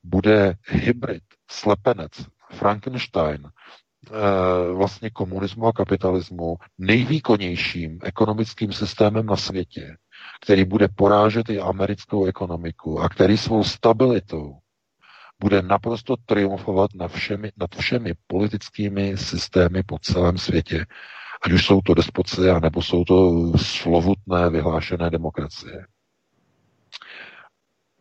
[0.04, 2.12] bude hybrid, slepenec,
[2.52, 3.48] Frankenstein,
[4.74, 9.96] vlastně komunismu a kapitalismu nejvýkonnějším ekonomickým systémem na světě,
[10.44, 14.58] který bude porážet i americkou ekonomiku a který svou stabilitou
[15.40, 20.86] bude naprosto triumfovat nad všemi, nad všemi politickými systémy po celém světě,
[21.42, 25.86] ať už jsou to despoci, nebo jsou to slovutné vyhlášené demokracie.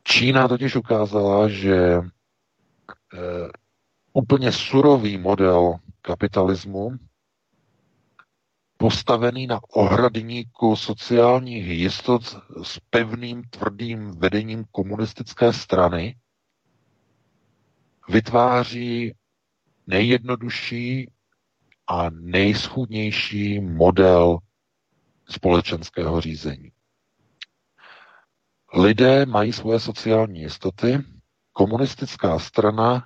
[0.03, 2.01] Čína totiž ukázala, že e,
[4.13, 6.91] úplně surový model kapitalismu,
[8.77, 12.23] postavený na ohradníku sociálních jistot
[12.63, 16.15] s pevným, tvrdým vedením komunistické strany,
[18.09, 19.13] vytváří
[19.87, 21.11] nejjednodušší
[21.87, 24.37] a nejschudnější model
[25.29, 26.71] společenského řízení.
[28.73, 30.99] Lidé mají svoje sociální jistoty,
[31.53, 33.05] komunistická strana e,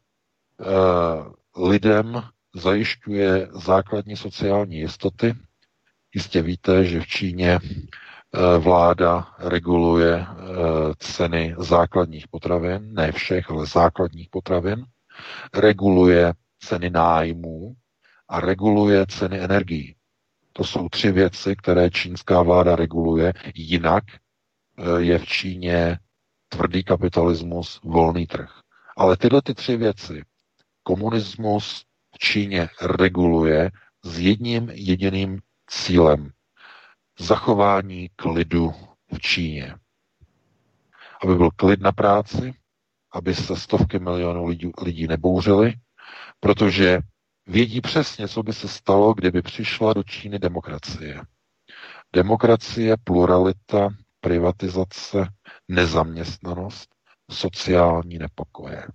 [1.62, 2.22] lidem
[2.56, 5.36] zajišťuje základní sociální jistoty.
[6.16, 10.26] Jistě víte, že v Číně eh, vláda reguluje eh,
[10.98, 14.86] ceny základních potravin, ne všech, ale základních potravin,
[15.54, 17.76] reguluje ceny nájmů
[18.30, 19.96] a reguluje ceny energií.
[20.54, 26.00] To jsou tři věci, které čínská vláda reguluje, jinak eh, je v Číně
[26.50, 28.50] tvrdý kapitalismus, volný trh.
[28.98, 30.24] Ale tyhle ty tři věci,
[30.84, 31.86] komunismus,
[32.18, 33.72] Číně reguluje
[34.04, 36.32] s jedním jediným cílem.
[37.20, 38.72] Zachování klidu
[39.14, 39.76] v Číně.
[41.24, 42.54] Aby byl klid na práci,
[43.12, 45.74] aby se stovky milionů lidí, lidí nebouřily,
[46.40, 47.00] protože
[47.48, 51.22] vědí přesně, co by se stalo, kdyby přišla do Číny demokracie.
[52.14, 53.90] Demokracie, pluralita,
[54.20, 55.28] privatizace,
[55.68, 56.90] nezaměstnanost,
[57.32, 58.88] sociální nepokoje.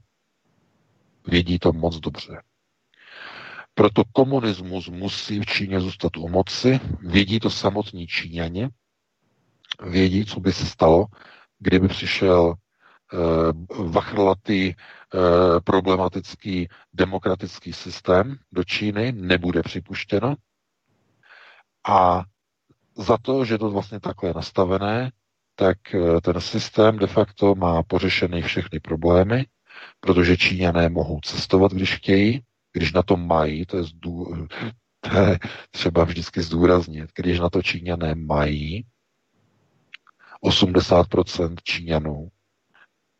[1.27, 2.43] Vědí to moc dobře.
[3.81, 8.69] Proto komunismus musí v Číně zůstat u moci, vědí to samotní Číňaně,
[9.83, 11.07] vědí, co by se stalo,
[11.59, 13.17] kdyby přišel eh,
[13.83, 14.77] vachrlatý eh,
[15.65, 20.35] problematický demokratický systém do Číny, nebude připuštěno.
[21.89, 22.25] A
[22.97, 25.11] za to, že to vlastně takhle je nastavené,
[25.55, 29.47] tak eh, ten systém de facto má pořešený všechny problémy
[30.01, 34.47] protože Číňané mohou cestovat, když chtějí, když na to mají, to je, zdů,
[35.01, 35.39] to je
[35.71, 38.87] třeba vždycky zdůraznit, když na to Číňané mají,
[40.45, 42.29] 80% Číňanů,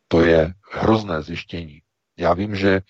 [0.07, 1.81] to je hrozné zjištění.
[2.17, 2.81] Já vím, že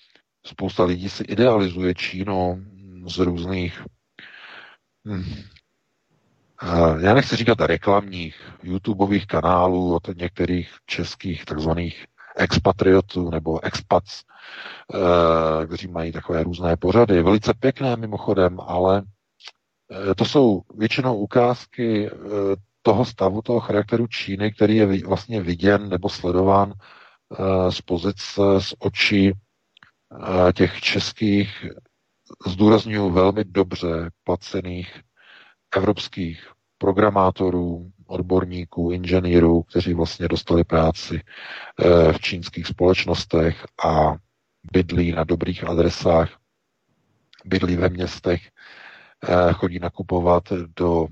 [0.45, 2.65] spousta lidí si idealizuje Čínu
[3.05, 3.83] z různých
[5.07, 5.43] hm,
[6.99, 12.05] já nechci říkat reklamních YouTubeových kanálů od některých českých takzvaných
[12.35, 14.23] expatriotů nebo expats,
[14.93, 17.23] eh, kteří mají takové různé pořady.
[17.23, 19.03] Velice pěkné mimochodem, ale
[20.11, 22.15] eh, to jsou většinou ukázky eh,
[22.81, 26.73] toho stavu, toho charakteru Číny, který je vlastně viděn nebo sledován
[27.69, 29.31] z pozice, z očí
[30.53, 31.65] těch českých,
[32.47, 35.01] zdůraznuju velmi dobře placených
[35.75, 44.15] evropských programátorů, odborníků, inženýrů, kteří vlastně dostali práci eh, v čínských společnostech a
[44.71, 46.37] bydlí na dobrých adresách,
[47.45, 48.41] bydlí ve městech,
[49.23, 50.43] eh, chodí nakupovat
[50.77, 51.07] do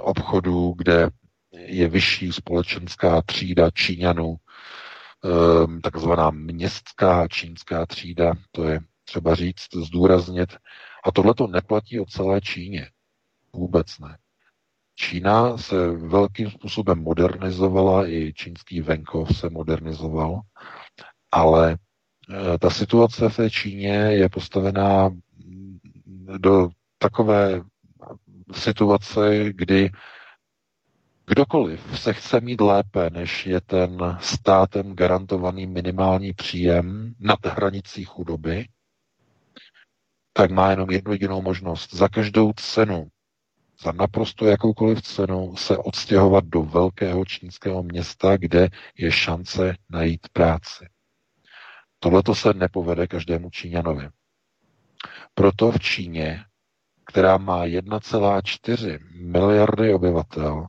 [0.00, 1.10] obchodů, kde
[1.52, 10.56] je vyšší společenská třída Číňanů, eh, takzvaná městská čínská třída, to je třeba říct, zdůraznit.
[11.04, 12.90] A tohle to neplatí o celé Číně.
[13.52, 14.18] Vůbec ne.
[15.00, 20.40] Čína se velkým způsobem modernizovala, i čínský venkov se modernizoval,
[21.32, 25.10] ale e, ta situace v té Číně je postavená
[26.38, 26.68] do
[26.98, 27.62] takové
[28.52, 29.90] situace, kdy
[31.26, 38.68] kdokoliv se chce mít lépe, než je ten státem garantovaný minimální příjem nad hranicí chudoby,
[40.32, 41.94] tak má jenom jednu jedinou možnost.
[41.94, 43.08] Za každou cenu
[43.82, 48.68] za naprosto jakoukoliv cenu se odstěhovat do velkého čínského města, kde
[48.98, 50.88] je šance najít práci.
[51.98, 54.08] Tohle to se nepovede každému Číňanovi.
[55.34, 56.44] Proto v Číně,
[57.06, 60.66] která má 1,4 miliardy obyvatel,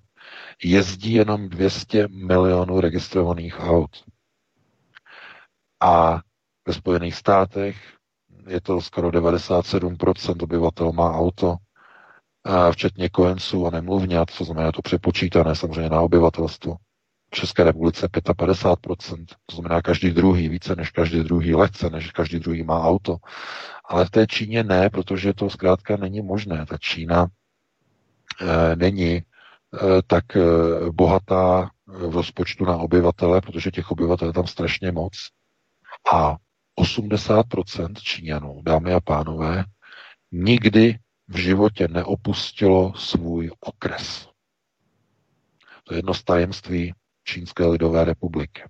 [0.63, 4.03] jezdí jenom 200 milionů registrovaných aut.
[5.81, 6.21] A
[6.67, 7.97] ve Spojených státech
[8.47, 11.55] je to skoro 97% obyvatel má auto,
[12.71, 16.75] včetně kojenců a nemluvňat, co znamená to přepočítané samozřejmě na obyvatelstvo.
[17.31, 22.39] V České republice 55%, to znamená každý druhý, více než každý druhý, lehce než každý
[22.39, 23.17] druhý má auto.
[23.85, 26.65] Ale v té Číně ne, protože to zkrátka není možné.
[26.65, 27.27] Ta Čína
[28.41, 29.23] e, není e,
[30.07, 30.41] tak e,
[30.91, 35.13] bohatá v rozpočtu na obyvatele, protože těch obyvatel je tam strašně moc.
[36.13, 36.35] A
[36.79, 39.63] 80% Číňanů, dámy a pánové,
[40.31, 40.99] nikdy
[41.29, 44.27] v životě neopustilo svůj okres.
[45.83, 46.93] To je jedno z tajemství
[47.23, 48.63] Čínské lidové republiky.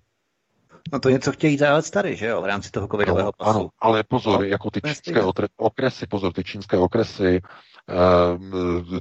[0.92, 3.50] No to něco chtějí zajet tady, že jo, v rámci toho covidového no, pasu.
[3.58, 5.22] Ano, ale pozor, no, jako ty čínské
[5.56, 7.40] okresy, pozor, ty čínské okresy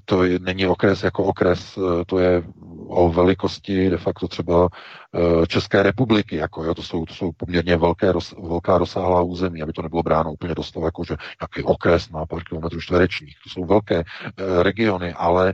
[0.06, 2.44] to je, není okres jako okres, eh, to je
[2.88, 4.70] o velikosti de facto třeba
[5.16, 9.74] eh, České republiky, jako jo, to jsou, to jsou poměrně velké, velká rozsáhlá území, aby
[9.74, 13.66] to nebylo bráno úplně doslova, jako že nějaký okres má pár kilometrů čtverečních, to jsou
[13.66, 15.54] velké eh, regiony, ale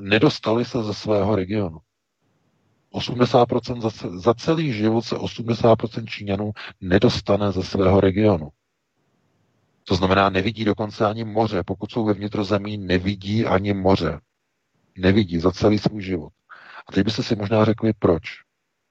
[0.00, 1.78] nedostali se ze svého regionu.
[2.94, 8.48] 80% za, za celý život se 80% Číňanů nedostane ze svého regionu.
[9.84, 11.62] To znamená, nevidí dokonce ani moře.
[11.66, 14.20] Pokud jsou ve vnitrozemí, nevidí ani moře.
[14.98, 16.32] Nevidí za celý svůj život.
[16.88, 18.22] A teď byste si možná řekli, proč.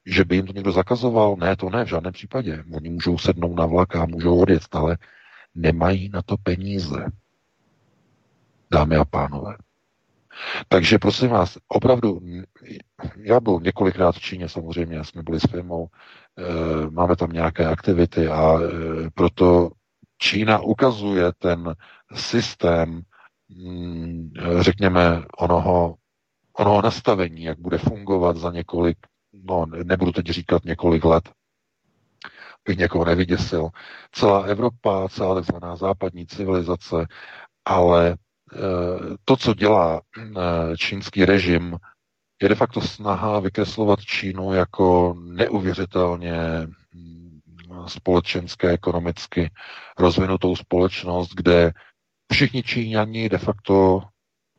[0.06, 1.36] Že by jim to někdo zakazoval?
[1.36, 2.64] Ne, to ne, v žádném případě.
[2.74, 4.98] Oni můžou sednout na vlak a můžou odjet, ale
[5.54, 7.06] nemají na to peníze.
[8.70, 9.56] Dámy a pánové.
[10.68, 12.20] Takže prosím vás, opravdu,
[13.16, 15.86] já byl několikrát v Číně samozřejmě, jsme byli s firmou,
[16.38, 18.66] e, máme tam nějaké aktivity a e,
[19.14, 19.70] proto
[20.22, 21.74] Čína ukazuje ten
[22.14, 23.02] systém,
[23.48, 24.30] mm,
[24.60, 25.96] řekněme, onoho,
[26.52, 28.98] onoho nastavení, jak bude fungovat za několik,
[29.32, 31.30] no nebudu teď říkat několik let,
[32.68, 33.68] bych někoho nevyděsil.
[34.12, 37.06] Celá Evropa, celá takzvaná západní civilizace,
[37.64, 38.16] ale e,
[39.24, 41.76] to, co dělá e, čínský režim,
[42.42, 46.36] je de facto snaha vykreslovat Čínu jako neuvěřitelně
[47.86, 49.50] společenské, ekonomicky
[49.98, 51.72] rozvinutou společnost, kde
[52.32, 54.02] všichni Číňani de facto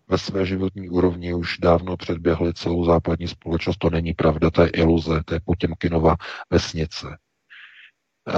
[0.08, 3.78] ve své životní úrovni už dávno předběhli celou západní společnost.
[3.78, 6.16] To není pravda, to je iluze, to je Potěmkinova
[6.50, 7.08] vesnice.
[7.08, 8.34] E,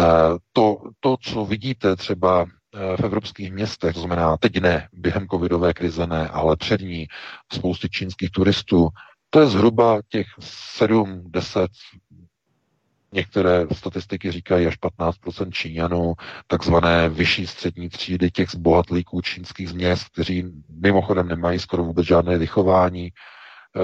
[0.54, 5.74] to, to, co vidíte třeba e, v evropských městech, to znamená teď ne, během covidové
[5.74, 7.08] krize ne, ale před ní
[7.54, 8.90] spousty čínských turistů,
[9.30, 11.68] to je zhruba těch 7, 10,
[13.16, 16.14] Některé statistiky říkají až 15% Číňanů,
[16.48, 23.10] takzvané vyšší střední třídy těch zbohatlíků čínských měst, kteří mimochodem nemají skoro vůbec žádné vychování,
[23.76, 23.80] eh,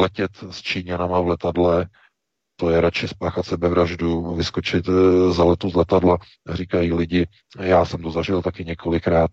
[0.00, 1.86] letět s Číňanama v letadle,
[2.56, 6.18] to je radši spáchat sebevraždu, vyskočit eh, za letu z letadla,
[6.50, 7.26] říkají lidi,
[7.60, 9.30] já jsem to zažil taky několikrát,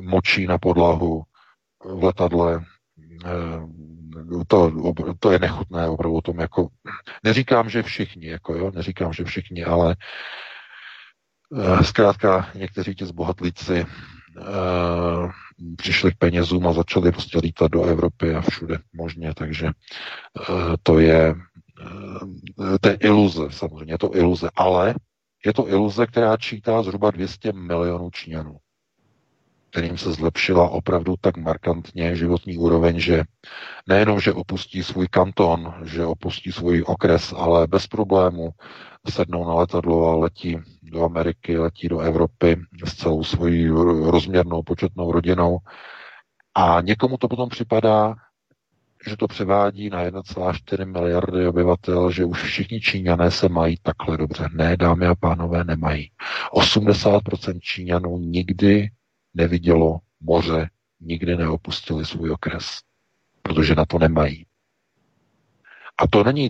[0.00, 1.22] močí na podlahu
[1.84, 2.64] v letadle,
[4.46, 4.72] to,
[5.18, 6.68] to je nechutné opravdu tom, jako,
[7.24, 9.96] neříkám, že všichni, jako jo, neříkám, že všichni, ale
[11.50, 13.86] uh, zkrátka někteří ti zbohatlíci
[14.38, 15.30] uh,
[15.76, 20.98] přišli k penězům a začali prostě lítat do Evropy a všude možně, takže uh, to
[20.98, 21.34] je
[22.80, 24.94] to je iluze, samozřejmě, je to iluze, ale
[25.46, 28.56] je to iluze, která čítá zhruba 200 milionů Číňanů
[29.70, 33.22] kterým se zlepšila opravdu tak markantně životní úroveň, že
[33.88, 38.50] nejenom, že opustí svůj kanton, že opustí svůj okres, ale bez problému
[39.08, 43.68] sednou na letadlo a letí do Ameriky, letí do Evropy s celou svojí
[44.10, 45.58] rozměrnou početnou rodinou.
[46.54, 48.14] A někomu to potom připadá,
[49.08, 54.48] že to převádí na 1,4 miliardy obyvatel, že už všichni Číňané se mají takhle dobře.
[54.52, 56.10] Ne, dámy a pánové, nemají.
[56.52, 58.90] 80% Číňanů nikdy
[59.34, 60.70] nevidělo moře,
[61.00, 62.78] nikdy neopustili svůj okres,
[63.42, 64.46] protože na to nemají.
[65.98, 66.48] A to není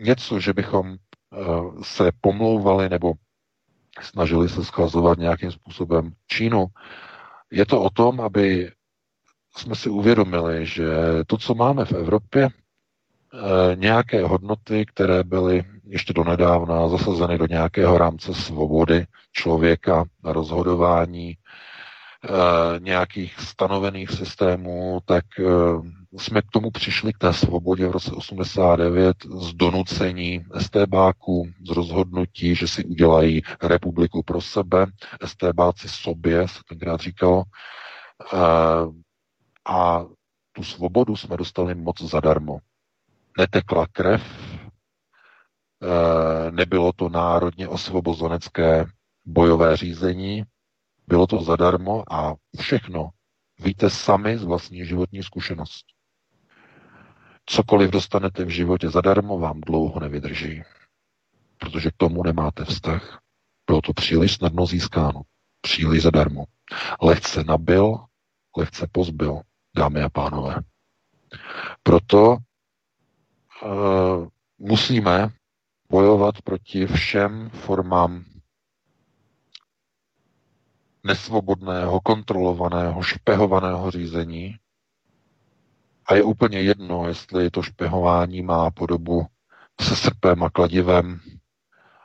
[0.00, 3.12] něco, že bychom uh, se pomlouvali nebo
[4.00, 6.66] snažili se schazovat nějakým způsobem Čínu.
[7.50, 8.72] Je to o tom, aby
[9.56, 10.84] jsme si uvědomili, že
[11.26, 17.98] to, co máme v Evropě, eh, nějaké hodnoty, které byly ještě donedávna zasazeny do nějakého
[17.98, 21.69] rámce svobody člověka na rozhodování, Eh,
[22.78, 25.44] nějakých stanovených systémů, tak eh,
[26.18, 32.54] jsme k tomu přišli k té svobodě v roce 89 z donucení STBáků, z rozhodnutí,
[32.54, 34.86] že si udělají republiku pro sebe,
[35.24, 37.42] STBáci sobě, se tenkrát říkalo,
[38.34, 38.36] eh,
[39.68, 40.04] a
[40.52, 42.58] tu svobodu jsme dostali moc zadarmo.
[43.38, 44.22] Netekla krev,
[46.50, 48.86] nebylo to národně osvobozenecké
[49.26, 50.44] bojové řízení,
[51.10, 53.10] bylo to zadarmo a všechno
[53.58, 55.84] víte sami z vlastní životní zkušenost.
[57.46, 60.62] Cokoliv dostanete v životě zadarmo, vám dlouho nevydrží,
[61.58, 63.20] protože k tomu nemáte vztah.
[63.66, 65.22] Bylo to příliš snadno získáno,
[65.60, 66.44] příliš zadarmo.
[67.02, 67.96] Lehce nabil,
[68.56, 69.40] lehce pozbyl,
[69.76, 70.56] dámy a pánové.
[71.82, 74.28] Proto uh,
[74.58, 75.28] musíme
[75.90, 78.24] bojovat proti všem formám
[81.04, 84.56] nesvobodného, kontrolovaného, špehovaného řízení.
[86.06, 89.26] A je úplně jedno, jestli to špehování má podobu
[89.80, 91.20] se srpem a kladivem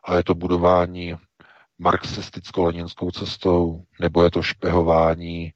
[0.04, 1.16] a je to budování
[1.80, 5.54] marxisticko-leninskou cestou, nebo je to špehování e,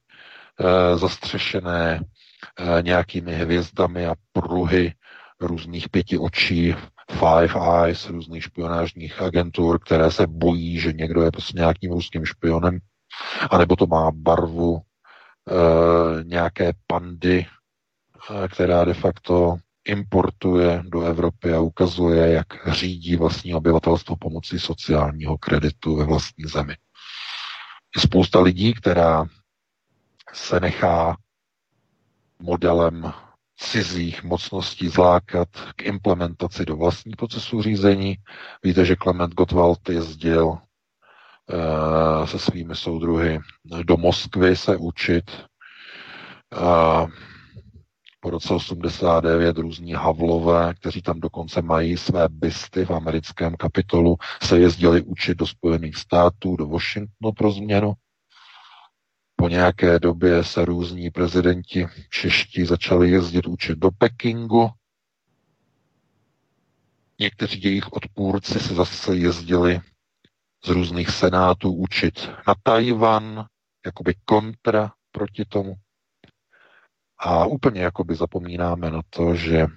[0.98, 4.94] zastřešené e, nějakými hvězdami a pruhy
[5.40, 6.76] různých pěti očí,
[7.12, 12.80] Five Eyes, různých špionážních agentur, které se bojí, že někdo je prostě nějakým ruským špionem
[13.50, 17.46] anebo to má barvu e, nějaké pandy,
[18.44, 25.38] e, která de facto importuje do Evropy a ukazuje, jak řídí vlastní obyvatelstvo pomocí sociálního
[25.38, 26.76] kreditu ve vlastní zemi.
[27.96, 29.26] Je spousta lidí, která
[30.34, 31.18] se nechá
[32.40, 33.14] modelem
[33.58, 38.16] cizích mocností zlákat k implementaci do vlastní procesu řízení.
[38.64, 40.58] Víte, že Klement Gottwald jezdil
[42.26, 43.40] se svými soudruhy
[43.84, 45.32] do Moskvy se učit.
[46.54, 47.08] Eh,
[48.20, 54.60] po roce 89 různí Havlové, kteří tam dokonce mají své bysty v americkém kapitolu, se
[54.60, 57.94] jezdili učit do Spojených států, do Washingtonu pro změnu.
[59.36, 64.70] Po nějaké době se různí prezidenti čeští začali jezdit učit do Pekingu.
[67.20, 69.82] Někteří jejich odpůrci se zase jezdili
[70.66, 73.46] z různých senátů učit na Tajvan,
[73.86, 75.76] jakoby kontra proti tomu.
[77.20, 79.68] A úplně jakoby zapomínáme na to, že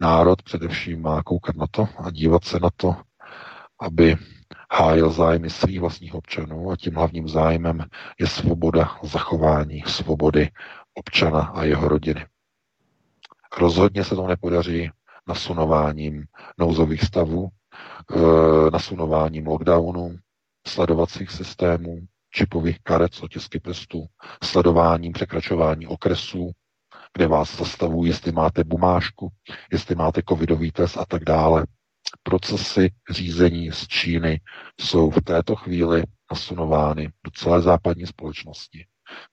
[0.00, 2.96] národ především má koukat na to a dívat se na to,
[3.80, 4.16] aby
[4.72, 7.84] hájil zájmy svých vlastních občanů a tím hlavním zájmem
[8.18, 10.50] je svoboda zachování svobody
[10.94, 12.26] občana a jeho rodiny.
[13.58, 14.90] Rozhodně se to nepodaří
[15.28, 16.24] nasunováním
[16.58, 17.48] nouzových stavů,
[18.72, 20.16] nasunováním lockdownu,
[20.66, 22.00] sledovacích systémů,
[22.34, 24.06] čipových karet s otisky prstů,
[24.44, 26.50] sledováním překračování okresů,
[27.12, 29.28] kde vás zastavují, jestli máte bumášku,
[29.72, 31.66] jestli máte covidový test a tak dále.
[32.22, 34.40] procesy řízení z Číny
[34.80, 38.86] jsou v této chvíli nasunovány do celé západní společnosti.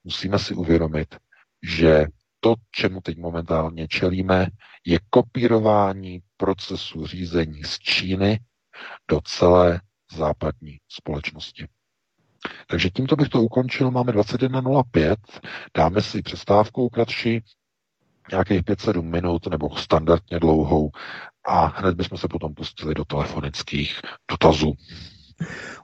[0.03, 1.15] Musíme si uvědomit,
[1.63, 2.07] že
[2.39, 4.47] to, čemu teď momentálně čelíme,
[4.85, 8.39] je kopírování procesu řízení z Číny
[9.09, 9.81] do celé
[10.15, 11.67] západní společnosti.
[12.67, 13.91] Takže tímto bych to ukončil.
[13.91, 15.15] Máme 21.05.
[15.77, 17.43] Dáme si přestávku kratší,
[18.31, 20.91] nějakých 5-7 minut nebo standardně dlouhou
[21.47, 24.01] a hned bychom se potom pustili do telefonických
[24.31, 24.73] dotazů.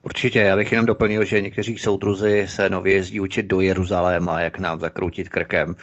[0.02, 4.60] Určitě, já bych jenom doplnil, že někteří soudruzi se nově jezdí učit do Jeruzaléma, jak
[4.60, 5.76] nám zakroutit krkem.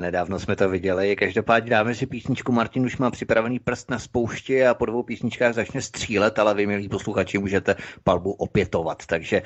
[0.00, 1.16] Nedávno jsme to viděli.
[1.16, 2.52] Každopádně dáme si písničku.
[2.52, 6.66] Martin už má připravený prst na spoušti a po dvou písničkách začne střílet, ale vy,
[6.66, 7.74] milí posluchači, můžete
[8.04, 9.06] palbu opětovat.
[9.06, 9.42] Takže,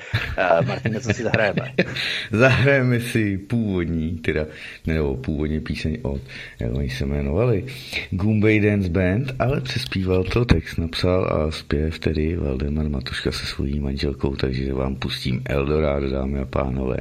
[0.67, 1.73] Martin, co si zahrajeme?
[2.31, 4.45] zahrajeme si původní, teda,
[4.87, 6.21] nebo původně píseň od,
[6.59, 7.65] jak oni se jmenovali,
[8.11, 13.79] Goombay Dance Band, ale přespíval to, text napsal a zpěv tedy Valdemar Matuška se svojí
[13.79, 16.97] manželkou, takže vám pustím Eldorado, dámy a pánové.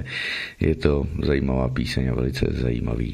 [0.61, 3.14] Je to zajímavá píseň a velice zajímavý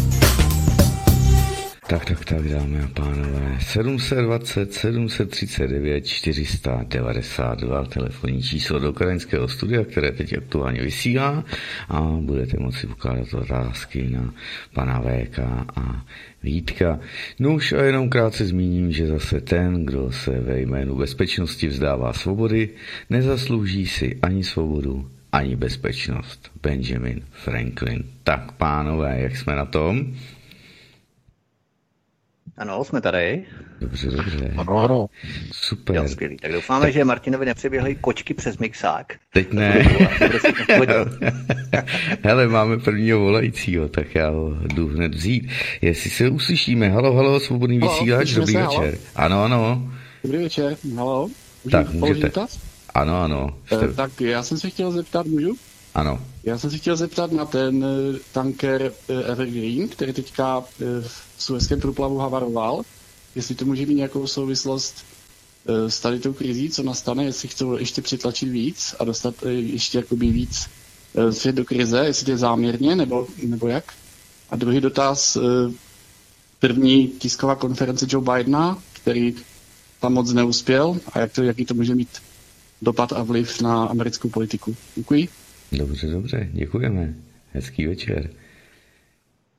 [1.91, 3.57] Tak, tak, tak, dámy a pánové.
[3.59, 11.43] 720, 739, 492, telefonní číslo do ukrajinského studia, které teď aktuálně vysílá
[11.89, 14.33] a budete moci pokládat otázky na
[14.73, 15.39] pana VK
[15.75, 16.05] a
[16.43, 16.99] Vítka.
[17.39, 22.13] No už a jenom krátce zmíním, že zase ten, kdo se ve jménu bezpečnosti vzdává
[22.13, 22.69] svobody,
[23.09, 26.51] nezaslouží si ani svobodu, ani bezpečnost.
[26.63, 28.03] Benjamin Franklin.
[28.23, 30.13] Tak, pánové, jak jsme na tom?
[32.61, 33.45] Ano, jsme tady.
[33.79, 34.53] Dobře, dobře.
[34.57, 35.09] Ano, ano.
[35.51, 35.95] Super.
[35.95, 36.37] Jo, skvělý.
[36.37, 36.93] Tak doufáme, tak...
[36.93, 39.13] že Martinovi nepřeběhly kočky přes mixák.
[39.33, 39.83] Teď ne.
[42.23, 45.49] Hele, máme prvního volajícího, tak já ho jdu hned vzít.
[45.81, 48.79] Jestli se uslyšíme, halo, halo, svobodný halo, vysílač, dobrý se, večer.
[48.79, 48.97] Halo.
[49.15, 49.91] Ano, ano.
[50.23, 51.29] Dobrý večer, halo.
[51.63, 52.19] Můžu tak, můžete.
[52.19, 52.59] Dotaz?
[52.93, 53.49] Ano, ano.
[53.65, 53.85] Jste...
[53.85, 55.55] E, tak já jsem se chtěl zeptat, můžu?
[55.93, 56.19] Ano.
[56.43, 58.91] Já jsem se chtěl zeptat na ten eh, tanker
[59.25, 60.63] Evergreen, který teďka
[60.99, 62.81] v Suezském průplavu havaroval,
[63.35, 64.95] jestli to může mít nějakou souvislost
[65.67, 69.49] eh, s tady tou krizí, co nastane, jestli chcou ještě přitlačit víc a dostat eh,
[69.51, 70.69] ještě jakoby víc
[71.15, 73.93] eh, svět do krize, jestli to je záměrně, nebo, nebo jak.
[74.49, 75.37] A druhý dotaz,
[76.59, 79.35] první tisková konference Joe Bidena, který
[79.99, 82.09] tam moc neuspěl a jak to, jaký to může mít
[82.81, 84.75] dopad a vliv na americkou politiku.
[84.95, 85.27] Děkuji.
[85.71, 87.13] Dobře, dobře, děkujeme.
[87.53, 88.29] Hezký večer.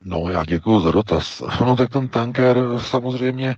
[0.04, 1.42] No, já děkuji za dotaz.
[1.60, 3.56] No, tak ten tanker samozřejmě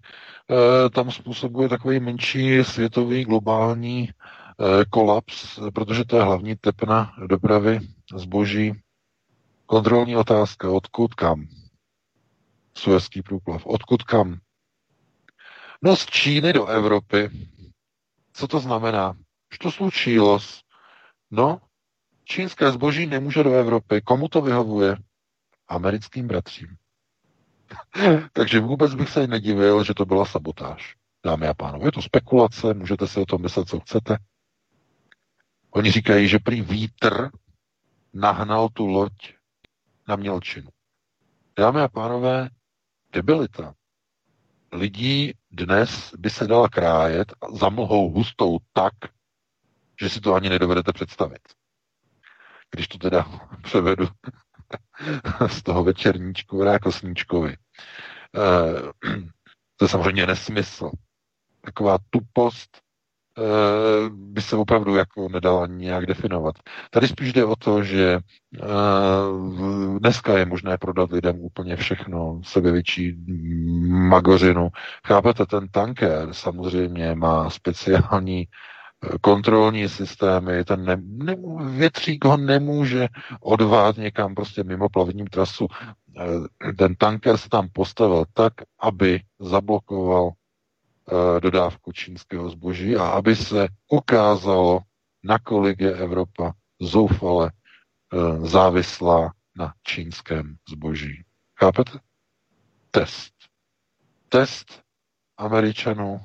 [0.51, 7.81] eh, tam způsobuje takový menší světový globální eh, kolaps, protože to je hlavní tepna dopravy
[8.16, 8.73] zboží.
[9.66, 11.47] Kontrolní otázka, odkud kam?
[12.79, 13.66] Suezký průplav.
[13.66, 14.39] Odkud kam?
[15.83, 17.31] No z Číny do Evropy.
[18.33, 19.15] Co to znamená?
[19.61, 20.39] To slučilo.
[21.31, 21.61] No,
[22.25, 24.01] čínské zboží nemůže do Evropy.
[24.01, 24.97] Komu to vyhovuje?
[25.74, 26.76] Americkým bratřím.
[28.32, 30.96] Takže vůbec bych se nedivil, že to byla sabotáž.
[31.24, 34.16] Dámy a pánové, je to spekulace, můžete si o tom myslet, co chcete.
[35.70, 37.30] Oni říkají, že prý vítr
[38.12, 39.12] nahnal tu loď
[40.09, 40.70] na mělčinu.
[41.59, 42.48] Dámy a pánové,
[43.12, 43.74] debilita
[44.74, 48.92] lidí dnes by se dala krájet za mlhou hustou tak,
[50.01, 51.42] že si to ani nedovedete představit.
[52.70, 53.26] Když to teda
[53.62, 54.09] převedu
[55.47, 57.57] z toho večerníčku jako sníčkovi.
[58.36, 59.11] Eh,
[59.77, 60.91] to je samozřejmě nesmysl.
[61.61, 62.78] Taková tupost
[63.39, 66.55] eh, by se opravdu jako nedala nějak definovat.
[66.91, 68.61] Tady spíš jde o to, že eh,
[69.99, 73.16] dneska je možné prodat lidem úplně všechno, sebevětší
[73.89, 74.69] magořinu.
[75.07, 78.49] Chápete, ten tanker samozřejmě má speciální
[79.20, 81.36] kontrolní systémy, ten ne, ne,
[81.70, 83.09] větřík ho nemůže
[83.40, 85.66] odvát někam prostě mimo plavebním trasu.
[86.20, 93.36] Eh, ten tanker se tam postavil tak, aby zablokoval uh, dodávku čínského zboží a aby
[93.36, 94.81] se ukázalo,
[95.22, 97.51] nakolik je Evropa zoufale
[98.12, 101.24] uh, závislá na čínském zboží.
[101.59, 101.98] Chápete?
[102.90, 103.32] Test.
[104.28, 104.82] Test
[105.36, 106.20] Američanů,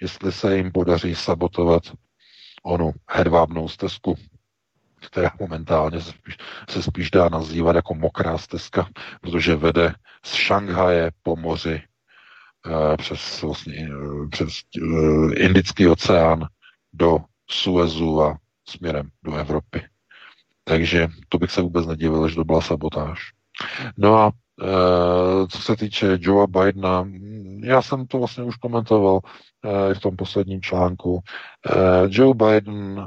[0.00, 1.82] jestli se jim podaří sabotovat
[2.62, 4.16] onu hedvábnou stezku
[5.06, 6.36] která momentálně se spíš,
[6.68, 8.88] se spíš dá nazývat jako mokrá stezka,
[9.20, 11.82] protože vede z Šanghaje po moři
[12.66, 16.46] eh, přes, vlastně, eh, přes eh, Indický oceán
[16.92, 17.18] do
[17.50, 18.38] Suezu a
[18.68, 19.82] směrem do Evropy.
[20.64, 23.32] Takže to bych se vůbec nedivil, že to byla sabotáž.
[23.96, 24.30] No a
[25.48, 27.08] co se týče Joea Bidena,
[27.64, 31.20] já jsem to vlastně už komentoval e, v tom posledním článku.
[31.20, 31.72] E,
[32.08, 33.06] Joe Biden, e,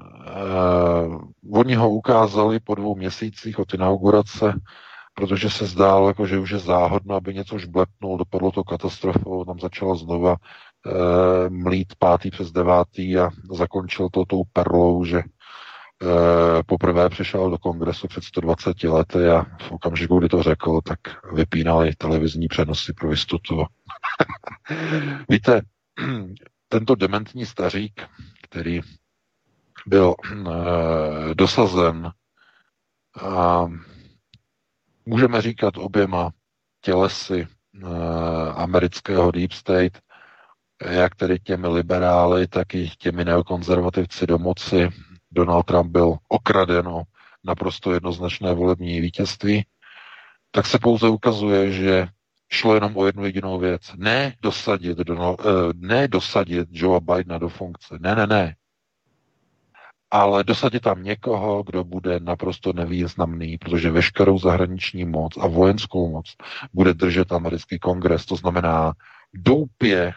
[1.53, 4.53] oni ho ukázali po dvou měsících od inaugurace,
[5.13, 9.45] protože se zdálo, jako, že už je záhodno, aby něco už blepnul, dopadlo to katastrofou,
[9.45, 10.35] tam začalo znova
[11.49, 15.42] mlít pátý přes devátý a zakončil to tou perlou, že Eh,
[16.65, 20.99] poprvé přišel do kongresu před 120 lety a v okamžiku, kdy to řekl, tak
[21.33, 23.65] vypínali televizní přenosy pro jistotu.
[25.29, 25.61] Víte,
[26.67, 28.01] tento dementní stařík,
[28.43, 28.81] který
[29.85, 32.11] byl e, dosazen
[33.21, 33.65] a
[35.05, 36.31] můžeme říkat oběma
[36.81, 37.47] tělesy e,
[38.55, 39.99] amerického deep state,
[40.89, 44.89] jak tedy těmi liberály, tak i těmi neokonzervativci do moci,
[45.33, 47.03] Donald Trump byl okraden o
[47.43, 49.65] naprosto jednoznačné volební vítězství,
[50.51, 52.07] tak se pouze ukazuje, že
[52.51, 53.81] šlo jenom o jednu jedinou věc.
[53.95, 57.97] Ne dosadit, Donald, eh, ne dosadit Joea Bidena do funkce.
[57.99, 58.55] Ne, ne, ne.
[60.11, 66.35] Ale dosadit tam někoho, kdo bude naprosto nevýznamný, protože veškerou zahraniční moc a vojenskou moc
[66.73, 68.25] bude držet americký kongres.
[68.25, 68.93] To znamená
[69.33, 70.13] doupě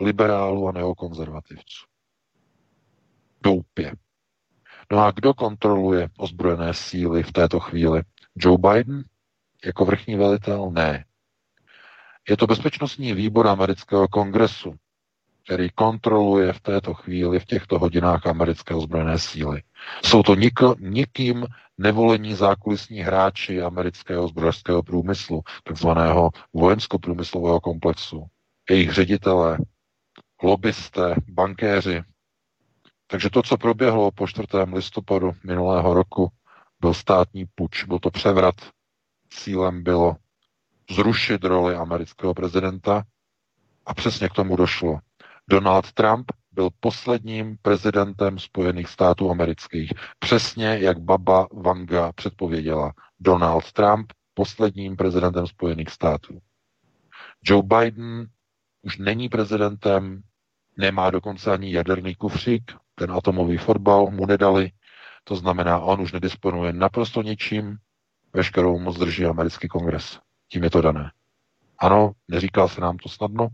[0.00, 1.86] liberálů a neokonzervativců.
[3.42, 3.92] Doupě.
[4.92, 8.02] No a kdo kontroluje ozbrojené síly v této chvíli?
[8.36, 9.04] Joe Biden
[9.64, 10.70] jako vrchní velitel?
[10.70, 11.04] Ne.
[12.28, 14.74] Je to bezpečnostní výbor amerického kongresu,
[15.44, 19.62] který kontroluje v této chvíli, v těchto hodinách americké ozbrojené síly.
[20.04, 21.46] Jsou to nik- nikým
[21.78, 28.26] nevolení zákulisní hráči amerického zbrojařského průmyslu, takzvaného vojensko-průmyslového komplexu.
[28.70, 29.58] Jejich ředitelé,
[30.42, 32.02] lobbysté, bankéři,
[33.10, 34.46] takže to, co proběhlo po 4.
[34.72, 36.28] listopadu minulého roku,
[36.80, 38.54] byl státní puč, byl to převrat.
[39.30, 40.16] Cílem bylo
[40.90, 43.02] zrušit roli amerického prezidenta
[43.86, 44.98] a přesně k tomu došlo.
[45.50, 49.92] Donald Trump byl posledním prezidentem Spojených států amerických.
[50.18, 52.92] Přesně jak baba Vanga předpověděla.
[53.20, 56.38] Donald Trump posledním prezidentem Spojených států.
[57.44, 58.26] Joe Biden
[58.82, 60.22] už není prezidentem,
[60.76, 64.70] nemá dokonce ani jaderný kufřík, ten atomový fotbal mu nedali,
[65.24, 67.76] to znamená, on už nedisponuje naprosto ničím,
[68.32, 70.18] veškerou moc drží americký kongres.
[70.48, 71.12] Tím je to dané.
[71.78, 73.48] Ano, neříká se nám to snadno.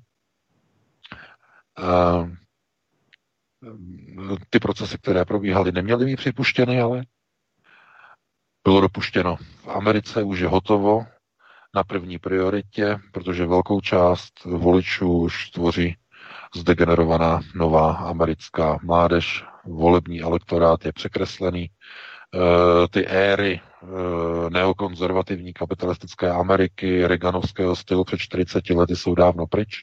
[1.79, 2.31] Uh,
[4.51, 7.05] ty procesy, které probíhaly, neměly být připuštěny, ale
[8.65, 9.37] bylo dopuštěno.
[9.37, 11.07] V Americe už je hotovo
[11.75, 15.97] na první prioritě, protože velkou část voličů už tvoří
[16.57, 21.71] zdegenerovaná nová americká mládež, volební elektorát je překreslený, e,
[22.89, 29.83] ty éry e, neokonzervativní kapitalistické Ameriky, Reaganovského stylu před 40 lety jsou dávno pryč.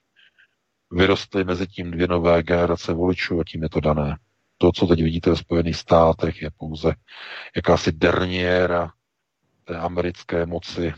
[0.91, 4.17] Vyrostly mezi tím dvě nové generace voličů a tím je to dané.
[4.57, 6.93] To, co teď vidíte ve Spojených státech, je pouze
[7.55, 8.91] jakási derniéra
[9.65, 10.93] té americké moci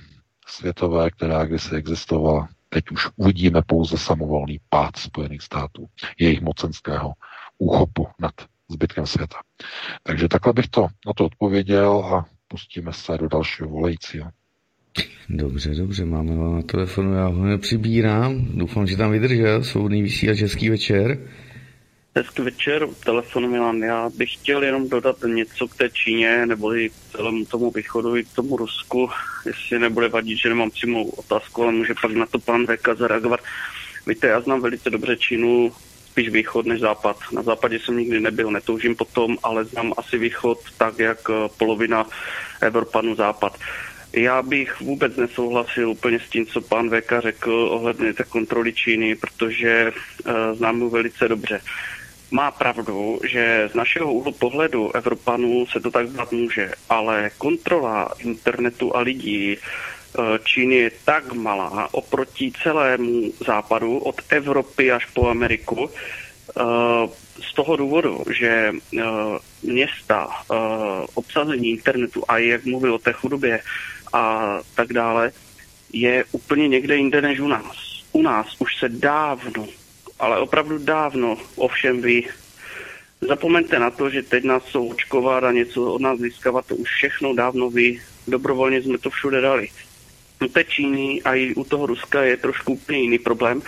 [0.47, 2.47] světové, která kdysi existovala.
[2.73, 5.87] Teď už uvidíme pouze samovolný pád Spojených států,
[6.19, 7.13] jejich mocenského
[7.57, 8.33] úchopu nad
[8.69, 9.37] zbytkem světa.
[10.03, 14.29] Takže takhle bych to na to odpověděl a pustíme se do dalšího volajícího.
[15.29, 18.45] Dobře, dobře, máme ho na telefonu, já ho nepřibírám.
[18.53, 21.17] Doufám, že tam vydržel svobodný vysílač Český večer.
[22.15, 23.77] Hezký večer, telefonu Milan.
[23.77, 28.15] Já bych chtěl jenom dodat něco k té Číně, nebo i k celému tomu východu,
[28.15, 29.09] i k tomu Rusku,
[29.45, 33.39] jestli nebude vadit, že nemám přímou otázku, ale může pak na to pan Veka zareagovat.
[34.07, 35.71] Víte, já znám velice dobře Čínu,
[36.05, 37.17] spíš východ než západ.
[37.31, 42.05] Na západě jsem nikdy nebyl, netoužím potom, ale znám asi východ tak, jak eh, polovina
[42.61, 43.57] Evropanů západ.
[44.15, 49.15] Já bych vůbec nesouhlasil úplně s tím, co pan Veka řekl ohledně té kontroly Číny,
[49.15, 49.91] protože
[50.25, 51.61] uh, znám mu velice dobře
[52.33, 58.09] má pravdu, že z našeho úhlu pohledu Evropanů se to tak zdát může, ale kontrola
[58.19, 65.29] internetu a lidí eh, Číny je tak malá oproti celému západu, od Evropy až po
[65.29, 66.63] Ameriku, eh,
[67.49, 69.03] z toho důvodu, že eh,
[69.63, 70.27] města,
[71.13, 73.59] obsazení internetu a jak mluvil o té chudobě
[74.13, 75.31] a tak dále,
[75.93, 78.03] je úplně někde jinde než u nás.
[78.11, 79.67] U nás už se dávno
[80.23, 82.27] ale opravdu dávno o všem ví.
[83.21, 86.89] Zapomeňte na to, že teď nás jsou očkovat a něco od nás získávat, to už
[86.89, 87.99] všechno dávno vy.
[88.27, 89.67] Dobrovolně jsme to všude dali.
[90.43, 93.61] U té Číny a i u toho Ruska je trošku úplně jiný problém.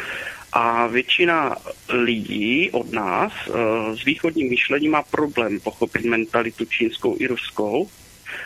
[0.54, 1.56] A většina
[1.90, 3.52] lidí od nás eh,
[3.98, 7.88] s východním myšlením má problém pochopit mentalitu čínskou i ruskou.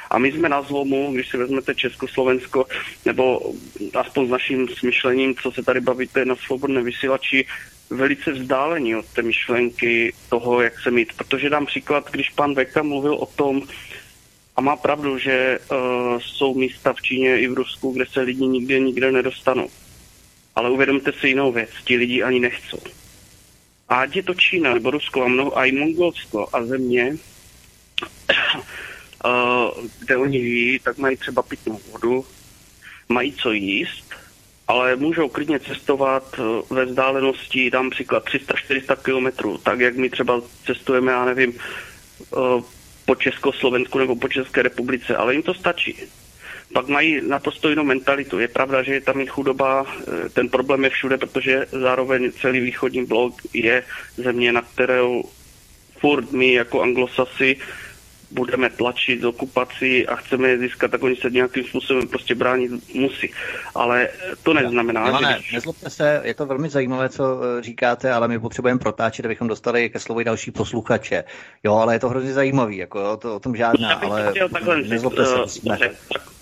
[0.10, 2.66] A my jsme na zlomu, když si vezmete Československo,
[3.06, 3.54] nebo
[3.96, 7.46] aspoň s naším smyšlením, co se tady bavíte na svobodné vysílači,
[7.90, 11.14] velice vzdálení od té myšlenky toho, jak se mít.
[11.14, 13.62] Protože dám příklad, když pan Veka mluvil o tom,
[14.60, 15.78] a má pravdu, že uh,
[16.20, 19.70] jsou místa v Číně i v Rusku, kde se lidi nikdy nikde nedostanou.
[20.56, 22.80] Ale uvědomte si jinou věc, ti lidi ani nechcou.
[23.90, 27.18] A ať je to Čína, nebo Rusko, a, mnoho, a i Mongolsko a země,
[30.00, 32.26] kde oni žijí, tak mají třeba pitnou vodu,
[33.10, 34.16] mají co jíst,
[34.68, 40.42] ale můžou klidně cestovat uh, ve vzdálenosti, dám příklad 300-400 kilometrů, tak jak my třeba
[40.66, 41.54] cestujeme, já nevím,
[42.30, 42.64] uh,
[43.06, 45.96] po Československu nebo po České republice, ale jim to stačí
[46.74, 48.40] pak mají na to stejnou mentalitu.
[48.40, 52.60] Je pravda, že je tam i chudoba, eh, ten problém je všude, protože zároveň celý
[52.60, 53.84] východní blok je
[54.18, 55.24] země, na kterou
[55.98, 57.58] furt my jako anglosasi
[58.32, 63.32] budeme tlačit okupaci a chceme je získat, tak oni se nějakým způsobem prostě bránit musí.
[63.76, 64.10] Ale
[64.44, 65.26] to neznamená, no, že...
[65.26, 69.48] Ne, nezlobte se, je to velmi zajímavé, co eh, říkáte, ale my potřebujeme protáčet, abychom
[69.48, 71.24] dostali ke slovu další posluchače.
[71.64, 74.34] Jo, ale je to hrozně zajímavý, jako to, o tom žádná, ale
[74.88, 75.78] nezlobte se, musíme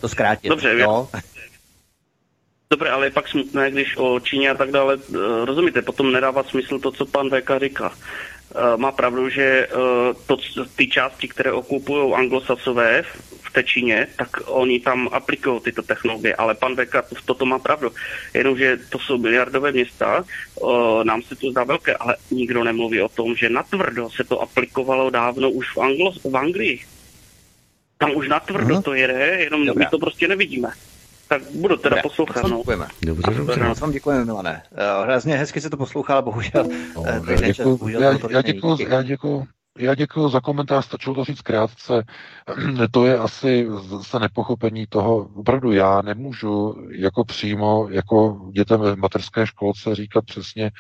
[0.01, 0.49] to zkrátit.
[0.49, 1.09] Dobře, jo.
[2.69, 6.43] Dobře, ale je pak smutné, když o Číně a tak dále, eh, rozumíte, potom nedává
[6.43, 7.91] smysl to, co pan VK říká.
[8.55, 10.37] Eh, má pravdu, že eh, to,
[10.75, 13.03] ty části, které okupují anglosasové
[13.43, 17.59] v té Číně, tak oni tam aplikují tyto technologie, ale pan Beka to, toto má
[17.59, 17.91] pravdu.
[18.33, 23.09] Jenomže to jsou miliardové města, eh, nám se to zdá velké, ale nikdo nemluví o
[23.09, 26.79] tom, že natvrdo se to aplikovalo dávno už v, Anglo, v Anglii.
[27.97, 28.83] Tam už natvrdo uh-huh.
[28.83, 29.85] to jede, jenom Dobrá.
[29.85, 30.69] my to prostě nevidíme.
[31.27, 32.43] Tak budu teda Dobre, poslouchat.
[32.43, 32.57] No.
[32.57, 32.87] Děkujeme.
[33.05, 33.63] Dobře, dobře.
[33.63, 34.63] Moc vám děkujeme, Milane.
[34.71, 36.67] Uh, hrozně hezky se to poslouchal, bohužel.
[36.95, 39.47] No, já, děkuju, bohužel já, já, děkuju, já, děkuju,
[39.77, 42.03] já děkuji za komentář, stačilo to říct krátce.
[42.91, 43.67] To je asi
[44.01, 50.71] se nepochopení toho, opravdu já nemůžu jako přímo, jako dětem v materské školce říkat přesně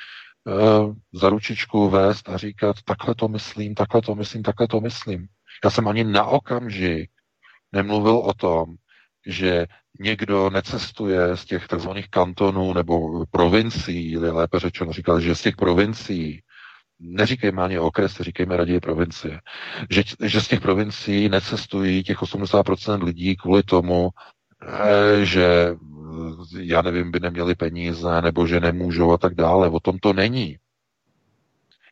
[0.45, 5.27] uh, za ručičku vést a říkat takhle to myslím, takhle to myslím, takhle to myslím.
[5.63, 7.09] Já jsem ani na okamžik
[7.71, 8.65] nemluvil o tom,
[9.25, 9.65] že
[9.99, 11.89] někdo necestuje z těch tzv.
[12.09, 16.41] kantonů nebo provincií, lépe řečeno říkal, že z těch provincií,
[16.99, 19.41] neříkejme ani okres, říkejme raději provincie,
[19.89, 24.09] že, že z těch provincií necestují těch 80% lidí kvůli tomu,
[24.67, 25.75] eh, že
[26.59, 29.69] já nevím, by neměli peníze, nebo že nemůžou a tak dále.
[29.69, 30.57] O tom to není.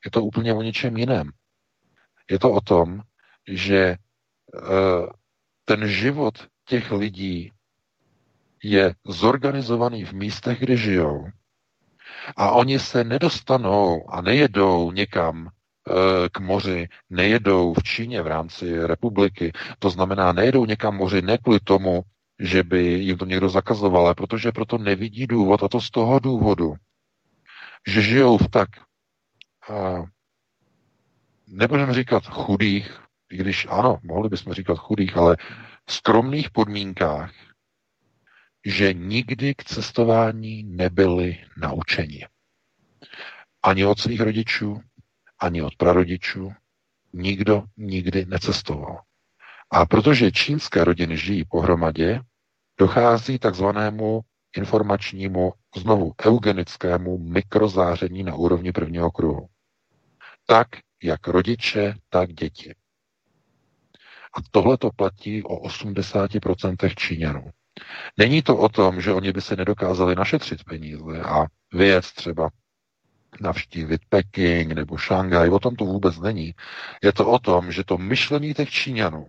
[0.05, 1.31] Je to úplně o něčem jiném.
[2.29, 3.01] Je to o tom,
[3.47, 3.97] že eh,
[5.65, 7.51] ten život těch lidí
[8.65, 11.25] je zorganizovaný v místech, kde žijou.
[12.37, 15.49] A oni se nedostanou a nejedou někam e,
[16.29, 19.51] k moři, nejedou v Číně v rámci republiky.
[19.79, 22.01] To znamená, nejedou někam moři ne kvůli tomu,
[22.39, 25.63] že by jim to někdo zakazoval, ale protože proto nevidí důvod.
[25.63, 26.73] A to z toho důvodu,
[27.87, 28.69] že žijou v tak,
[31.47, 32.99] nebudeme říkat chudých,
[33.31, 35.37] i když ano, mohli bychom říkat chudých, ale
[35.89, 37.31] skromných podmínkách,
[38.65, 42.27] že nikdy k cestování nebyli naučeni.
[43.63, 44.81] Ani od svých rodičů,
[45.39, 46.51] ani od prarodičů.
[47.13, 49.01] Nikdo nikdy necestoval.
[49.71, 52.21] A protože čínské rodiny žijí pohromadě,
[52.79, 54.21] dochází takzvanému
[54.57, 59.47] informačnímu, znovu eugenickému mikrozáření na úrovni prvního kruhu.
[60.45, 60.67] Tak,
[61.03, 62.75] jak rodiče, tak děti.
[64.37, 67.51] A tohle to platí o 80% Číňanů.
[68.17, 72.49] Není to o tom, že oni by se nedokázali našetřit peníze a věc třeba
[73.41, 76.53] navštívit Peking nebo Šangaj, o tom to vůbec není.
[77.03, 79.27] Je to o tom, že to myšlení těch Číňanů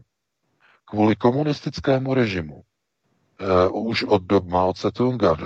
[0.84, 2.62] kvůli komunistickému režimu
[3.70, 5.36] uh, už od dob Mao Tse-tunga,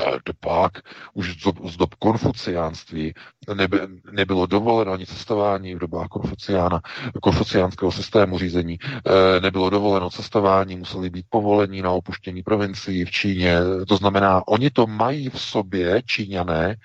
[0.41, 0.73] pak
[1.15, 3.15] už z dob, z dob konfuciánství
[3.55, 3.81] neby,
[4.11, 6.81] nebylo dovoleno ani cestování v dobách konfuciána,
[7.23, 13.59] konfuciánského systému řízení, uh, nebylo dovoleno cestování, museli být povolení na opuštění provincií v Číně.
[13.89, 16.77] To znamená, oni to mají v sobě, Číňané,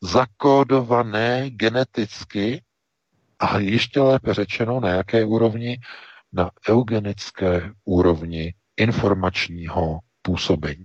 [0.00, 2.62] zakódované geneticky
[3.38, 5.78] a ještě lépe řečeno, na jaké úrovni?
[6.32, 10.84] Na eugenické úrovni informačního působení.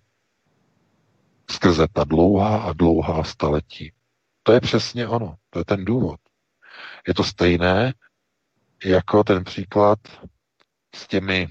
[1.49, 3.91] Skrze ta dlouhá a dlouhá staletí.
[4.43, 6.19] To je přesně ono, to je ten důvod.
[7.07, 7.93] Je to stejné,
[8.85, 9.99] jako ten příklad
[10.95, 11.49] s těmi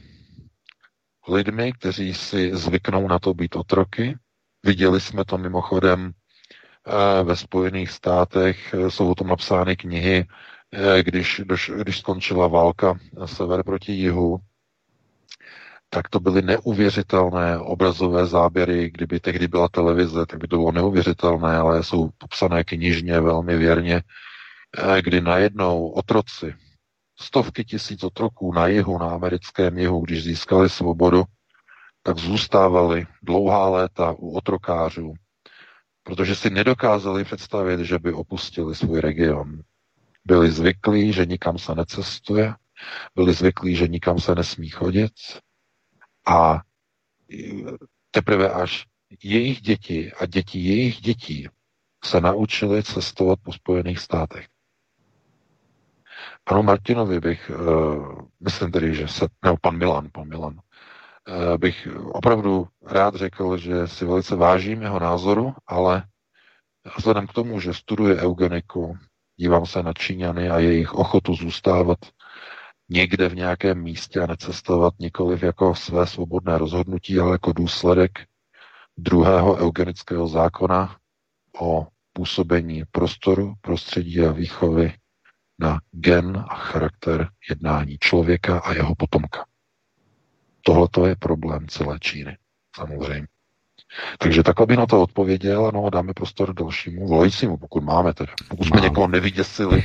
[1.29, 4.19] lidmi, kteří si zvyknou na to být otroky.
[4.63, 6.13] Viděli jsme to mimochodem
[6.87, 10.27] eh, ve Spojených státech, eh, jsou o tom napsány knihy,
[10.73, 11.43] eh, když,
[11.83, 14.39] když skončila válka sever proti jihu,
[15.95, 18.91] tak to byly neuvěřitelné obrazové záběry.
[18.91, 24.03] Kdyby tehdy byla televize, tak by to bylo neuvěřitelné, ale jsou popsané knižně velmi věrně,
[25.01, 26.55] kdy najednou otroci,
[27.21, 31.25] stovky tisíc otroků na jihu, na americkém jihu, když získali svobodu,
[32.03, 35.15] tak zůstávali dlouhá léta u otrokářů,
[36.03, 39.61] protože si nedokázali představit, že by opustili svůj region.
[40.25, 42.55] Byli zvyklí, že nikam se necestuje,
[43.15, 45.13] byli zvyklí, že nikam se nesmí chodit
[46.27, 46.61] a
[48.11, 48.87] teprve až
[49.23, 51.49] jejich děti a děti jejich dětí
[52.05, 54.47] se naučili cestovat po Spojených státech.
[56.45, 61.89] Panu Martinovi bych, uh, myslím tedy, že se, nebo pan Milan, pan Milan, uh, bych
[62.13, 66.05] opravdu rád řekl, že si velice vážím jeho názoru, ale
[66.99, 68.99] vzhledem k tomu, že studuje eugeniku,
[69.37, 71.99] dívám se na Číňany a jejich ochotu zůstávat
[72.89, 78.11] někde v nějakém místě a necestovat nikoliv jako své svobodné rozhodnutí, ale jako důsledek
[78.97, 80.97] druhého eugenického zákona
[81.61, 84.93] o působení prostoru, prostředí a výchovy
[85.59, 89.47] na gen a charakter jednání člověka a jeho potomka.
[90.63, 92.39] Tohle to je problém celé Číny,
[92.77, 93.27] samozřejmě.
[94.19, 98.33] Takže takhle by na to odpověděl, ano, dáme prostor dalšímu volajícímu, pokud máme teda.
[98.49, 98.89] Pokud jsme máme.
[98.89, 99.85] někoho nevyděsili.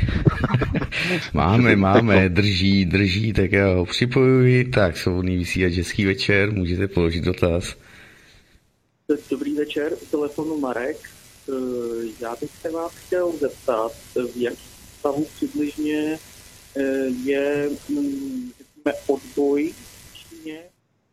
[1.33, 4.65] máme, máme, drží, drží, tak já ho připojuji.
[4.65, 7.75] Tak, svobodný vysílač, hezký večer, můžete položit dotaz.
[9.29, 10.97] Dobrý večer, telefonu Marek.
[11.49, 11.53] Eh,
[12.21, 13.91] já bych se vás chtěl zeptat,
[14.33, 14.69] v jaký
[14.99, 16.19] stavu přibližně
[16.77, 16.81] eh,
[17.25, 20.59] je mm, řekněme, odboj v Číně,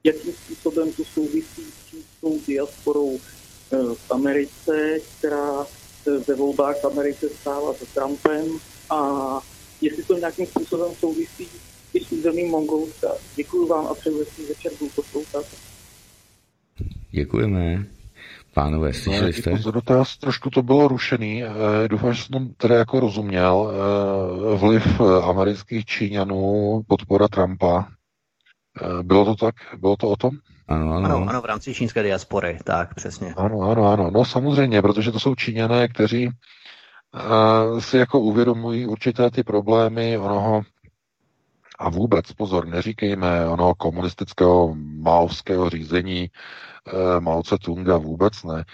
[0.04, 6.84] jakým způsobem to souvisí s čínskou diasporou eh, v Americe, která eh, ve volbách v
[6.84, 8.58] Americe stála za Trumpem
[8.90, 9.40] a
[9.80, 11.48] jestli to nějakým způsobem souvisí
[11.94, 13.08] i s územím Mongolska.
[13.36, 15.44] Děkuji vám a přeju hezký večer, budu poslouchat.
[17.10, 17.86] Děkujeme.
[18.54, 19.56] Pánové, slyšeli jste?
[19.56, 21.44] Za dotaz trošku to bylo rušený.
[21.44, 21.48] E,
[21.88, 23.72] doufám, že jsem tedy jako rozuměl.
[23.72, 27.88] E, vliv amerických Číňanů, podpora Trumpa.
[28.82, 29.54] E, bylo to tak?
[29.78, 30.30] Bylo to o tom?
[30.68, 31.04] Ano, ano.
[31.04, 33.34] ano, ano v rámci čínské diaspory, tak přesně.
[33.36, 34.10] Ano, ano, ano.
[34.10, 40.62] No samozřejmě, protože to jsou Číňané, kteří uh, si jako uvědomují určité ty problémy onoho
[41.78, 46.30] a vůbec, pozor, neříkejme ono komunistického maovského řízení e,
[47.20, 48.60] Mao Tse-tunga, vůbec ne.
[48.60, 48.64] E,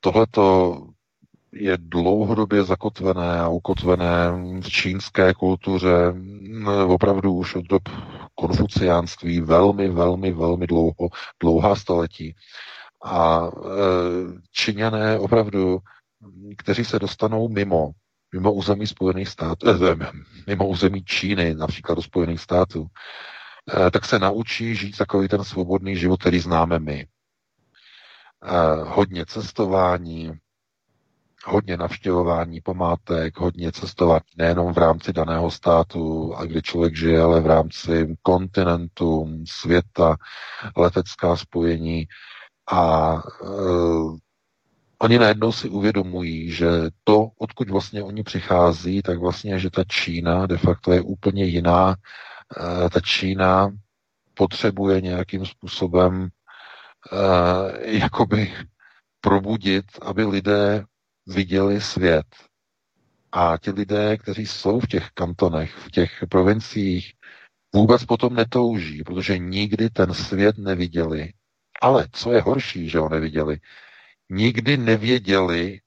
[0.00, 0.76] tohleto
[1.52, 4.30] je dlouhodobě zakotvené a ukotvené
[4.60, 6.14] v čínské kultuře
[6.86, 7.82] opravdu už od dob
[8.38, 11.08] konfuciánství velmi, velmi, velmi dlouho,
[11.40, 12.34] dlouhá století.
[13.04, 13.50] A e,
[14.52, 15.78] Číňané opravdu,
[16.56, 17.90] kteří se dostanou mimo
[18.34, 19.96] mimo území Spojených států, eh,
[20.46, 22.86] mimo území Číny, například do Spojených států,
[23.92, 27.06] tak se naučí žít takový ten svobodný život, který známe my.
[28.84, 30.32] Hodně cestování,
[31.46, 37.40] hodně navštěvování památek, hodně cestování nejenom v rámci daného státu, a kde člověk žije, ale
[37.40, 40.16] v rámci kontinentu, světa,
[40.76, 42.06] letecká spojení
[42.70, 43.14] a
[44.98, 46.68] oni najednou si uvědomují, že
[47.04, 51.96] to, odkud vlastně oni přichází, tak vlastně, že ta Čína de facto je úplně jiná.
[52.56, 53.70] Eh, ta Čína
[54.34, 56.28] potřebuje nějakým způsobem
[57.12, 58.52] eh, jakoby
[59.20, 60.84] probudit, aby lidé
[61.28, 62.26] viděli svět.
[63.32, 67.12] A ti lidé, kteří jsou v těch kantonech, v těch provinciích,
[67.74, 71.32] vůbec potom netouží, protože nikdy ten svět neviděli.
[71.82, 73.60] Ale co je horší, že ho neviděli,
[74.30, 75.80] nikdy nevěděli,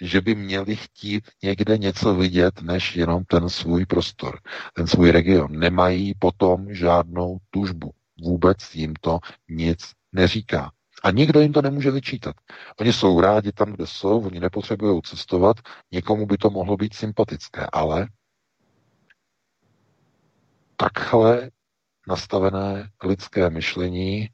[0.00, 4.40] že by měli chtít někde něco vidět, než jenom ten svůj prostor,
[4.74, 5.58] ten svůj region.
[5.58, 7.90] Nemají potom žádnou tužbu.
[8.20, 9.18] Vůbec jim to
[9.48, 10.70] nic neříká.
[11.04, 12.36] A nikdo jim to nemůže vyčítat.
[12.80, 15.56] Oni jsou rádi tam, kde jsou, oni nepotřebují cestovat,
[15.92, 18.08] někomu by to mohlo být sympatické, ale
[20.76, 21.50] takhle
[22.08, 24.28] nastavené lidské myšlení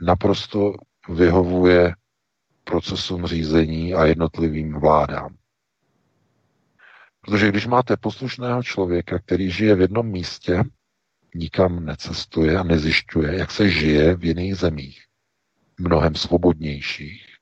[0.00, 0.72] naprosto
[1.08, 1.94] vyhovuje
[2.64, 5.36] procesům řízení a jednotlivým vládám.
[7.20, 10.62] Protože když máte poslušného člověka, který žije v jednom místě,
[11.34, 15.05] nikam necestuje a nezjišťuje, jak se žije v jiných zemích,
[15.78, 17.36] mnohem svobodnějších,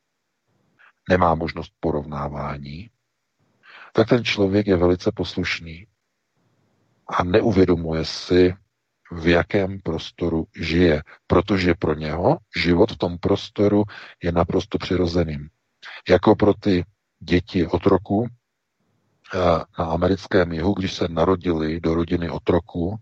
[1.08, 2.90] nemá možnost porovnávání,
[3.92, 5.86] tak ten člověk je velice poslušný.
[7.08, 8.54] a neuvědomuje si,
[9.12, 13.84] v jakém prostoru žije, protože pro něho život v tom prostoru
[14.22, 15.48] je naprosto přirozeným.
[16.08, 16.84] Jako pro ty
[17.20, 19.38] děti otroku eh,
[19.78, 22.96] na americkém jihu, když se narodili do rodiny otroku,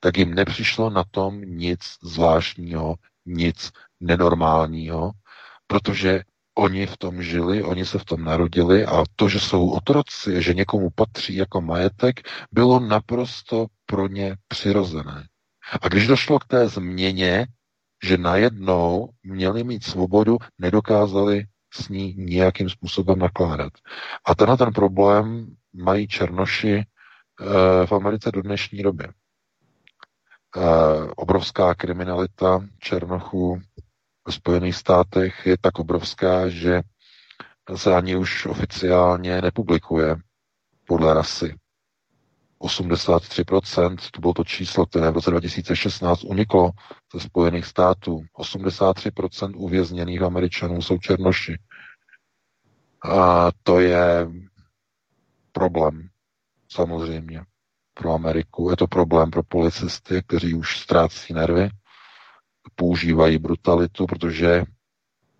[0.00, 2.94] tak jim nepřišlo na tom nic zvláštního,
[3.26, 3.70] nic
[4.02, 5.10] nenormálního,
[5.66, 6.22] protože
[6.54, 10.54] oni v tom žili, oni se v tom narodili a to, že jsou otroci, že
[10.54, 12.20] někomu patří jako majetek,
[12.52, 15.26] bylo naprosto pro ně přirozené.
[15.82, 17.46] A když došlo k té změně,
[18.04, 23.72] že najednou měli mít svobodu, nedokázali s ní nějakým způsobem nakládat.
[24.26, 26.84] A tenhle ten problém mají černoši e,
[27.86, 29.04] v Americe do dnešní doby.
[29.04, 29.10] E,
[31.16, 33.60] obrovská kriminalita černochů
[34.30, 36.82] Spojených státech je tak obrovská, že
[37.76, 40.16] se ani už oficiálně nepublikuje
[40.86, 41.54] podle rasy.
[42.60, 46.70] 83%, to bylo to číslo, které v roce 2016 uniklo
[47.14, 48.20] ze Spojených států.
[48.38, 51.58] 83% uvězněných Američanů jsou černoši.
[53.04, 54.28] A to je
[55.52, 56.08] problém,
[56.68, 57.44] samozřejmě,
[57.94, 58.70] pro Ameriku.
[58.70, 61.68] Je to problém pro policisty, kteří už ztrácí nervy,
[62.74, 64.64] používají brutalitu, protože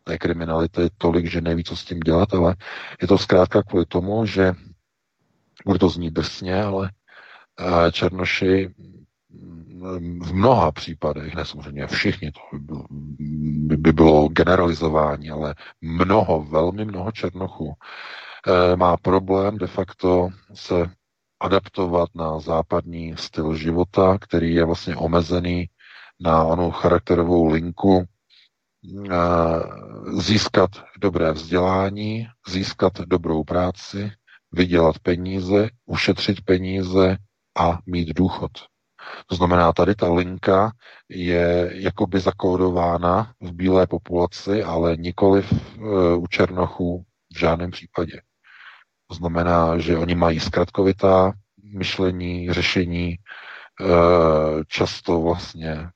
[0.05, 2.57] té kriminality je tolik, že neví, co s tím dělat, ale
[3.03, 4.53] je to zkrátka kvůli tomu, že
[5.67, 6.91] bude to znít drsně, ale
[7.93, 8.75] Černoši
[10.23, 12.41] v mnoha případech, ne samozřejmě všichni, to
[13.77, 20.91] by bylo generalizování, ale mnoho, velmi mnoho Černochů eh, má problém de facto se
[21.41, 25.69] adaptovat na západní styl života, který je vlastně omezený
[26.23, 29.17] na onu charakterovou linku, eh,
[30.21, 34.13] získat dobré vzdělání, získat dobrou práci,
[34.53, 37.17] vydělat peníze, ušetřit peníze,
[37.59, 38.51] a mít důchod.
[39.27, 40.73] To znamená, tady ta linka
[41.09, 47.05] je jakoby zakódována v bílé populaci, ale nikoli v, e, u černochů
[47.35, 48.21] v žádném případě.
[49.09, 51.33] To znamená, že oni mají zkratkovitá
[51.75, 53.17] myšlení, řešení,
[54.67, 55.91] často vlastně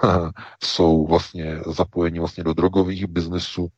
[0.62, 3.68] jsou vlastně zapojeni vlastně do drogových biznesů,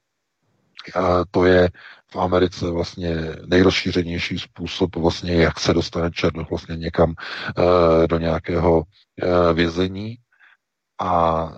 [0.95, 1.71] a to je
[2.11, 3.17] v Americe vlastně
[3.47, 10.17] nejrozšířenější způsob vlastně, jak se dostane černoch vlastně někam e, do nějakého e, vězení.
[11.01, 11.49] A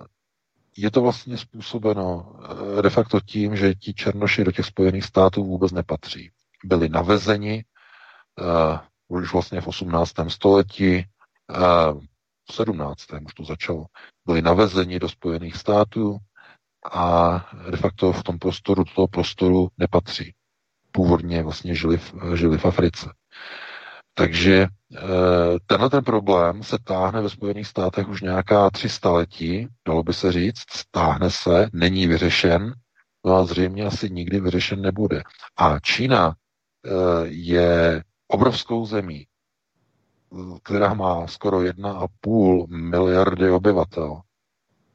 [0.77, 2.33] je to vlastně způsobeno
[2.81, 6.31] de facto tím, že ti černoši do těch Spojených států vůbec nepatří.
[6.65, 7.65] Byli navezeni
[9.07, 10.13] už vlastně v 18.
[10.27, 11.05] století,
[12.49, 13.01] v 17.
[13.25, 13.85] už to začalo,
[14.25, 16.17] byli navezeni do Spojených států,
[16.91, 17.37] a
[17.71, 20.33] de facto v tom prostoru, do toho prostoru nepatří.
[20.91, 23.13] Původně vlastně žili v, žili v Africe.
[24.13, 24.67] Takže e,
[25.65, 30.31] tenhle ten problém se táhne ve Spojených státech už nějaká tři staletí, dalo by se
[30.31, 32.73] říct, stáhne se, není vyřešen,
[33.25, 35.23] no a zřejmě asi nikdy vyřešen nebude.
[35.57, 36.35] A Čína
[36.85, 36.89] e,
[37.27, 39.25] je obrovskou zemí,
[40.63, 44.21] která má skoro 1,5 miliardy obyvatel.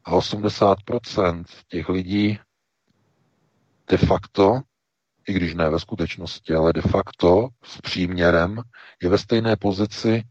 [0.04, 2.38] A 80% těch lidí
[3.90, 4.60] de facto,
[5.28, 8.62] i když ne ve skutečnosti, ale de facto s příměrem
[9.02, 10.22] je ve stejné pozici,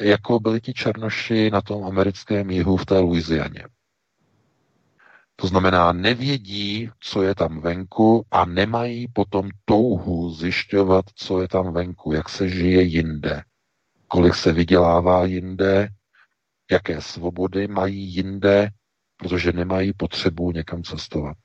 [0.00, 3.66] jako byli ti černoši na tom americkém jihu v té Louisianě.
[5.36, 11.72] To znamená, nevědí, co je tam venku a nemají potom touhu zjišťovat, co je tam
[11.72, 13.42] venku, jak se žije jinde,
[14.08, 15.88] kolik se vydělává jinde,
[16.70, 18.70] jaké svobody mají jinde,
[19.16, 21.36] protože nemají potřebu někam cestovat.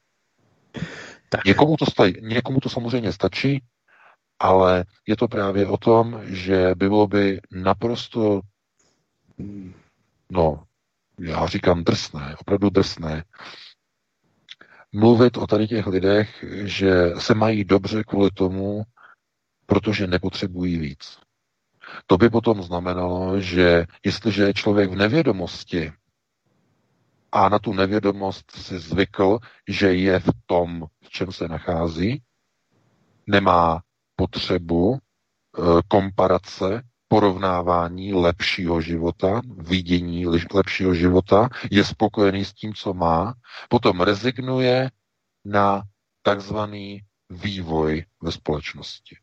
[1.29, 1.45] Tak.
[1.45, 3.63] Někomu, to stají, někomu to samozřejmě stačí,
[4.39, 8.41] ale je to právě o tom, že bylo by naprosto,
[10.31, 10.63] no,
[11.19, 13.23] já říkám drsné, opravdu drsné,
[14.91, 18.83] mluvit o tady těch lidech, že se mají dobře kvůli tomu,
[19.65, 21.19] protože nepotřebují víc.
[22.07, 25.91] To by potom znamenalo, že jestliže je člověk v nevědomosti,
[27.31, 29.39] a na tu nevědomost si zvykl,
[29.69, 32.23] že je v tom, v čem se nachází,
[33.27, 33.81] nemá
[34.15, 34.99] potřebu e,
[35.87, 43.33] komparace, porovnávání lepšího života, vidění lepšího života, je spokojený s tím, co má,
[43.69, 44.91] potom rezignuje
[45.45, 45.83] na
[46.21, 49.15] takzvaný vývoj ve společnosti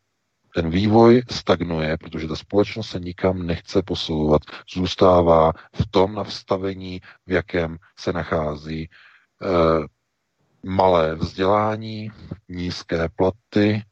[0.58, 4.42] ten vývoj stagnuje, protože ta společnost se nikam nechce posouvat.
[4.74, 8.82] Zůstává v tom nastavení, v jakém se nachází.
[8.82, 8.88] E,
[10.68, 12.10] malé vzdělání,
[12.48, 13.82] nízké platy,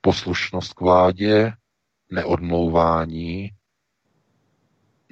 [0.00, 1.52] poslušnost k vládě,
[2.10, 3.50] neodmlouvání,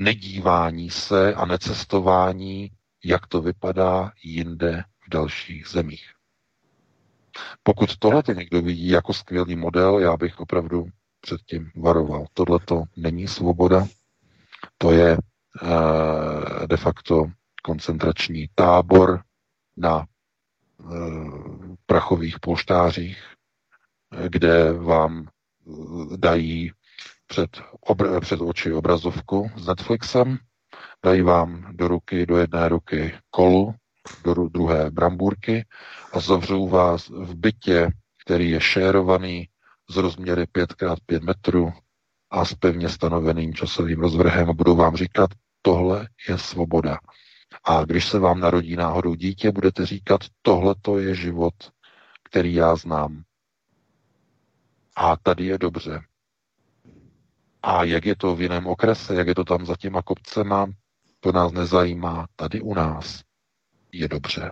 [0.01, 2.71] nedívání se a necestování,
[3.05, 6.13] jak to vypadá jinde v dalších zemích.
[7.63, 10.87] Pokud tohle někdo vidí jako skvělý model, já bych opravdu
[11.23, 12.27] předtím varoval.
[12.35, 13.87] Tohle to není svoboda,
[14.79, 17.25] to je uh, de facto
[17.63, 19.23] koncentrační tábor
[19.77, 20.07] na
[20.79, 23.19] uh, prachových polštářích,
[24.29, 25.29] kde vám
[26.17, 26.73] dají
[27.27, 27.51] před,
[27.89, 30.39] obr- před oči obrazovku s Netflixem,
[31.05, 33.75] dají vám do ruky, do jedné ruky kolu,
[34.25, 35.67] do druhé brambůrky
[36.13, 37.89] a zavřou vás v bytě,
[38.25, 39.49] který je šérovaný
[39.93, 41.73] z rozměry 5x5 metrů
[42.31, 45.31] a s pevně stanoveným časovým rozvrhem a budou vám říkat,
[45.63, 46.99] tohle je svoboda.
[47.65, 51.55] A když se vám narodí náhodou dítě, budete říkat, tohle to je život,
[52.25, 53.23] který já znám.
[54.97, 56.01] A tady je dobře.
[57.63, 60.67] A jak je to v jiném okrese, jak je to tam za těma kopcema,
[61.21, 62.27] to nás nezajímá.
[62.37, 63.21] Tady u nás
[63.93, 64.51] je dobře.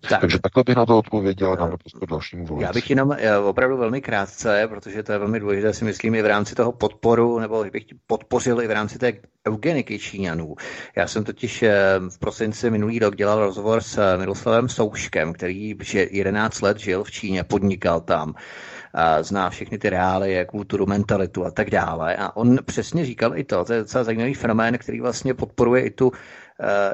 [0.00, 0.20] Tak.
[0.20, 2.64] Takže takhle bych na to odpověděl na naprosto dalšímu volici.
[2.64, 6.22] Já bych jenom eh, opravdu velmi krátce, protože to je velmi důležité, si myslím, i
[6.22, 9.12] v rámci toho podporu, nebo bych podpořil i v rámci té
[9.48, 10.54] eugeniky Číňanů.
[10.96, 11.74] Já jsem totiž eh,
[12.08, 15.74] v prosinci minulý rok dělal rozhovor s eh, Miroslavem Souškem, který
[16.10, 18.34] 11 let žil v Číně, podnikal tam
[19.20, 22.16] zná všechny ty reály, kulturu, mentalitu a tak dále.
[22.16, 25.90] A on přesně říkal i to, to je docela zajímavý fenomén, který vlastně podporuje i
[25.90, 26.12] tu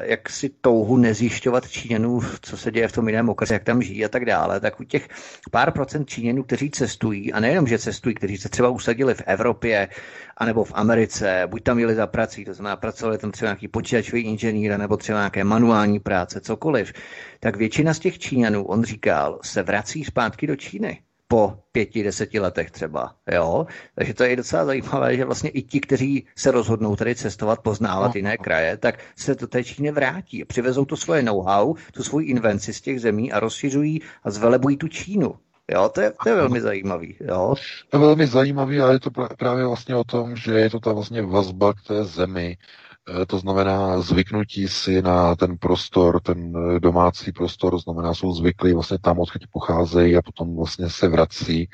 [0.02, 4.04] jak si touhu nezjišťovat Číňanů, co se děje v tom jiném okrese, jak tam žijí
[4.04, 5.08] a tak dále, tak u těch
[5.50, 9.88] pár procent Číňanů, kteří cestují, a nejenom, že cestují, kteří se třeba usadili v Evropě,
[10.36, 14.22] anebo v Americe, buď tam jeli za prací, to znamená pracovali tam třeba nějaký počítačový
[14.22, 16.92] inženýr, nebo třeba nějaké manuální práce, cokoliv,
[17.40, 22.40] tak většina z těch Číňanů, on říkal, se vrací zpátky do Číny po pěti, deseti
[22.40, 23.14] letech třeba.
[23.32, 23.66] Jo?
[23.94, 28.14] Takže to je docela zajímavé, že vlastně i ti, kteří se rozhodnou tady cestovat, poznávat
[28.14, 28.18] no.
[28.18, 30.44] jiné kraje, tak se do té Číny vrátí.
[30.44, 34.88] Přivezou to svoje know-how, tu svoji invenci z těch zemí a rozšiřují a zvelebují tu
[34.88, 35.34] Čínu.
[35.72, 37.16] Jo, to je, to je velmi zajímavý.
[37.20, 37.54] Jo.
[37.90, 40.92] To je velmi zajímavý, ale je to právě vlastně o tom, že je to ta
[40.92, 42.56] vlastně vazba k té zemi,
[43.26, 48.72] to znamená zvyknutí si na ten prostor, ten eh, domácí prostor, to znamená, jsou zvyklí
[48.72, 51.68] vlastně tam, odkud pocházejí a potom vlastně se vrací,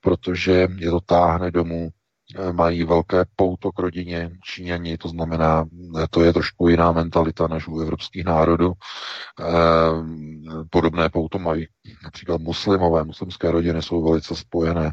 [0.00, 1.88] protože je to táhne domů,
[2.36, 5.64] eh, mají velké pouto k rodině Číňani, to znamená,
[6.10, 8.72] to je trošku jiná mentalita než u evropských národů.
[10.70, 11.66] Podobné pouto mají
[12.04, 14.92] například muslimové, muslimské rodiny jsou velice spojené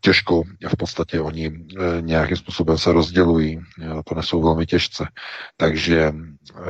[0.00, 5.06] těžko v podstatě oni eh, nějakým způsobem se rozdělují, eh, to nesou velmi těžce.
[5.56, 6.62] Takže eh,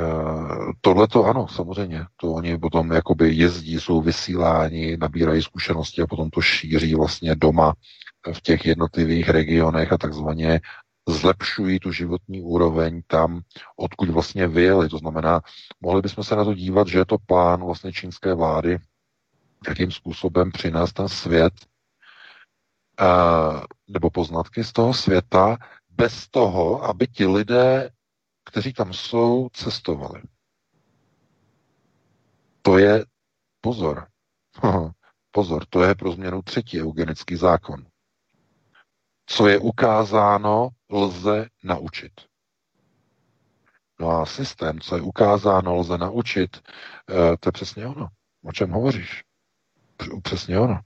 [0.81, 6.31] tohle to ano, samozřejmě, to oni potom jakoby jezdí, jsou vysíláni, nabírají zkušenosti a potom
[6.31, 7.75] to šíří vlastně doma
[8.33, 10.61] v těch jednotlivých regionech a takzvaně
[11.09, 13.41] zlepšují tu životní úroveň tam,
[13.77, 14.89] odkud vlastně vyjeli.
[14.89, 15.41] To znamená,
[15.81, 18.79] mohli bychom se na to dívat, že je to plán vlastně čínské vlády,
[19.69, 21.53] jakým způsobem přinést ten svět
[23.89, 25.57] nebo poznatky z toho světa
[25.89, 27.91] bez toho, aby ti lidé,
[28.45, 30.23] kteří tam jsou, cestovali.
[32.63, 33.05] To je
[33.61, 34.07] pozor.
[35.31, 37.87] pozor, to je pro změnu třetí eugenický zákon.
[39.27, 42.13] Co je ukázáno, lze naučit.
[44.01, 46.63] No a systém, co je ukázáno, lze naučit,
[47.11, 48.09] eh, to je přesně ono.
[48.45, 49.23] O čem hovoříš?
[50.23, 50.81] Přesně ono.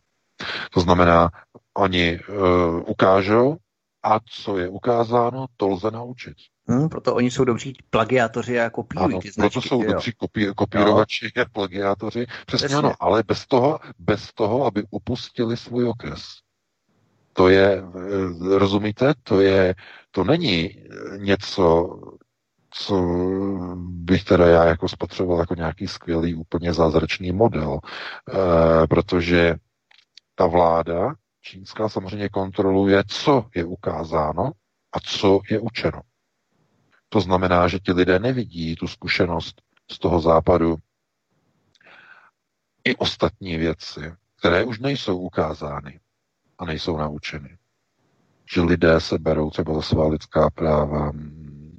[0.71, 1.31] To znamená,
[1.79, 3.57] oni uh, ukážou
[4.03, 6.35] a co je ukázáno, to lze naučit.
[6.69, 9.53] Hmm, proto oni jsou dobří plagiátoři a kopírují ano, ty značky.
[9.53, 9.93] Proto jsou jo.
[9.93, 12.27] dobří kopí, kopírovači a plagiátoři.
[12.27, 16.23] Přesně, Přesně ano, ale bez toho, bez toho, aby upustili svůj okres.
[17.33, 19.75] To je, eh, rozumíte, to je,
[20.11, 20.85] to není
[21.17, 21.99] něco,
[22.71, 23.03] co
[23.77, 29.55] bych teda já jako spotřeboval jako nějaký skvělý, úplně zázračný model, e, protože
[30.35, 34.53] ta vláda čínská samozřejmě kontroluje, co je ukázáno
[34.93, 36.01] a co je učeno.
[37.09, 40.77] To znamená, že ti lidé nevidí tu zkušenost z toho západu
[42.85, 46.01] i ostatní věci, které už nejsou ukázány
[46.59, 47.59] a nejsou naučeny.
[48.55, 51.13] Že lidé se berou třeba za svá lidská práva,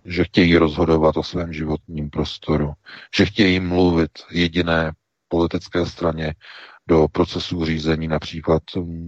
[0.06, 2.74] že chtějí rozhodovat o svém životním prostoru,
[3.16, 4.92] že chtějí mluvit jediné
[5.28, 6.36] politické straně
[6.90, 8.64] do procesu řízení, například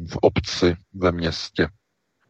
[0.07, 1.67] v obci, ve městě,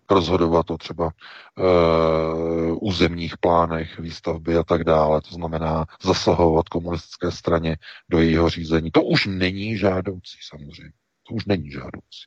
[0.10, 5.22] rozhodovat o třeba uh, územních plánech, výstavby a tak dále.
[5.22, 7.78] To znamená zasahovat komunistické straně
[8.10, 8.92] do jejího řízení.
[8.92, 10.92] To už není žádoucí samozřejmě.
[11.28, 12.24] To už není žádoucí.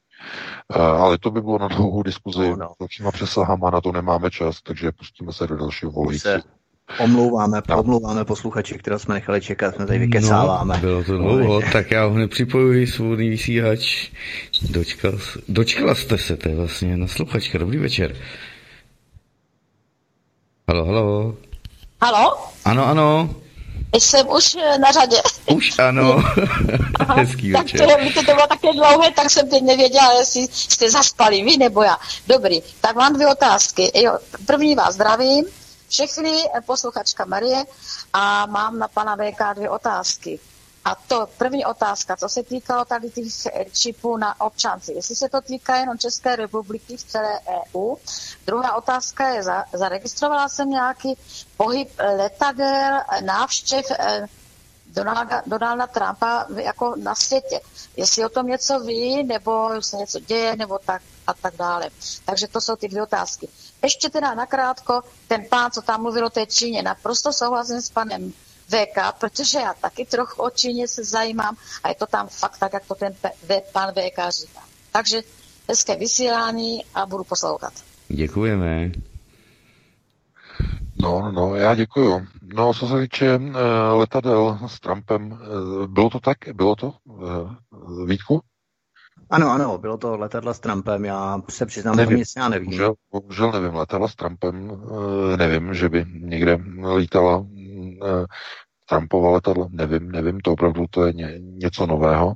[0.77, 2.51] Uh, ale to by bylo na dlouhou diskuzi.
[2.51, 2.73] No, no.
[2.81, 6.29] Dalšíma přesahama na to nemáme čas, takže pustíme se do dalšího volající.
[6.99, 7.81] Omlouváme, no.
[7.81, 10.75] omlouváme posluchači, které jsme nechali čekat, jsme tady vykecáváme.
[10.75, 14.11] No, bylo to dlouho, tak já ho nepřipojuji, svobodný vysílač.
[14.63, 15.13] Dočkal,
[15.49, 17.59] dočkala jste se, to je vlastně nasluchačka.
[17.59, 18.17] Dobrý večer.
[20.69, 21.37] Halo, halo.
[22.03, 22.37] Halo?
[22.65, 23.35] Ano, ano.
[23.99, 25.17] Jsem už eh, na řadě.
[25.51, 26.25] Už ano.
[27.15, 27.89] Hezký tak večer.
[27.89, 31.83] to, víte, to bylo také dlouhé, tak jsem teď nevěděla, jestli jste zaspali vy nebo
[31.83, 31.97] já.
[32.29, 33.91] Dobrý, tak mám dvě otázky.
[33.95, 35.45] Jo, první vás zdravím,
[35.95, 37.65] všechny eh, posluchačka Marie
[38.13, 40.41] a mám na pana VK dvě otázky.
[40.85, 44.93] A to první otázka, co se týkalo tady těch eh, čipů na občanci.
[44.93, 47.95] Jestli se to týká jenom České republiky v celé EU.
[48.47, 51.15] Druhá otázka je, za, zaregistrovala jsem nějaký
[51.57, 54.27] pohyb letadel, návštěv eh,
[54.87, 57.61] Donalda, Donalda Trumpa jako na světě.
[57.97, 61.91] Jestli o tom něco ví, nebo se něco děje, nebo tak a tak dále.
[62.25, 63.49] Takže to jsou ty dvě otázky.
[63.85, 68.33] Ještě teda nakrátko, ten pán, co tam mluvil o té Číně, naprosto souhlasím s panem
[68.69, 72.73] VK, protože já taky trochu o Číně se zajímám a je to tam fakt tak,
[72.73, 73.15] jak to ten
[73.73, 74.61] pan VK říká.
[74.93, 75.23] Takže
[75.69, 77.73] hezké vysílání a budu poslouchat.
[78.09, 78.91] Děkujeme.
[81.03, 82.27] No, no, já děkuju.
[82.43, 83.53] No, co se týče uh,
[83.93, 86.39] letadel s Trumpem, uh, bylo to tak?
[86.53, 88.41] Bylo to, uh, Vítku?
[89.31, 92.67] Ano, ano, bylo to letadla s Trumpem, já se přiznám, nevím, nic já nevím.
[92.67, 96.59] Bohužel, bohužel nevím, letadla s Trumpem, uh, nevím, že by někde
[96.97, 97.47] lítala uh,
[98.89, 102.35] Trumpova letadla, nevím, nevím, to opravdu to je ně, něco nového.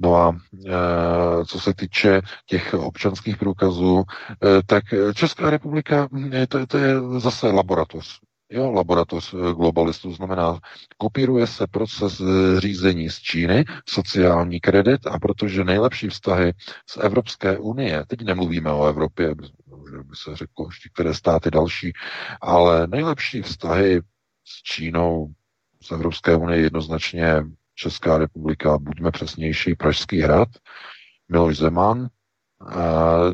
[0.00, 0.36] No a
[0.66, 4.84] e, co se týče těch občanských průkazů, e, tak
[5.14, 6.08] Česká republika,
[6.48, 8.20] to, to je zase laboratoř.
[8.54, 10.58] Jo, laboratoř globalistů znamená,
[10.98, 12.22] kopíruje se proces
[12.58, 16.52] řízení z Číny, sociální kredit a protože nejlepší vztahy
[16.86, 21.92] z Evropské unie, teď nemluvíme o Evropě, by se řeklo ještě které státy další,
[22.40, 24.00] ale nejlepší vztahy
[24.44, 25.32] s Čínou,
[25.82, 27.42] z Evropské unie jednoznačně
[27.74, 30.48] Česká republika, buďme přesnější, Pražský hrad,
[31.28, 32.08] Miloš Zeman,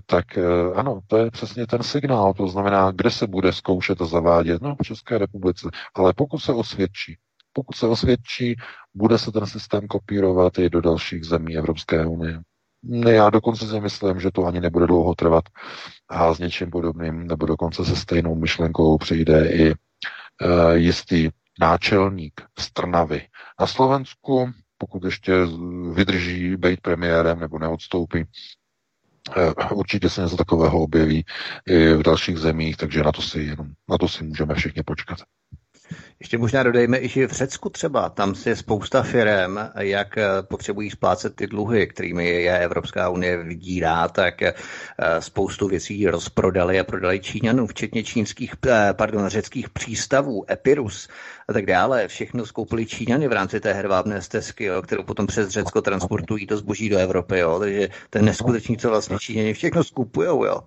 [0.07, 0.43] tak e,
[0.75, 4.77] ano, to je přesně ten signál, to znamená, kde se bude zkoušet a zavádět, no
[4.83, 7.17] v České republice, ale pokud se osvědčí,
[7.53, 8.57] pokud se osvědčí,
[8.95, 12.41] bude se ten systém kopírovat i do dalších zemí Evropské unie.
[13.09, 15.45] Já dokonce si myslím, že to ani nebude dlouho trvat
[16.09, 19.77] a s něčím podobným, nebo dokonce se stejnou myšlenkou přijde i uh,
[20.73, 21.31] jistý
[21.61, 23.27] náčelník z Trnavy.
[23.61, 25.33] Na Slovensku, pokud ještě
[25.93, 28.25] vydrží být premiérem nebo neodstoupí, eh,
[29.73, 31.25] určitě se něco takového objeví
[31.67, 35.19] i v dalších zemích, takže na to si, jenom, na to si můžeme všichni počkat.
[36.21, 40.91] Ještě možná dodejme i, že v Řecku třeba, tam je spousta firm, jak eh, potřebují
[40.91, 44.55] splácet ty dluhy, kterými je Evropská unie vydírá, tak eh,
[45.19, 48.55] spoustu věcí rozprodali a prodali Číňanům, včetně čínských,
[48.93, 51.09] pardon, řeckých přístavů, Epirus,
[51.49, 52.09] a tak dále.
[52.09, 56.57] Všechno skoupili Číňany v rámci té hervábné stezky, jo, kterou potom přes Řecko transportují to
[56.57, 57.39] zboží do Evropy.
[57.39, 57.59] Jo.
[57.59, 60.29] Takže ten neskutečný, co vlastně Číňani všechno skupují.
[60.29, 60.61] Jo.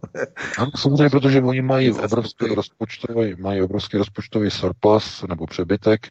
[0.58, 6.08] Ano, samozřejmě, protože oni mají obrovský rozpočtový, mají obrovský rozpočtový surplus nebo přebytek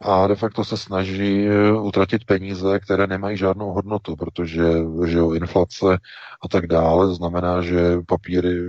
[0.00, 4.62] a de facto se snaží eh, utratit peníze, které nemají žádnou hodnotu, protože
[5.06, 5.98] že jo, inflace
[6.42, 8.60] a tak dále znamená, že papíry,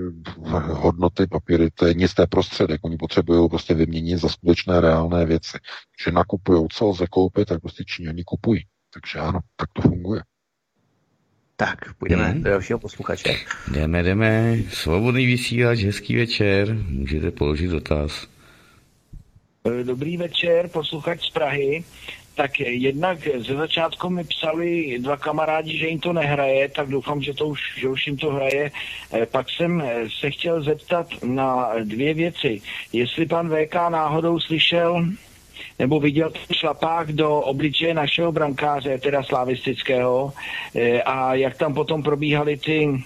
[0.72, 2.82] hodnoty, papíry, to je nic té prostředek.
[2.84, 5.58] Oni potřebují prostě vyměnit za skutečné reálné věci věci.
[6.04, 8.66] Že nakupují, co lze koupit, tak prostě Číňani kupují.
[8.94, 10.22] Takže ano, tak to funguje.
[11.56, 12.44] Tak, půjdeme hmm.
[12.44, 13.36] do dalšího posluchače.
[13.72, 14.58] Jdeme, jdeme.
[14.70, 16.74] Svobodný vysílač, hezký večer.
[16.74, 18.28] Můžete položit dotaz.
[19.62, 21.84] Dobrý večer, posluchač z Prahy.
[22.36, 27.34] Tak jednak ze začátku mi psali dva kamarádi, že jim to nehraje, tak doufám, že,
[27.34, 28.72] to už, že už jim to hraje.
[29.14, 32.62] Eh, pak jsem eh, se chtěl zeptat na dvě věci.
[32.94, 35.06] Jestli pan VK náhodou slyšel
[35.80, 40.34] nebo viděl šlapák do obličeje našeho brankáře, teda slavistického,
[40.76, 43.04] eh, a jak tam potom probíhaly ty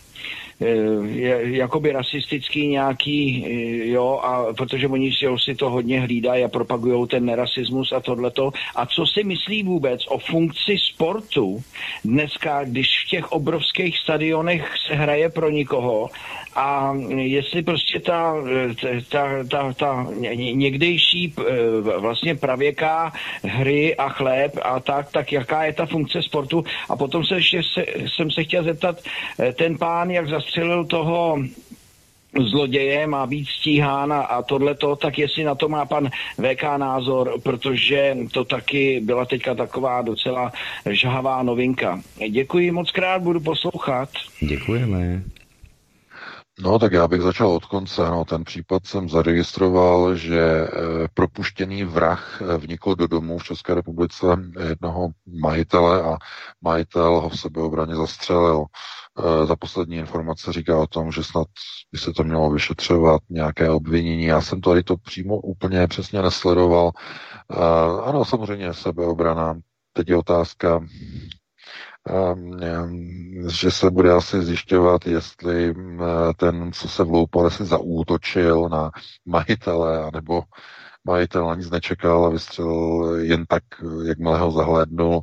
[0.61, 7.07] Eh, jakoby rasistický nějaký, eh, jo, a protože oni si to hodně hlídají a propagují
[7.07, 8.51] ten nerasismus a tohleto.
[8.75, 11.63] A co si myslí vůbec o funkci sportu
[12.05, 16.09] dneska, když v těch obrovských stadionech se hraje pro nikoho
[16.55, 18.35] a jestli prostě ta,
[19.09, 21.43] ta, ta, ta někdejší eh,
[21.99, 23.13] vlastně pravěká
[23.43, 26.63] hry a chléb a tak, tak jaká je ta funkce sportu.
[26.89, 29.01] A potom se ještě se, jsem se chtěl zeptat,
[29.53, 31.37] ten pán, jak zastřelil toho
[32.51, 37.33] zloděje, má být stíhán a, a tohleto, tak jestli na to má pan VK názor,
[37.43, 40.51] protože to taky byla teďka taková docela
[40.89, 42.01] žhavá novinka.
[42.29, 44.09] Děkuji moc krát, budu poslouchat.
[44.47, 45.23] Děkujeme.
[46.59, 48.01] No, tak já bych začal od konce.
[48.01, 50.67] No, ten případ jsem zaregistroval, že e,
[51.13, 54.25] propuštěný vrah eh, vnikl do domu v České republice
[54.69, 55.09] jednoho
[55.41, 56.17] majitele a
[56.61, 58.63] majitel ho v sebeobraně zastřelil.
[58.63, 58.65] E,
[59.45, 61.47] za poslední informace říká o tom, že snad
[61.91, 64.23] by se to mělo vyšetřovat nějaké obvinění.
[64.23, 66.91] Já jsem tady to přímo úplně přesně nesledoval.
[67.51, 67.55] E,
[68.03, 69.59] ano, samozřejmě sebeobrana.
[69.93, 70.81] Teď je otázka,
[73.47, 75.73] že se bude asi zjišťovat, jestli
[76.37, 78.91] ten, co se vloupal, jestli zaútočil na
[79.25, 80.43] majitele, anebo
[81.03, 83.63] majitel na nic nečekal a vystřelil jen tak,
[84.07, 85.21] jakmile ho zahlédnul.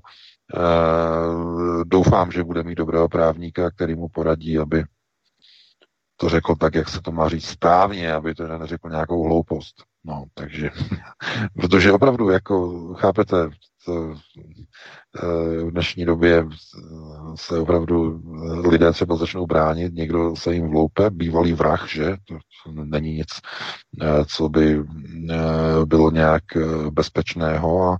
[1.85, 4.85] Doufám, že bude mít dobrého právníka, který mu poradí, aby
[6.16, 9.85] to řekl tak, jak se to má říct správně, aby to neřekl nějakou hloupost.
[10.05, 10.70] No, takže,
[11.61, 13.49] protože opravdu, jako, chápete,
[13.85, 14.15] to,
[15.64, 16.47] v dnešní době
[17.34, 18.22] se opravdu
[18.68, 22.16] lidé třeba začnou bránit, někdo se jim vloupe, bývalý vrah, že?
[22.28, 23.28] To není nic,
[24.26, 24.84] co by
[25.84, 26.43] bylo nějak
[26.90, 27.97] bezpečného a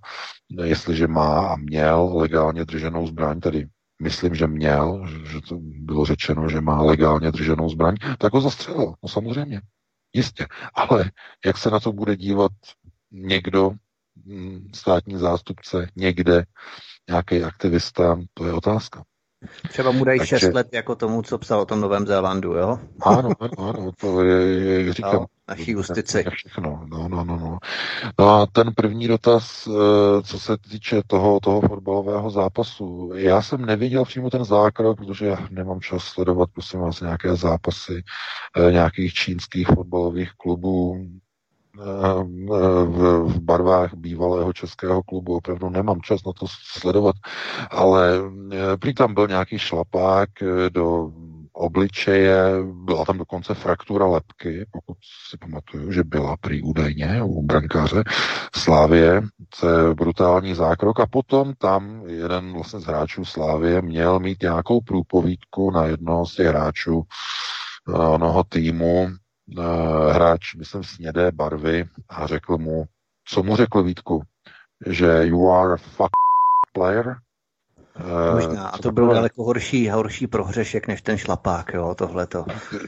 [0.65, 3.69] jestliže má a měl legálně drženou zbraň, tedy
[4.03, 8.95] myslím, že měl, že to bylo řečeno, že má legálně drženou zbraň, tak ho zastřelil.
[9.03, 9.61] No samozřejmě,
[10.13, 10.47] jistě.
[10.75, 11.11] Ale
[11.47, 12.53] jak se na to bude dívat
[13.11, 13.71] někdo,
[14.27, 16.45] hm, státní zástupce, někde,
[17.11, 19.05] nějaký aktivista, to je otázka.
[19.69, 20.39] Třeba mu dají Takže...
[20.39, 22.79] 6 let jako tomu, co psal o tom Novém Zélandu, jo?
[23.03, 25.13] Ano, ano, ano to je, jak říkám.
[25.15, 26.25] No, naší justici.
[26.31, 27.59] Všechno, no, no, no, no.
[28.19, 33.67] No a ten první dotaz, eh, co se týče toho, toho fotbalového zápasu, já jsem
[33.67, 38.03] neviděl přímo ten zákrok, protože já nemám čas sledovat, prosím vás, nějaké zápasy
[38.57, 41.07] eh, nějakých čínských fotbalových klubů,
[41.77, 45.37] v, barvách bývalého českého klubu.
[45.37, 47.17] Opravdu nemám čas na to sledovat,
[47.71, 48.21] ale
[48.53, 51.13] eh, prý tam byl nějaký šlapák eh, do
[51.53, 52.43] obličeje,
[52.73, 54.97] byla tam dokonce fraktura lepky, pokud
[55.31, 58.03] si pamatuju, že byla prý údajně u brankáře
[58.55, 59.23] Slávie,
[59.61, 64.81] to je brutální zákrok a potom tam jeden vlastně z hráčů Slávie měl mít nějakou
[64.81, 67.03] průpovídku na jednoho z těch hráčů
[67.89, 69.09] eh, onoho týmu,
[70.11, 72.85] hráč, myslím, snědé barvy a řekl mu,
[73.25, 74.23] co mu řekl Vítku,
[74.87, 76.11] že you are a fuck
[76.73, 77.17] player,
[77.97, 78.69] eh, Možná.
[78.69, 82.45] A to byl daleko horší, horší prohřešek než ten šlapák, jo, tohleto.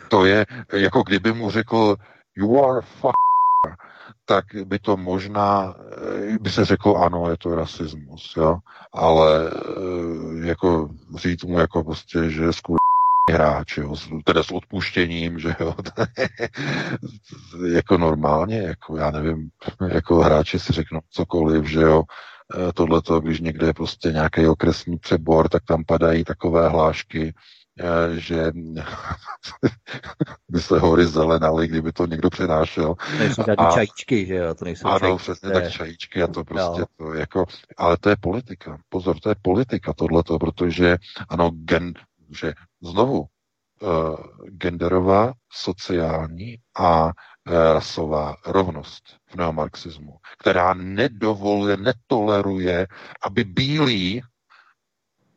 [0.09, 1.97] To je, jako kdyby mu řekl,
[2.37, 3.15] you are fuck,
[4.27, 5.75] tak by to možná,
[6.33, 8.59] eh, by se řekl, ano, je to rasismus, jo,
[8.93, 9.51] ale
[10.43, 12.79] jako říct mu jako prostě, že skur
[13.31, 13.95] hráč, jo,
[14.25, 15.75] teda s odpuštěním, že jo,
[17.75, 19.51] jako normálně, jako já nevím,
[19.89, 22.03] jako hráči si řeknou cokoliv, že jo,
[22.69, 27.35] e, tohleto, když někde je prostě nějaký okresní přebor, tak tam padají takové hlášky,
[27.81, 28.53] e, že
[30.49, 32.95] by se hory zelenaly, kdyby to někdo přenášel.
[32.95, 34.55] To nejsou a, čajíčky, že jo?
[34.55, 36.87] To nejsou ano, čajíčky, přesně tak čajíčky a to prostě no.
[37.07, 37.47] to jako,
[37.77, 38.79] ale to je politika.
[38.89, 40.97] Pozor, to je politika tohleto, protože
[41.29, 41.95] ano, gen,
[42.35, 44.17] že znovu uh,
[44.49, 47.13] genderová, sociální a uh,
[47.73, 52.87] rasová rovnost v neomarxismu, která nedovoluje, netoleruje,
[53.23, 54.23] aby bílý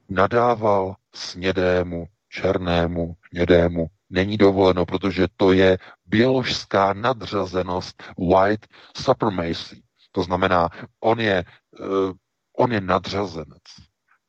[0.09, 3.88] nadával snědému, černému, hnědému.
[4.09, 8.67] Není dovoleno, protože to je bioložská nadřazenost white
[8.98, 9.84] supremacy.
[10.11, 10.69] To znamená,
[11.00, 11.43] on je,
[11.80, 12.11] uh,
[12.58, 13.64] on je nadřazenec.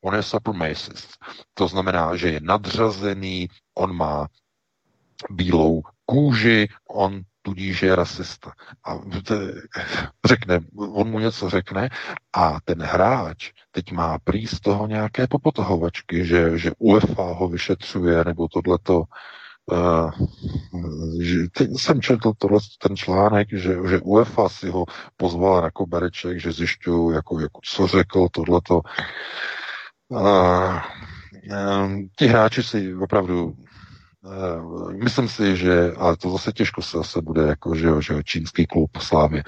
[0.09, 1.09] On je supremacist.
[1.55, 4.27] To znamená, že je nadřazený, on má
[5.31, 8.53] bílou kůži, on tudíž je rasista.
[8.87, 8.95] A
[10.25, 11.89] řekne, on mu něco řekne
[12.33, 18.25] a ten hráč teď má prý z toho nějaké popotahovačky, že, že UEFA ho vyšetřuje,
[18.25, 19.03] nebo tohleto.
[19.73, 20.11] Uh,
[21.21, 21.39] že,
[21.77, 24.85] jsem četl tohle, ten článek, že, že UEFA si ho
[25.17, 28.81] pozvala na kobereček, že zjišťují, jako, jako, co řekl tohleto.
[30.11, 30.81] Uh,
[32.17, 33.57] ti hráči si opravdu
[35.03, 38.97] myslím si, že, ale to zase těžko se zase bude jako, že, že čínský klub
[38.97, 39.43] Slávy.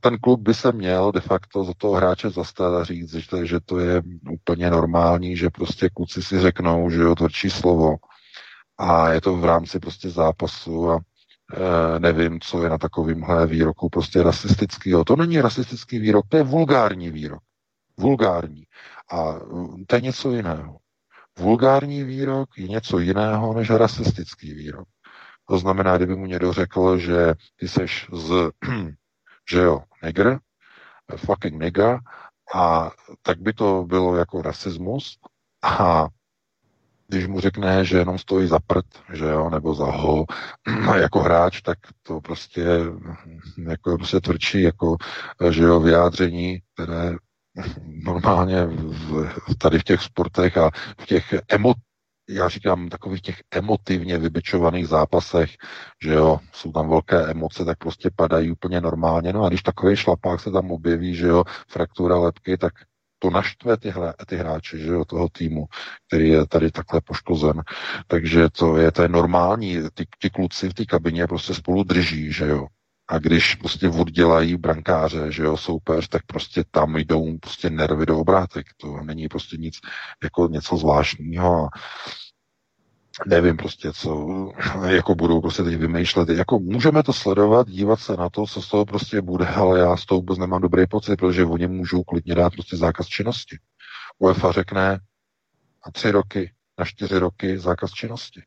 [0.00, 3.60] Ten klub by se měl de facto za toho hráče zastat a říct, že, že
[3.60, 7.96] to je úplně normální, že prostě kluci si řeknou, že jo, tvrdší slovo
[8.78, 11.00] a je to v rámci prostě zápasu a uh,
[11.98, 14.92] nevím, co je na takovýmhle výroku prostě rasistický.
[15.06, 17.42] To není rasistický výrok, to je vulgární výrok.
[17.98, 18.64] Vulgární.
[19.10, 20.78] A mm, to je něco jiného.
[21.38, 24.88] Vulgární výrok je něco jiného než rasistický výrok.
[25.48, 28.50] To znamená, kdyby mu někdo řekl, že ty seš z,
[29.50, 30.38] že jo, negr,
[31.16, 32.00] fucking nigga,
[32.54, 32.90] a
[33.22, 35.18] tak by to bylo jako rasismus.
[35.62, 36.06] A
[37.08, 40.24] když mu řekne, že jenom stojí za prd, že jo, nebo za ho,
[40.96, 42.66] jako hráč, tak to prostě
[43.68, 44.96] jako prostě tvrdší, jako,
[45.50, 47.16] že jo, vyjádření, které
[48.04, 49.28] normálně v,
[49.58, 50.70] tady v těch sportech a
[51.00, 51.74] v těch emo,
[52.28, 55.50] já říkám, takových těch emotivně vybičovaných zápasech,
[56.04, 59.32] že jo, jsou tam velké emoce, tak prostě padají úplně normálně.
[59.32, 62.72] No a když takový šlapák se tam objeví, že jo, fraktura lepky, tak
[63.18, 65.66] to naštve ty, hra, ty hráče, že jo, toho týmu,
[66.06, 67.62] který je tady takhle poškozen.
[68.06, 72.32] Takže to je, to je normální, ty, ty kluci v té kabině prostě spolu drží,
[72.32, 72.66] že jo.
[73.08, 78.18] A když prostě oddělají brankáře, že jo, soupeř, tak prostě tam jdou prostě nervy do
[78.18, 78.66] obrátek.
[78.76, 79.74] To není prostě nic,
[80.22, 81.68] jako něco zvláštního.
[83.26, 84.28] Nevím prostě, co
[84.86, 86.28] jako budou prostě teď vymýšlet.
[86.28, 89.96] Jako můžeme to sledovat, dívat se na to, co z toho prostě bude, ale já
[89.96, 93.58] z toho vůbec nemám dobrý pocit, protože oni můžou klidně dát prostě zákaz činnosti.
[94.18, 94.90] UEFA řekne
[95.86, 98.42] na tři roky, na čtyři roky zákaz činnosti.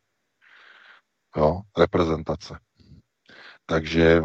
[1.38, 2.60] Jo, reprezentace.
[3.72, 4.22] Takže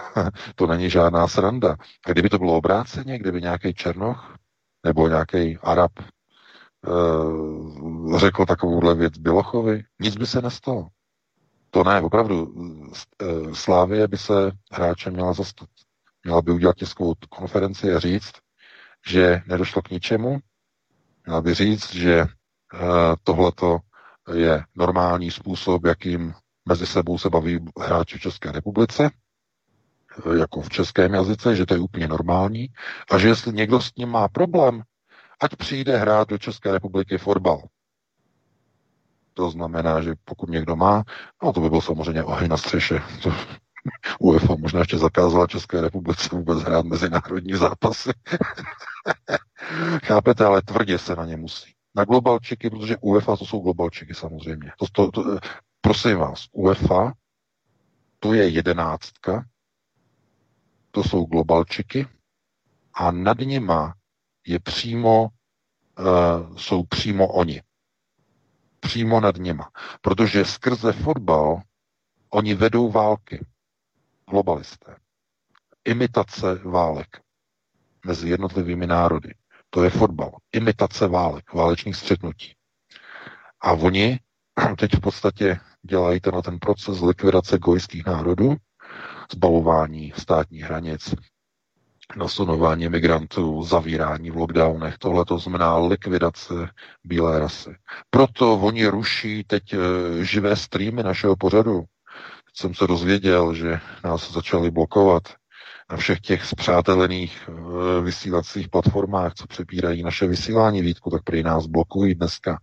[0.54, 1.76] to není žádná sranda.
[2.06, 4.36] A kdyby to bylo obráceně, kdyby nějaký Černoch
[4.84, 6.04] nebo nějaký Arab e,
[8.18, 10.88] řekl takovouhle věc Bilochovi, nic by se nestalo.
[11.70, 12.54] To ne, opravdu.
[13.22, 15.68] E, Slávie by se hráče měla zastat.
[16.24, 18.32] Měla by udělat tiskovou konferenci a říct,
[19.06, 20.38] že nedošlo k ničemu.
[21.26, 22.26] Měla by říct, že e,
[23.22, 23.78] tohleto
[24.34, 26.34] je normální způsob, jakým
[26.68, 29.10] mezi sebou se baví hráči v České republice,
[30.38, 32.68] jako v českém jazyce, že to je úplně normální
[33.10, 34.82] a že jestli někdo s ním má problém,
[35.42, 37.62] ať přijde hrát do České republiky fotbal.
[39.34, 41.02] To znamená, že pokud někdo má,
[41.42, 43.02] no to by byl samozřejmě oheň na střeše.
[44.20, 48.10] UEFA možná ještě zakázala České republice vůbec hrát mezinárodní zápasy.
[50.04, 51.72] Chápete, ale tvrdě se na ně musí.
[51.96, 54.72] Na globalčiky, protože UEFA to jsou globalčiky samozřejmě.
[54.78, 55.38] To, to, to,
[55.84, 57.12] Prosím vás, UEFA,
[58.18, 59.44] to je jedenáctka,
[60.90, 62.06] to jsou globalčiky
[62.94, 63.94] a nad nima
[64.46, 67.62] je přímo, uh, jsou přímo oni.
[68.80, 69.70] Přímo nad nima.
[70.00, 71.62] Protože skrze fotbal
[72.30, 73.46] oni vedou války.
[74.30, 74.96] Globalisté.
[75.84, 77.20] Imitace válek
[78.06, 79.34] mezi jednotlivými národy.
[79.70, 80.38] To je fotbal.
[80.52, 82.56] Imitace válek, válečných střetnutí.
[83.60, 84.20] A oni
[84.78, 88.56] teď v podstatě dělají tenhle ten proces likvidace gojských národů,
[89.32, 91.14] zbavování státních hranic,
[92.16, 94.98] nasunování migrantů, zavírání v lockdownech.
[94.98, 96.54] Tohle to znamená likvidace
[97.04, 97.76] bílé rasy.
[98.10, 99.78] Proto oni ruší teď e,
[100.24, 101.84] živé streamy našeho pořadu.
[102.54, 105.22] Jsem se dozvěděl, že nás začali blokovat
[105.90, 111.66] na všech těch zpřátelených e, vysílacích platformách, co přepírají naše vysílání, Vítku, tak prý nás
[111.66, 112.58] blokují dneska.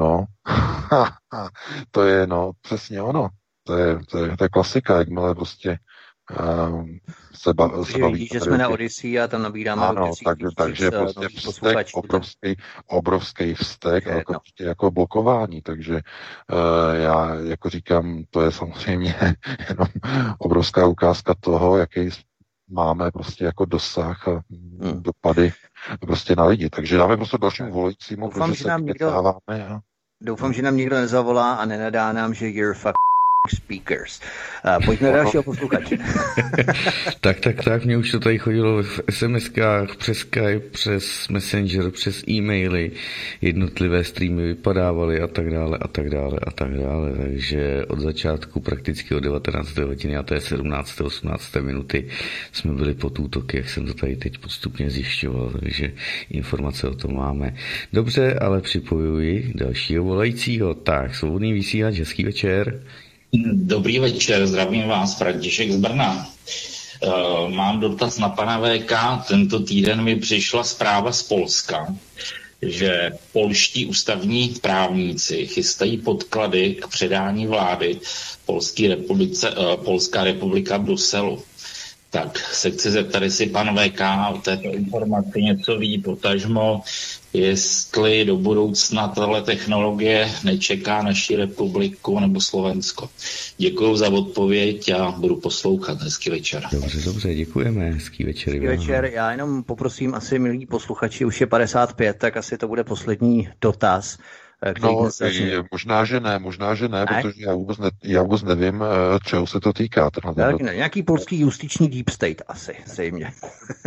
[0.00, 0.24] No,
[1.90, 3.28] to je no, přesně ono.
[3.64, 5.78] To je, to je, to je klasika, jakmile prostě
[6.40, 6.84] uh,
[7.34, 8.28] se, ba, se baví.
[8.32, 12.56] že jsme na Odyssey a tam nabíráme Ano, tak, takže prostě vztek, obrovský,
[12.86, 14.38] obrovský vztek, je, jako, no.
[14.38, 19.14] prostě jako blokování, takže uh, já jako říkám, to je samozřejmě
[19.68, 19.88] jenom
[20.38, 22.10] obrovská ukázka toho, jaký
[22.70, 25.02] máme prostě jako dosah a hmm.
[25.02, 25.52] dopady
[26.00, 26.70] prostě na lidi.
[26.70, 29.40] Takže dáme prostě dalšímu volajícímu, Doufám, že se nám někdo, a...
[30.22, 33.09] Doufám, že nám někdo nezavolá a nenadá nám, že you're fuck
[33.48, 34.20] speakers.
[34.64, 35.96] Uh, pojďme do dalšího posluchače.
[37.20, 42.28] tak, tak, tak, mně už to tady chodilo v SMS-kách, přes Skype, přes Messenger, přes
[42.28, 42.90] e-maily,
[43.40, 47.12] jednotlivé streamy vypadávaly a tak dále, a tak dále, a tak dále.
[47.16, 49.76] Takže od začátku prakticky od 19.
[49.76, 51.00] hodiny a je 17.
[51.00, 51.56] 18.
[51.56, 52.08] minuty
[52.52, 55.92] jsme byli pod útoky, jak jsem to tady teď postupně zjišťoval, takže
[56.30, 57.54] informace o tom máme.
[57.92, 60.74] Dobře, ale připojuji dalšího volajícího.
[60.74, 62.82] Tak, svobodný vysílač, hezký večer.
[63.54, 66.30] Dobrý večer, zdravím vás, František z Brna.
[67.02, 68.92] Uh, mám dotaz na pana VK.
[69.28, 71.94] Tento týden mi přišla zpráva z Polska,
[72.62, 78.00] že polští ústavní právníci chystají podklady k předání vlády
[78.46, 81.42] Polské republice, uh, Polská republika Bruselu.
[82.10, 84.00] Tak se chci zeptat, jestli pan VK
[84.34, 86.82] o této informaci něco ví, potažmo,
[87.32, 93.08] jestli do budoucna tahle technologie nečeká naší republiku nebo Slovensko.
[93.58, 96.02] Děkuji za odpověď a budu poslouchat.
[96.02, 96.62] Hezký večer.
[96.72, 97.90] Dobře, dobře, děkujeme.
[97.90, 98.54] Hezký večer.
[98.54, 99.04] Hezký večer.
[99.04, 104.18] Já jenom poprosím asi, milí posluchači, už je 55, tak asi to bude poslední dotaz.
[104.82, 107.06] No, je, možná, že ne, možná, že ne, ne?
[107.06, 108.84] protože já vůbec, ne, já vůbec nevím,
[109.24, 110.10] čeho se to týká.
[110.10, 113.32] Tak, ne, nějaký polský justiční deep state asi, zřejmě.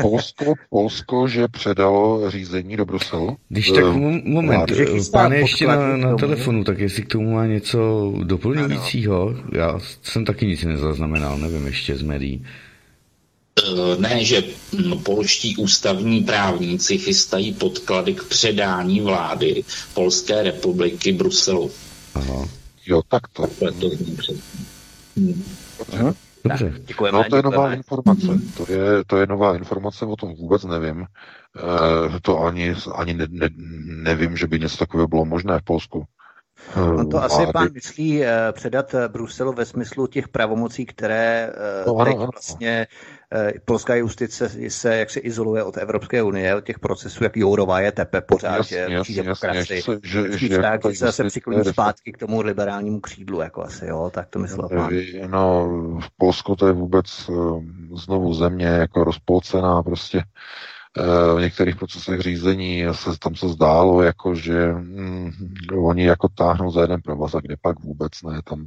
[0.01, 3.37] Polsko, Polsko, že předalo řízení do Bruselu.
[3.49, 3.83] Když tak
[4.23, 4.71] moment,
[5.11, 10.45] pán ještě na, na telefonu, tak jestli k tomu má něco doplňujícího, já jsem taky
[10.45, 12.45] nic nezaznamenal, nevím ještě z médií.
[13.63, 14.43] Eh, ne, že
[15.03, 21.71] polští ústavní právníci chystají podklady k předání vlády Polské republiky Bruselu.
[22.15, 22.45] Aha.
[22.85, 23.47] Jo, tak to.
[23.47, 23.89] to
[25.17, 26.13] hmm.
[26.45, 26.73] Dobře.
[26.85, 28.27] Děkujeme, no to je nová informace.
[28.57, 31.01] To je, to je nová informace, o tom vůbec nevím.
[31.01, 33.49] E, to ani, ani ne, ne,
[33.85, 36.03] nevím, že by něco takového bylo možné v Polsku.
[36.75, 41.53] On to asi pán myslí předat Bruselu ve smyslu těch pravomocí, které
[41.87, 42.29] no, ano, ano.
[42.33, 42.87] vlastně
[43.65, 47.91] polská justice se jak se izoluje od Evropské unie, od těch procesů, jak Jourová je
[47.91, 49.77] tepe pořád, jasně, že jasně, demokracii.
[49.77, 53.85] Jasně, že, že, tak, že se zase přikloní zpátky k tomu liberálnímu křídlu, jako asi,
[53.85, 54.91] jo, tak to myslel pán.
[55.27, 55.67] No,
[55.99, 57.29] v Polsku to je vůbec
[57.95, 60.23] znovu země jako rozpolcená, prostě
[61.35, 65.31] v některých procesech řízení se, tam se zdálo, jako, že mm,
[65.85, 68.41] oni jako táhnou za jeden provaz a kde pak vůbec ne.
[68.43, 68.65] Tam,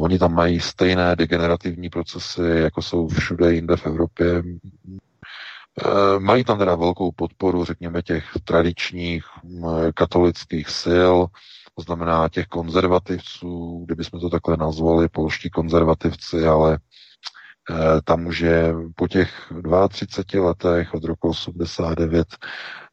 [0.00, 4.42] oni tam mají stejné degenerativní procesy, jako jsou všude jinde v Evropě.
[5.84, 9.24] E, mají tam teda velkou podporu, řekněme, těch tradičních
[9.94, 11.16] katolických sil,
[11.74, 17.07] to znamená těch konzervativců, kdybychom to takhle nazvali, polští konzervativci, ale Eh,
[18.04, 19.52] tam už je po těch
[19.88, 22.28] 32 letech od roku 89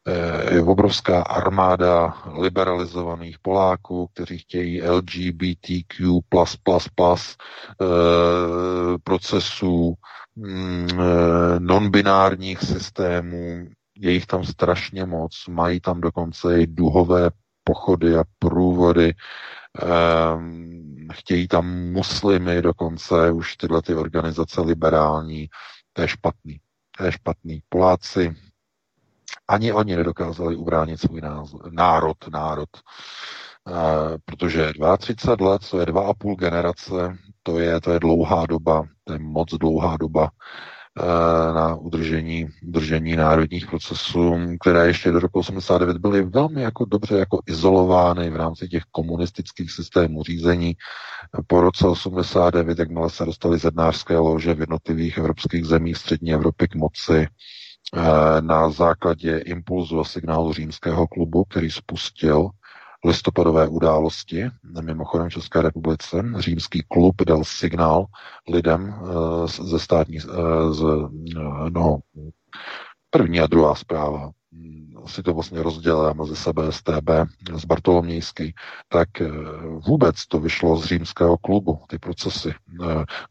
[0.08, 6.20] eh, je obrovská armáda liberalizovaných Poláků, kteří chtějí LGBTQ+++
[7.82, 7.86] eh,
[9.04, 9.94] procesů,
[10.36, 10.88] mm,
[11.60, 13.68] non-binárních systémů,
[14.00, 17.30] je jich tam strašně moc, mají tam dokonce i duhové
[17.66, 19.14] pochody a průvody,
[19.82, 25.50] Ehm, chtějí tam muslimy dokonce, už tyhle ty organizace liberální,
[25.94, 26.60] to je špatný.
[26.98, 27.62] To je špatný.
[27.70, 28.36] Poláci
[29.48, 32.70] ani oni nedokázali ubránit svůj názor, národ, národ.
[32.78, 38.46] E, protože 32 let, to je dva a půl generace, to je, to je dlouhá
[38.46, 40.32] doba, to je moc dlouhá doba
[41.54, 47.40] na udržení, udržení národních procesů, které ještě do roku 89 byly velmi jako dobře jako
[47.46, 50.76] izolovány v rámci těch komunistických systémů řízení.
[51.48, 56.76] Po roce 89, jakmile se dostali zednářské lože v jednotlivých evropských zemích střední Evropy k
[56.76, 58.02] moci, eh,
[58.42, 62.50] na základě impulzu a signálu římského klubu, který spustil
[63.06, 64.50] listopadové události,
[64.82, 68.06] mimochodem v České republice, římský klub dal signál
[68.50, 71.10] lidem uh, ze státní, uh, z, uh,
[71.70, 72.00] no,
[73.10, 74.32] první a druhá zpráva,
[75.06, 77.10] si to vlastně rozdělila mezi sebe STB
[77.56, 78.54] z Bartolomějský,
[78.88, 79.10] tak
[79.88, 82.54] vůbec to vyšlo z římského klubu, ty procesy,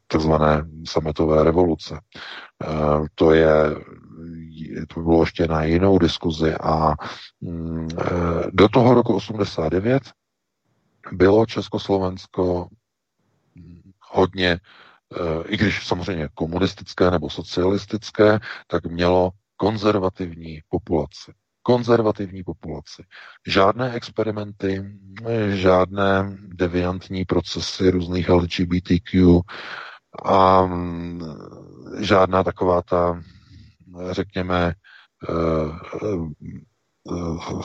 [0.07, 1.99] takzvané sametové revoluce.
[3.15, 3.55] To je
[4.89, 6.95] to by bylo ještě na jinou diskuzi a
[7.41, 8.05] mm, e,
[8.53, 10.03] do toho roku 89
[11.13, 12.69] bylo Československo
[14.13, 14.59] hodně, e,
[15.47, 21.33] i když samozřejmě komunistické nebo socialistické, tak mělo konzervativní populaci.
[21.63, 23.03] Konzervativní populaci.
[23.47, 24.85] Žádné experimenty,
[25.49, 29.41] žádné deviantní procesy různých LGBTQ
[30.25, 31.21] a mm,
[32.01, 33.23] žádná taková ta
[34.11, 34.75] řekněme,
[35.29, 35.33] eh,
[36.03, 36.55] eh,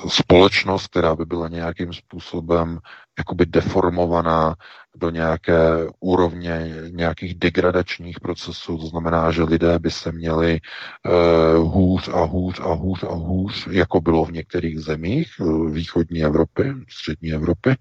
[0.07, 2.79] společnost, která by byla nějakým způsobem
[3.17, 4.55] jakoby deformovaná
[4.95, 5.59] do nějaké
[5.99, 8.77] úrovně nějakých degradačních procesů.
[8.77, 13.67] To znamená, že lidé by se měli uh, hůř a hůř a hůř a hůř,
[13.71, 15.27] jako bylo v některých zemích
[15.71, 17.75] východní Evropy, střední Evropy,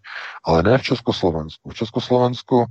[0.44, 1.70] ale ne v Československu.
[1.70, 2.64] V Československu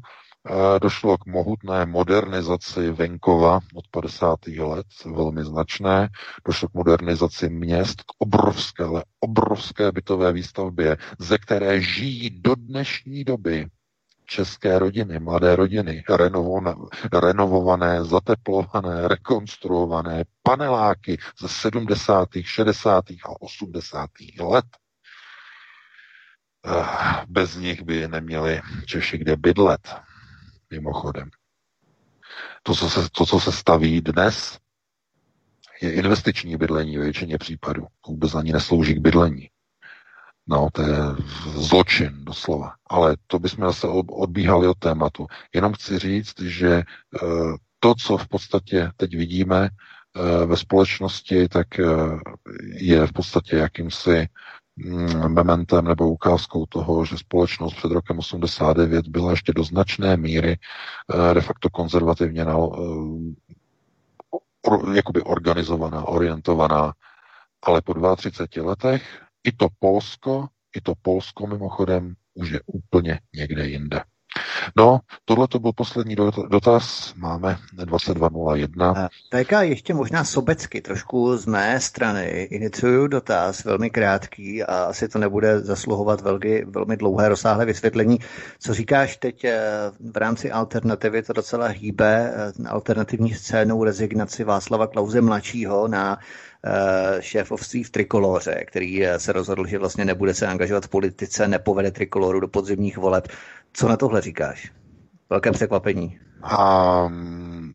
[0.82, 4.48] Došlo k mohutné modernizaci venkova od 50.
[4.48, 6.10] let, velmi značné.
[6.46, 13.24] Došlo k modernizaci měst, k obrovské, ale obrovské bytové výstavbě, ze které žijí do dnešní
[13.24, 13.68] doby
[14.26, 16.04] české rodiny, mladé rodiny,
[17.14, 23.04] renovované, zateplované, rekonstruované paneláky ze 70., 60.
[23.26, 24.10] a 80.
[24.40, 24.66] let.
[27.28, 30.07] Bez nich by neměli Češi kde bydlet
[30.72, 31.30] mimochodem.
[32.64, 34.60] To, co se, to, co se staví dnes,
[35.82, 37.88] je investiční bydlení ve většině případů.
[38.08, 39.50] Vůbec ani neslouží k bydlení.
[40.48, 40.96] No, to je
[41.46, 42.74] zločin doslova.
[42.90, 45.28] Ale to bychom zase odbíhali od tématu.
[45.54, 46.84] Jenom chci říct, že eh,
[47.80, 51.86] to, co v podstatě teď vidíme eh, ve společnosti, tak eh,
[52.74, 54.28] je v podstatě jakýmsi
[55.28, 61.34] mementem nebo ukázkou toho, že společnost před rokem 89 byla ještě do značné míry eh,
[61.34, 62.56] de facto konzervativně na,
[64.94, 66.94] jakoby organizovaná, orientovaná,
[67.62, 73.68] ale po 32 letech i to Polsko, i to Polsko mimochodem už je úplně někde
[73.68, 74.04] jinde.
[74.76, 76.16] No, tohle to byl poslední
[76.50, 79.08] dotaz, máme 22.01.
[79.30, 82.48] TK ještě možná sobecky, trošku z mé strany.
[82.52, 88.20] Iniciuju dotaz, velmi krátký a asi to nebude zasluhovat velmi, velmi dlouhé rozsáhlé vysvětlení.
[88.60, 89.60] Co říkáš teď eh,
[90.12, 96.18] v rámci alternativy, to docela hýbe eh, alternativní scénou rezignaci Václava Klauze mladšího na
[96.66, 101.92] eh, šéfovství v Trikoloře, který se rozhodl, že vlastně nebude se angažovat v politice, nepovede
[101.92, 103.28] Trikoloru do podzimních voleb.
[103.74, 104.57] Co na tohle říkáš?
[105.30, 106.20] Velké překvapení.
[106.60, 107.74] Um,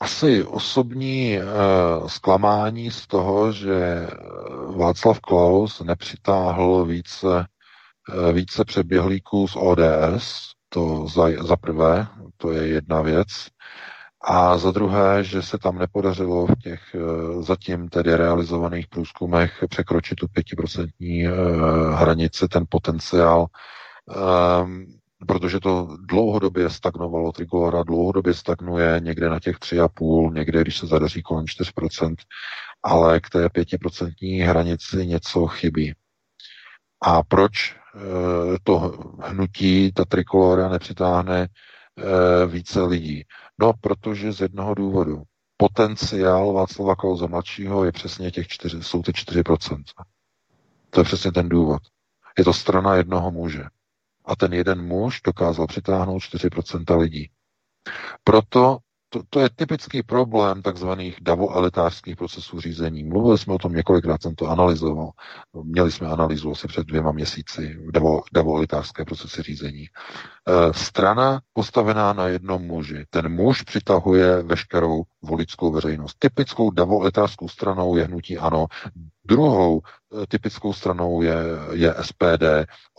[0.00, 4.08] asi osobní uh, zklamání z toho, že
[4.76, 12.06] Václav Klaus nepřitáhl více, uh, více přeběhlíků z ODS, to za, za prvé,
[12.36, 13.28] to je jedna věc.
[14.26, 16.96] A za druhé, že se tam nepodařilo v těch
[17.40, 21.24] zatím tedy realizovaných průzkumech překročit tu pětiprocentní
[21.94, 23.46] hranici, ten potenciál
[24.64, 24.86] um,
[25.24, 31.22] protože to dlouhodobě stagnovalo, Trikolora dlouhodobě stagnuje někde na těch 3,5, někde, když se zadaří
[31.22, 32.14] kolem 4%,
[32.82, 35.94] ale k té 5% hranici něco chybí.
[37.02, 37.76] A proč e,
[38.62, 38.78] to
[39.22, 41.48] hnutí, ta Trikolora nepřitáhne e,
[42.46, 43.24] více lidí?
[43.58, 45.22] No, protože z jednoho důvodu.
[45.56, 49.82] Potenciál Václava Klauze mladšího je přesně těch 4, jsou ty 4%.
[50.90, 51.82] To je přesně ten důvod.
[52.38, 53.64] Je to strana jednoho muže
[54.24, 57.30] a ten jeden muž dokázal přitáhnout 4% lidí.
[58.24, 58.78] Proto
[59.14, 63.04] to, to je typický problém takzvaných davoelitářských procesů řízení.
[63.04, 65.10] Mluvili jsme o tom několikrát, jsem to analyzoval.
[65.62, 69.84] Měli jsme analýzu asi před dvěma měsíci davo, davoelitářské procesy řízení.
[69.84, 69.88] E,
[70.72, 73.04] strana postavená na jednom muži.
[73.10, 76.16] Ten muž přitahuje veškerou voličskou veřejnost.
[76.18, 78.66] Typickou davoelitářskou stranou je hnutí ano.
[79.26, 81.36] Druhou eh, typickou stranou je,
[81.72, 82.44] je SPD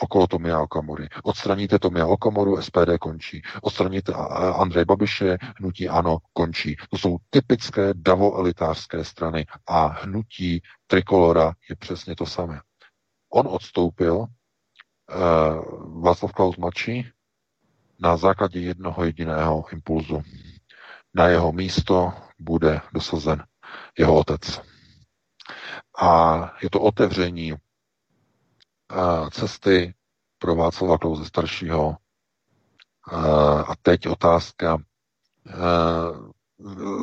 [0.02, 1.10] okolo Tomia Okamory.
[1.24, 3.42] Odstraníte Tomia Okamoru, SPD končí.
[3.62, 4.14] Odstraníte
[4.60, 6.76] Andrej Babiše, hnutí ANO končí.
[6.90, 12.60] To jsou typické davoelitářské strany a hnutí Trikolora je přesně to samé.
[13.34, 14.28] On odstoupil, uh,
[16.02, 17.10] Václav Klaus mladší,
[18.00, 20.22] na základě jednoho jediného impulzu.
[21.14, 23.44] Na jeho místo bude dosazen
[23.98, 24.62] jeho otec.
[25.98, 27.54] A je to otevření
[29.32, 29.94] cesty
[30.40, 31.98] pro Václava Klauze staršího.
[33.68, 34.78] A teď otázka.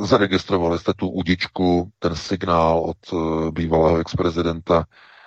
[0.03, 4.85] Zaregistrovali jste tu udičku, ten signál od e, bývalého ex-prezidenta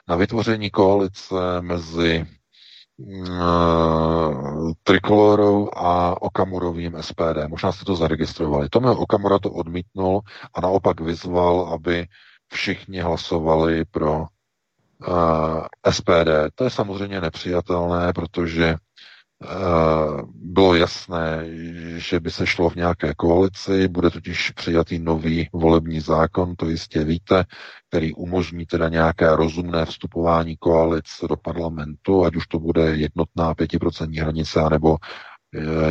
[0.07, 2.25] na vytvoření koalice mezi
[4.83, 7.47] Trikolorou a Okamurovým SPD.
[7.47, 8.69] Možná jste to zaregistrovali.
[8.69, 10.21] Tomio Okamura to odmítnul
[10.53, 12.07] a naopak vyzval, aby
[12.53, 14.27] všichni hlasovali pro uh,
[15.87, 16.29] eh, SPD.
[16.55, 21.43] To je samozřejmě nepřijatelné, protože uh, bylo jasné,
[21.97, 27.03] že by se šlo v nějaké koalici, bude totiž přijatý nový volební zákon, to jistě
[27.03, 27.43] víte,
[27.89, 34.17] který umožní teda nějaké rozumné vstupování koalic do parlamentu, ať už to bude jednotná pětiprocentní
[34.17, 35.34] hranice, anebo Eh,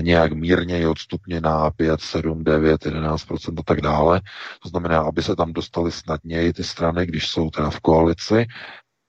[0.00, 4.20] nějak mírně odstupně na 5, 7, 9, 11% a tak dále.
[4.62, 8.46] To znamená, aby se tam dostali snadněji ty strany, když jsou teda v koalici.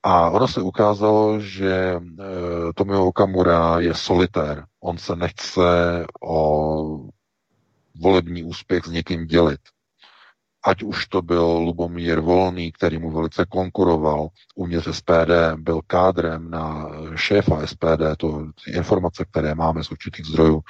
[0.02, 2.00] A ono se ukázalo, že e,
[2.74, 4.64] Tomio Okamura je solitér.
[4.80, 5.62] On se nechce
[6.22, 7.08] o
[8.00, 9.60] volební úspěch s někým dělit
[10.66, 16.88] ať už to byl Lubomír Volný, který mu velice konkuroval uvnitř SPD, byl kádrem na
[17.16, 20.62] šéfa SPD, to informace, které máme z určitých zdrojů, e,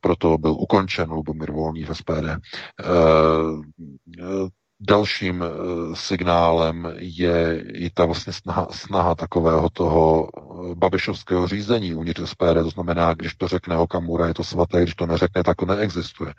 [0.00, 2.38] proto byl ukončen Lubomír Volný v SPD.
[2.80, 4.48] Eh,
[4.80, 5.48] Dalším eh,
[5.96, 12.54] signálem je i ta vlastně snaha, snaha takového toho eh, babišovského řízení uvnitř SPD.
[12.62, 16.34] To znamená, když to řekne Okamura, je to svaté, když to neřekne, tak to neexistuje.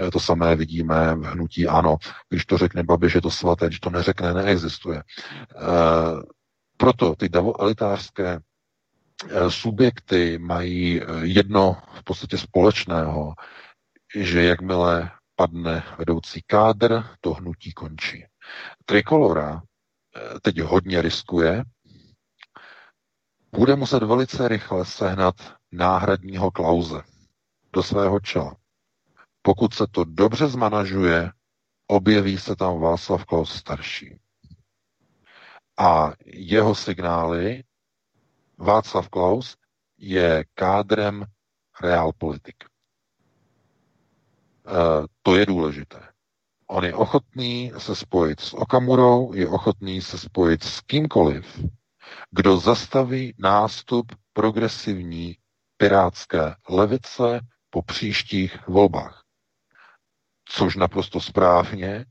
[0.00, 1.96] Eh, to samé vidíme v hnutí ano.
[2.28, 5.02] Když to řekne Babiš, je to svaté, když to neřekne, neexistuje.
[6.76, 8.40] Proto ty elitářské
[9.48, 13.34] subjekty mají jedno v podstatě společného,
[14.14, 18.24] že jakmile padne vedoucí kádr, to hnutí končí.
[18.84, 21.64] Trikolora eh, teď hodně riskuje,
[23.52, 25.34] bude muset velice rychle sehnat
[25.72, 27.02] náhradního klauze
[27.72, 28.56] do svého čela.
[29.42, 31.32] Pokud se to dobře zmanažuje,
[31.86, 34.20] objeví se tam Václav Klaus starší.
[35.78, 37.64] A jeho signály
[38.58, 39.56] Václav Klaus
[39.98, 41.24] je kádrem
[41.82, 42.64] realpolitik.
[44.68, 46.08] E, to je důležité.
[46.66, 51.64] On je ochotný se spojit s Okamurou, je ochotný se spojit s kýmkoliv,
[52.30, 55.36] kdo zastaví nástup progresivní
[55.76, 57.40] pirátské levice
[57.70, 59.24] po příštích volbách.
[60.44, 62.04] Což naprosto správně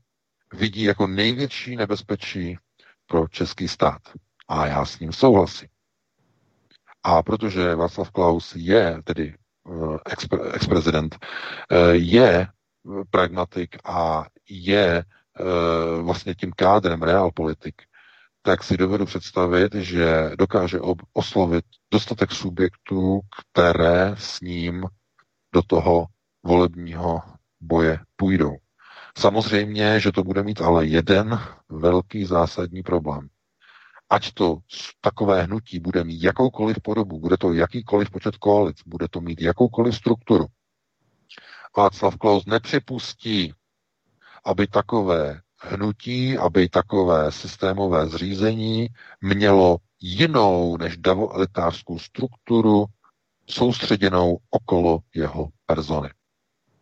[0.54, 2.58] vidí jako největší nebezpečí
[3.06, 4.02] pro český stát.
[4.48, 5.68] A já s ním souhlasím.
[7.02, 9.47] A protože Václav Klaus je tedy eh,
[10.54, 11.16] ex-prezident,
[11.70, 12.46] eh, je
[13.10, 15.04] pragmatik a je
[15.40, 17.74] eh, vlastně tím kádrem realpolitik,
[18.42, 20.78] tak si dovedu představit, že dokáže
[21.12, 24.84] oslovit dostatek subjektů, které s ním
[25.54, 26.06] do toho
[26.42, 27.22] volebního
[27.60, 28.56] boje půjdou.
[29.18, 33.28] Samozřejmě, že to bude mít ale jeden velký zásadní problém.
[34.10, 34.58] Ať to
[35.00, 39.96] takové hnutí bude mít jakoukoliv podobu, bude to jakýkoliv počet koalic, bude to mít jakoukoliv
[39.96, 40.46] strukturu,
[41.76, 43.52] Václav Klaus nepřipustí,
[44.44, 48.88] aby takové hnutí, aby takové systémové zřízení
[49.20, 52.84] mělo jinou než davolitářskou strukturu
[53.46, 56.10] soustředěnou okolo jeho persony.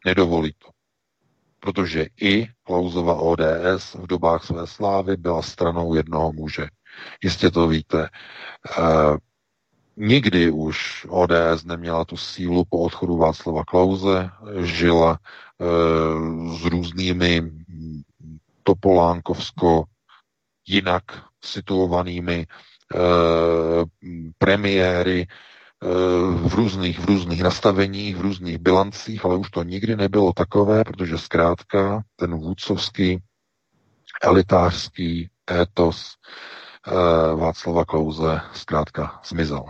[0.07, 0.69] Nedovolí to.
[1.61, 6.67] Protože i Klausova ODS v dobách své slávy byla stranou jednoho muže.
[7.25, 8.09] Jistě to víte.
[8.79, 9.17] Eh,
[9.99, 14.31] Nikdy už ODS neměla tu sílu po odchodu Václava Klauze,
[14.63, 15.65] žila e,
[16.59, 17.43] s různými
[18.63, 19.85] topolánkovsko
[20.67, 21.03] jinak
[21.45, 22.47] situovanými e,
[24.39, 25.27] premiéry
[26.47, 31.19] v různých, v různých nastaveních, v různých bilancích, ale už to nikdy nebylo takové, protože
[31.19, 33.19] zkrátka ten vůdcovský
[34.23, 36.17] elitářský étos
[37.37, 39.65] Václava Klauze zkrátka zmizel.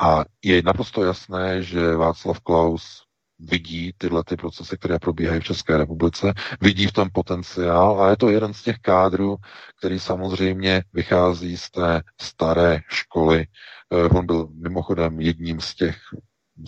[0.00, 3.02] A je naprosto jasné, že Václav Klaus
[3.38, 8.16] vidí tyhle ty procesy, které probíhají v České republice, vidí v tom potenciál a je
[8.16, 9.36] to jeden z těch kádrů,
[9.78, 13.46] který samozřejmě vychází z té staré školy.
[13.92, 15.96] Eh, on byl mimochodem jedním z těch,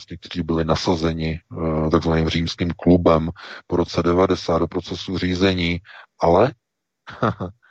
[0.08, 3.30] těch kteří byli nasazeni eh, takzvaným římským klubem
[3.66, 5.80] po roce 90 do procesu řízení,
[6.20, 6.52] ale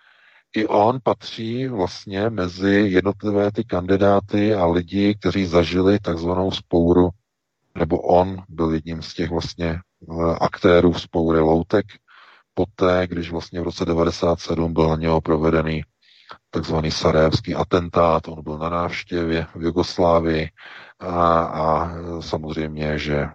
[0.56, 7.10] i on patří vlastně mezi jednotlivé ty kandidáty a lidi, kteří zažili takzvanou spouru,
[7.78, 11.86] nebo on byl jedním z těch vlastně eh, aktérů spoury Loutek,
[12.54, 15.84] poté, když vlastně v roce 97 byl na něho provedený
[16.50, 20.50] takzvaný sarajevský atentát, on byl na návštěvě v Jugoslávii
[21.00, 21.92] a, a
[22.22, 23.26] samozřejmě, že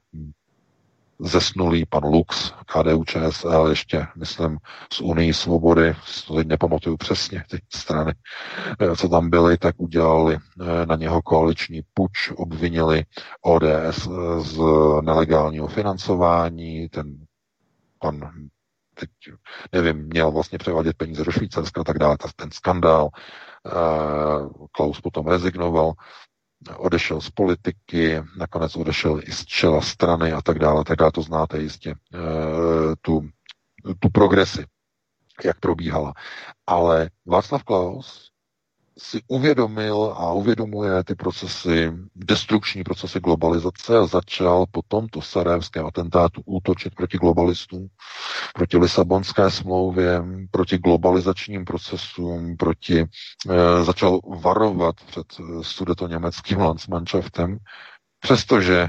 [1.20, 4.58] zesnulý pan Lux, KDU ČSL, ještě, myslím,
[4.92, 5.94] z Unii svobody,
[6.26, 8.12] to teď nepamatuju přesně, ty strany,
[8.80, 13.04] eh, co tam byly, tak udělali eh, na něho koaliční puč, obvinili
[13.42, 14.58] ODS eh, z
[15.02, 17.26] nelegálního financování, ten
[18.00, 18.30] pan
[19.00, 19.10] teď
[19.72, 23.08] nevím, měl vlastně převádět peníze do Švýcarska a tak dále, ten skandál.
[24.72, 25.92] Klaus potom rezignoval
[26.76, 31.22] odešel z politiky, nakonec odešel i z čela strany a tak dále, tak dále, to
[31.22, 32.18] znáte jistě, eh,
[33.00, 33.28] tu,
[33.98, 34.66] tu progresi,
[35.44, 36.12] jak probíhala.
[36.66, 38.30] Ale Václav Klaus
[38.98, 46.42] si uvědomil a uvědomuje ty procesy, destrukční procesy globalizace a začal po tomto sarajevském atentátu
[46.44, 47.88] útočit proti globalistům,
[48.54, 57.58] proti Lisabonské smlouvě, proti globalizačním procesům, proti, e, začal varovat před eh, sudeto-německým Landsmannschaftem,
[58.20, 58.88] přestože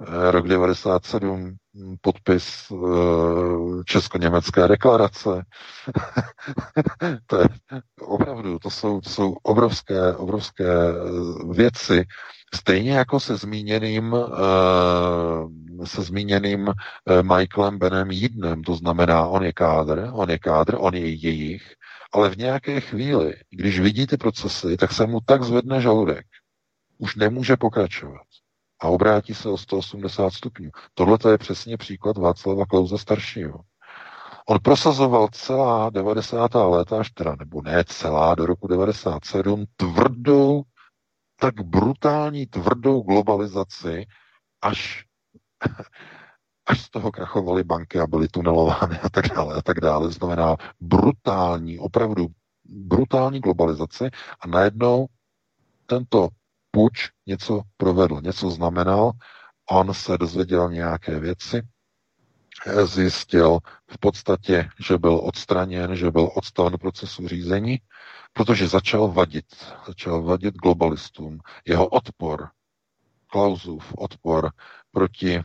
[0.00, 5.28] rok 97, hm, podpis eh, Česko-německé deklarace.
[7.26, 7.48] to je
[8.00, 12.04] opravdu, to jsou, to jsou obrovské, obrovské eh, věci.
[12.54, 14.16] Stejně jako se zmíněným,
[15.84, 16.72] se zmíněným
[17.22, 21.62] Michaelem Benem Jídnem, to znamená, on je kádr, on je kádr, on je jejich,
[22.12, 26.26] ale v nějaké chvíli, když vidí ty procesy, tak se mu tak zvedne žaludek.
[26.98, 28.22] Už nemůže pokračovat
[28.80, 30.70] a obrátí se o 180 stupňů.
[30.94, 33.60] Tohle je přesně příklad Václava Klauze staršího.
[34.48, 36.54] On prosazoval celá 90.
[36.54, 40.62] léta, až teda, nebo ne celá, do roku 97, tvrdou,
[41.40, 44.06] tak brutální tvrdou globalizaci,
[44.62, 45.04] až,
[46.66, 50.10] až z toho krachovaly banky a byly tunelovány a tak dále a tak dále.
[50.10, 52.26] Znamená brutální, opravdu
[52.64, 55.06] brutální globalizaci a najednou
[55.86, 56.28] tento
[56.70, 59.12] puč něco provedl, něco znamenal,
[59.70, 61.62] on se dozvěděl nějaké věci
[62.84, 63.58] zjistil
[63.90, 67.78] v podstatě, že byl odstraněn, že byl odstaven procesu řízení,
[68.32, 69.46] protože začal vadit.
[69.86, 71.38] Začal vadit globalistům.
[71.66, 72.48] Jeho odpor,
[73.26, 74.50] Klausův odpor
[74.92, 75.42] proti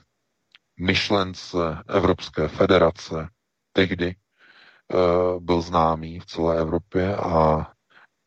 [0.79, 3.29] myšlence Evropské federace
[3.73, 7.67] tehdy uh, byl známý v celé Evropě a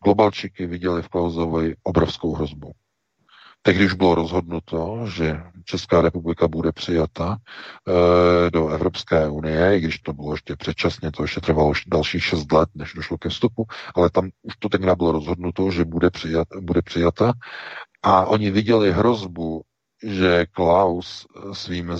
[0.05, 2.73] globalčiky viděli v Klausovi obrovskou hrozbu.
[3.67, 9.99] Tehdy už bylo rozhodnuto, že Česká republika bude přijata e, do Evropské unie, i když
[9.99, 14.11] to bylo ještě předčasně, to ještě trvalo dalších šest let, než došlo ke vstupu, ale
[14.11, 17.33] tam už to tenkrát bylo rozhodnuto, že bude, přijat, bude přijata.
[18.03, 19.63] A oni viděli hrozbu,
[20.03, 21.93] že Klaus svým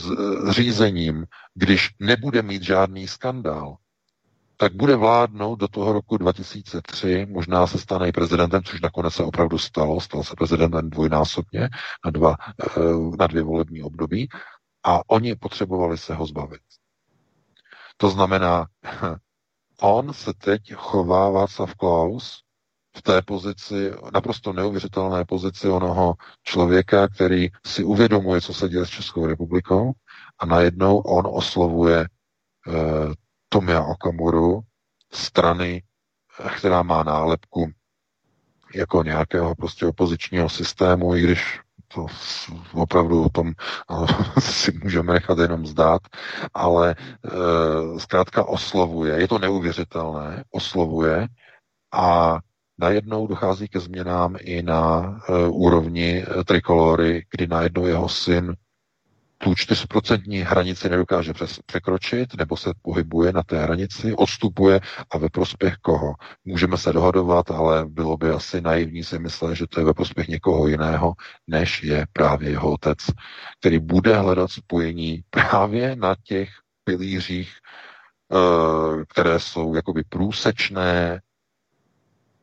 [0.51, 3.77] řízením, když nebude mít žádný skandál,
[4.57, 9.23] tak bude vládnout do toho roku 2003, možná se stane i prezidentem, což nakonec se
[9.23, 11.69] opravdu stalo, stal se prezidentem dvojnásobně
[12.05, 12.35] na, dva,
[12.77, 14.29] eh, na dvě volební období
[14.85, 16.61] a oni potřebovali se ho zbavit.
[17.97, 18.67] To znamená,
[19.81, 22.43] on se teď chová Václav Klaus
[22.97, 28.89] v té pozici, naprosto neuvěřitelné pozici onoho člověka, který si uvědomuje, co se děje s
[28.91, 29.93] Českou republikou
[30.39, 32.07] a najednou on oslovuje
[32.69, 32.73] eh,
[33.49, 34.61] Tomia Okamuru,
[35.13, 35.83] strany,
[36.57, 37.73] která má nálepku
[38.75, 42.07] jako nějakého prostě opozičního systému, i když to
[42.73, 43.53] opravdu o tom
[44.39, 46.03] si můžeme nechat jenom zdát,
[46.55, 46.99] ale e,
[48.01, 51.29] zkrátka oslovuje, je to neuvěřitelné, oslovuje
[51.93, 52.39] a
[52.79, 58.57] najednou dochází ke změnám i na e, úrovni e, trikolory, kdy najednou jeho syn
[59.39, 61.33] tu 4% hranici nedokáže
[61.67, 66.15] překročit, nebo se pohybuje na té hranici, odstupuje a ve prospěch koho.
[66.45, 70.29] Můžeme se dohadovat, ale bylo by asi naivní si myslet, že to je ve prospěch
[70.29, 71.15] někoho jiného,
[71.47, 72.99] než je právě jeho otec,
[73.61, 76.49] který bude hledat spojení právě na těch
[76.85, 77.53] pilířích,
[78.33, 81.21] eh, které jsou jakoby průsečné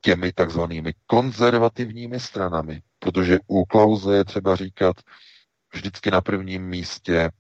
[0.02, 4.96] těmi takzvanými konzervativními stranami, protože u Klauze je třeba říkat,
[5.74, 7.32] vždycky na prvním místě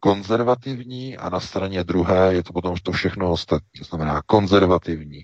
[0.00, 5.22] konzervativní a na straně druhé je to potom to všechno ostatní, to znamená konzervativní.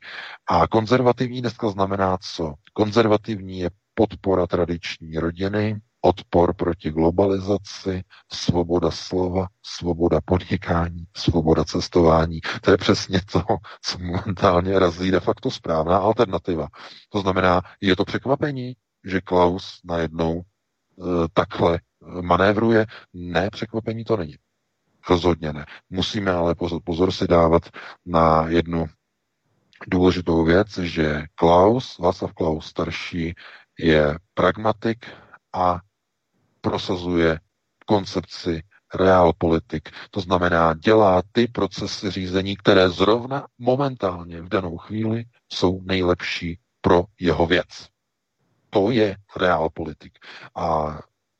[0.50, 2.54] A konzervativní dneska znamená co?
[2.72, 8.02] Konzervativní je podpora tradiční rodiny, odpor proti globalizaci,
[8.32, 12.40] svoboda slova, svoboda podnikání, svoboda cestování.
[12.60, 13.42] To je přesně to,
[13.82, 16.68] co momentálně razí de facto správná alternativa.
[17.08, 20.42] To znamená, je to překvapení, že Klaus najednou e,
[21.32, 21.80] takhle
[22.20, 22.86] manévruje.
[23.14, 24.34] Ne, překvapení to není.
[25.10, 25.66] Rozhodně ne.
[25.90, 27.62] Musíme ale pozor, pozor si dávat
[28.06, 28.86] na jednu
[29.86, 33.34] důležitou věc, že Klaus, Václav Klaus starší,
[33.78, 35.06] je pragmatik
[35.52, 35.80] a
[36.60, 37.40] prosazuje
[37.86, 38.62] koncepci
[38.94, 39.88] realpolitik.
[40.10, 47.04] To znamená, dělá ty procesy řízení, které zrovna momentálně v danou chvíli jsou nejlepší pro
[47.20, 47.88] jeho věc.
[48.70, 50.12] To je realpolitik.
[50.54, 50.98] A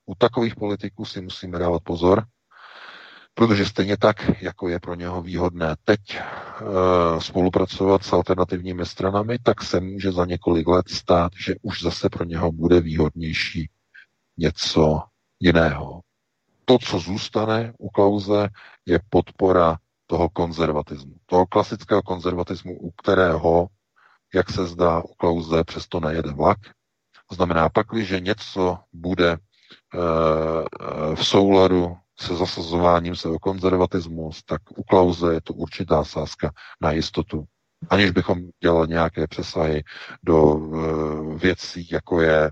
[0.09, 2.25] u takových politiků si musíme dávat pozor,
[3.35, 6.21] protože stejně tak, jako je pro něho výhodné teď e,
[7.21, 12.25] spolupracovat s alternativními stranami, tak se může za několik let stát, že už zase pro
[12.25, 13.71] něho bude výhodnější
[14.39, 15.03] něco
[15.41, 16.01] jiného.
[16.65, 18.49] To, co zůstane u Klauze,
[18.87, 21.15] je podpora toho konzervatismu.
[21.27, 23.67] Toho klasického konzervatismu, u kterého,
[24.35, 26.59] jak se zdá, u Klauze přesto nejede vlak.
[27.29, 29.48] To znamená, pak, že něco bude Eh,
[31.15, 36.93] v souladu se zasazováním se o konzervatismus, tak u Klauze je to určitá sázka na
[36.93, 37.45] jistotu.
[37.91, 39.85] Aniž bychom dělali nějaké přesahy
[40.23, 42.51] do uh, věcí, jako je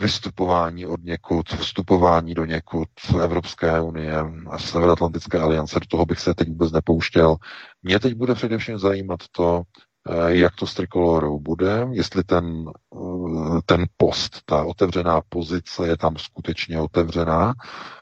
[0.00, 2.88] vystupování od někud, vstupování do někud
[3.22, 4.14] Evropské unie
[4.50, 7.36] a Severoatlantické aliance, do toho bych se teď vůbec nepouštěl.
[7.82, 9.87] Mě teď bude především zajímat to, Eh,
[10.26, 16.16] jak to s trikolorou bude, jestli ten, eh, ten post, ta otevřená pozice je tam
[16.16, 17.54] skutečně otevřená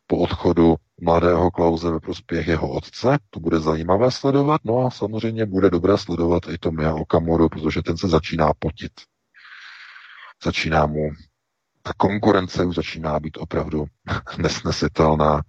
[0.06, 3.18] po odchodu mladého Klauze ve prospěch jeho otce.
[3.30, 4.60] To bude zajímavé sledovat.
[4.64, 8.92] No a samozřejmě bude dobré sledovat i to Mia Okamoru, protože ten se začíná potit.
[10.44, 11.10] Začíná mu
[11.82, 13.84] ta konkurence už začíná být opravdu
[14.38, 15.42] nesnesitelná.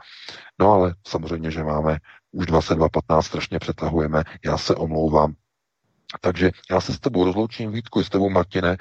[0.60, 1.98] No ale samozřejmě, že máme
[2.32, 4.24] už 22.15 strašně přetahujeme.
[4.46, 5.34] Já se omlouvám,
[6.22, 8.70] takže já se s tebou rozloučím, Vítku, s tebou, Martine.
[8.70, 8.78] E,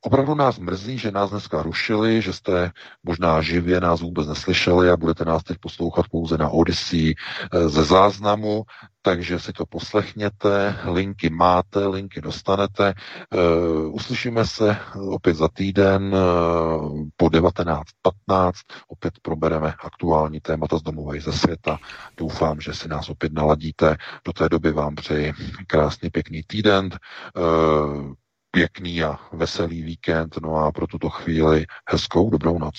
[0.00, 2.70] opravdu nás mrzí, že nás dneska rušili, že jste
[3.02, 7.84] možná živě nás vůbec neslyšeli a budete nás teď poslouchat pouze na Odyssey e, ze
[7.84, 8.62] záznamu.
[9.02, 12.94] Takže si to poslechněte, linky máte, linky dostanete.
[13.34, 18.52] Uh, uslyšíme se opět za týden uh, po 19.15,
[18.88, 21.78] opět probereme aktuální témata z domova i ze světa.
[22.16, 23.96] Doufám, že si nás opět naladíte.
[24.24, 25.32] Do té doby vám přeji
[25.66, 26.90] krásný, pěkný týden.
[27.36, 28.12] Uh,
[28.50, 32.74] pěkný a veselý víkend, no a pro tuto chvíli hezkou dobrou noc.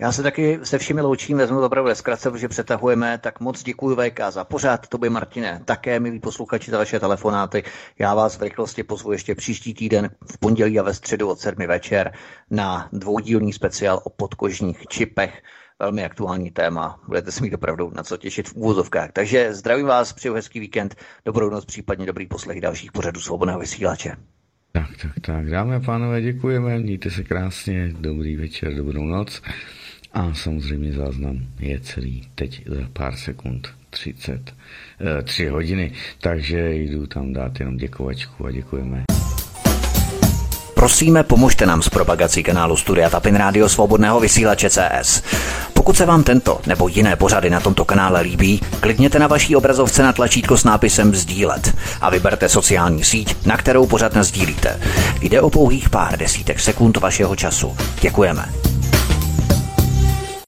[0.00, 3.96] Já se taky se všemi loučím, vezmu to opravdu zkratce, protože přetahujeme, tak moc děkuji
[3.96, 7.64] VK za pořád, to by Martine, také milí posluchači za vaše telefonáty.
[7.98, 11.66] Já vás v rychlosti pozvu ještě příští týden v pondělí a ve středu od 7
[11.66, 12.12] večer
[12.50, 15.42] na dvoudílný speciál o podkožních čipech.
[15.78, 19.12] Velmi aktuální téma, budete se mít opravdu na co těšit v úvozovkách.
[19.12, 20.94] Takže zdravím vás, přeju hezký víkend,
[21.24, 24.16] dobrou noc, případně dobrý poslech dalších pořadů svobodného vysílače.
[24.72, 29.42] Tak, tak, tak, dámy a pánové, děkujeme, mějte se krásně, dobrý večer, dobrou noc.
[30.16, 34.54] A samozřejmě záznam je celý teď za pár sekund, 30,
[35.18, 39.02] eh, 3 hodiny, takže jdu tam dát jenom děkovačku a děkujeme.
[40.74, 45.22] Prosíme, pomožte nám s propagací kanálu Studia Tapin Rádio Svobodného vysílače CS.
[45.74, 50.02] Pokud se vám tento nebo jiné pořady na tomto kanále líbí, klikněte na vaší obrazovce
[50.02, 54.80] na tlačítko s nápisem Sdílet a vyberte sociální síť, na kterou pořad sdílíte.
[55.20, 57.76] Jde o pouhých pár desítek sekund vašeho času.
[58.00, 58.65] Děkujeme.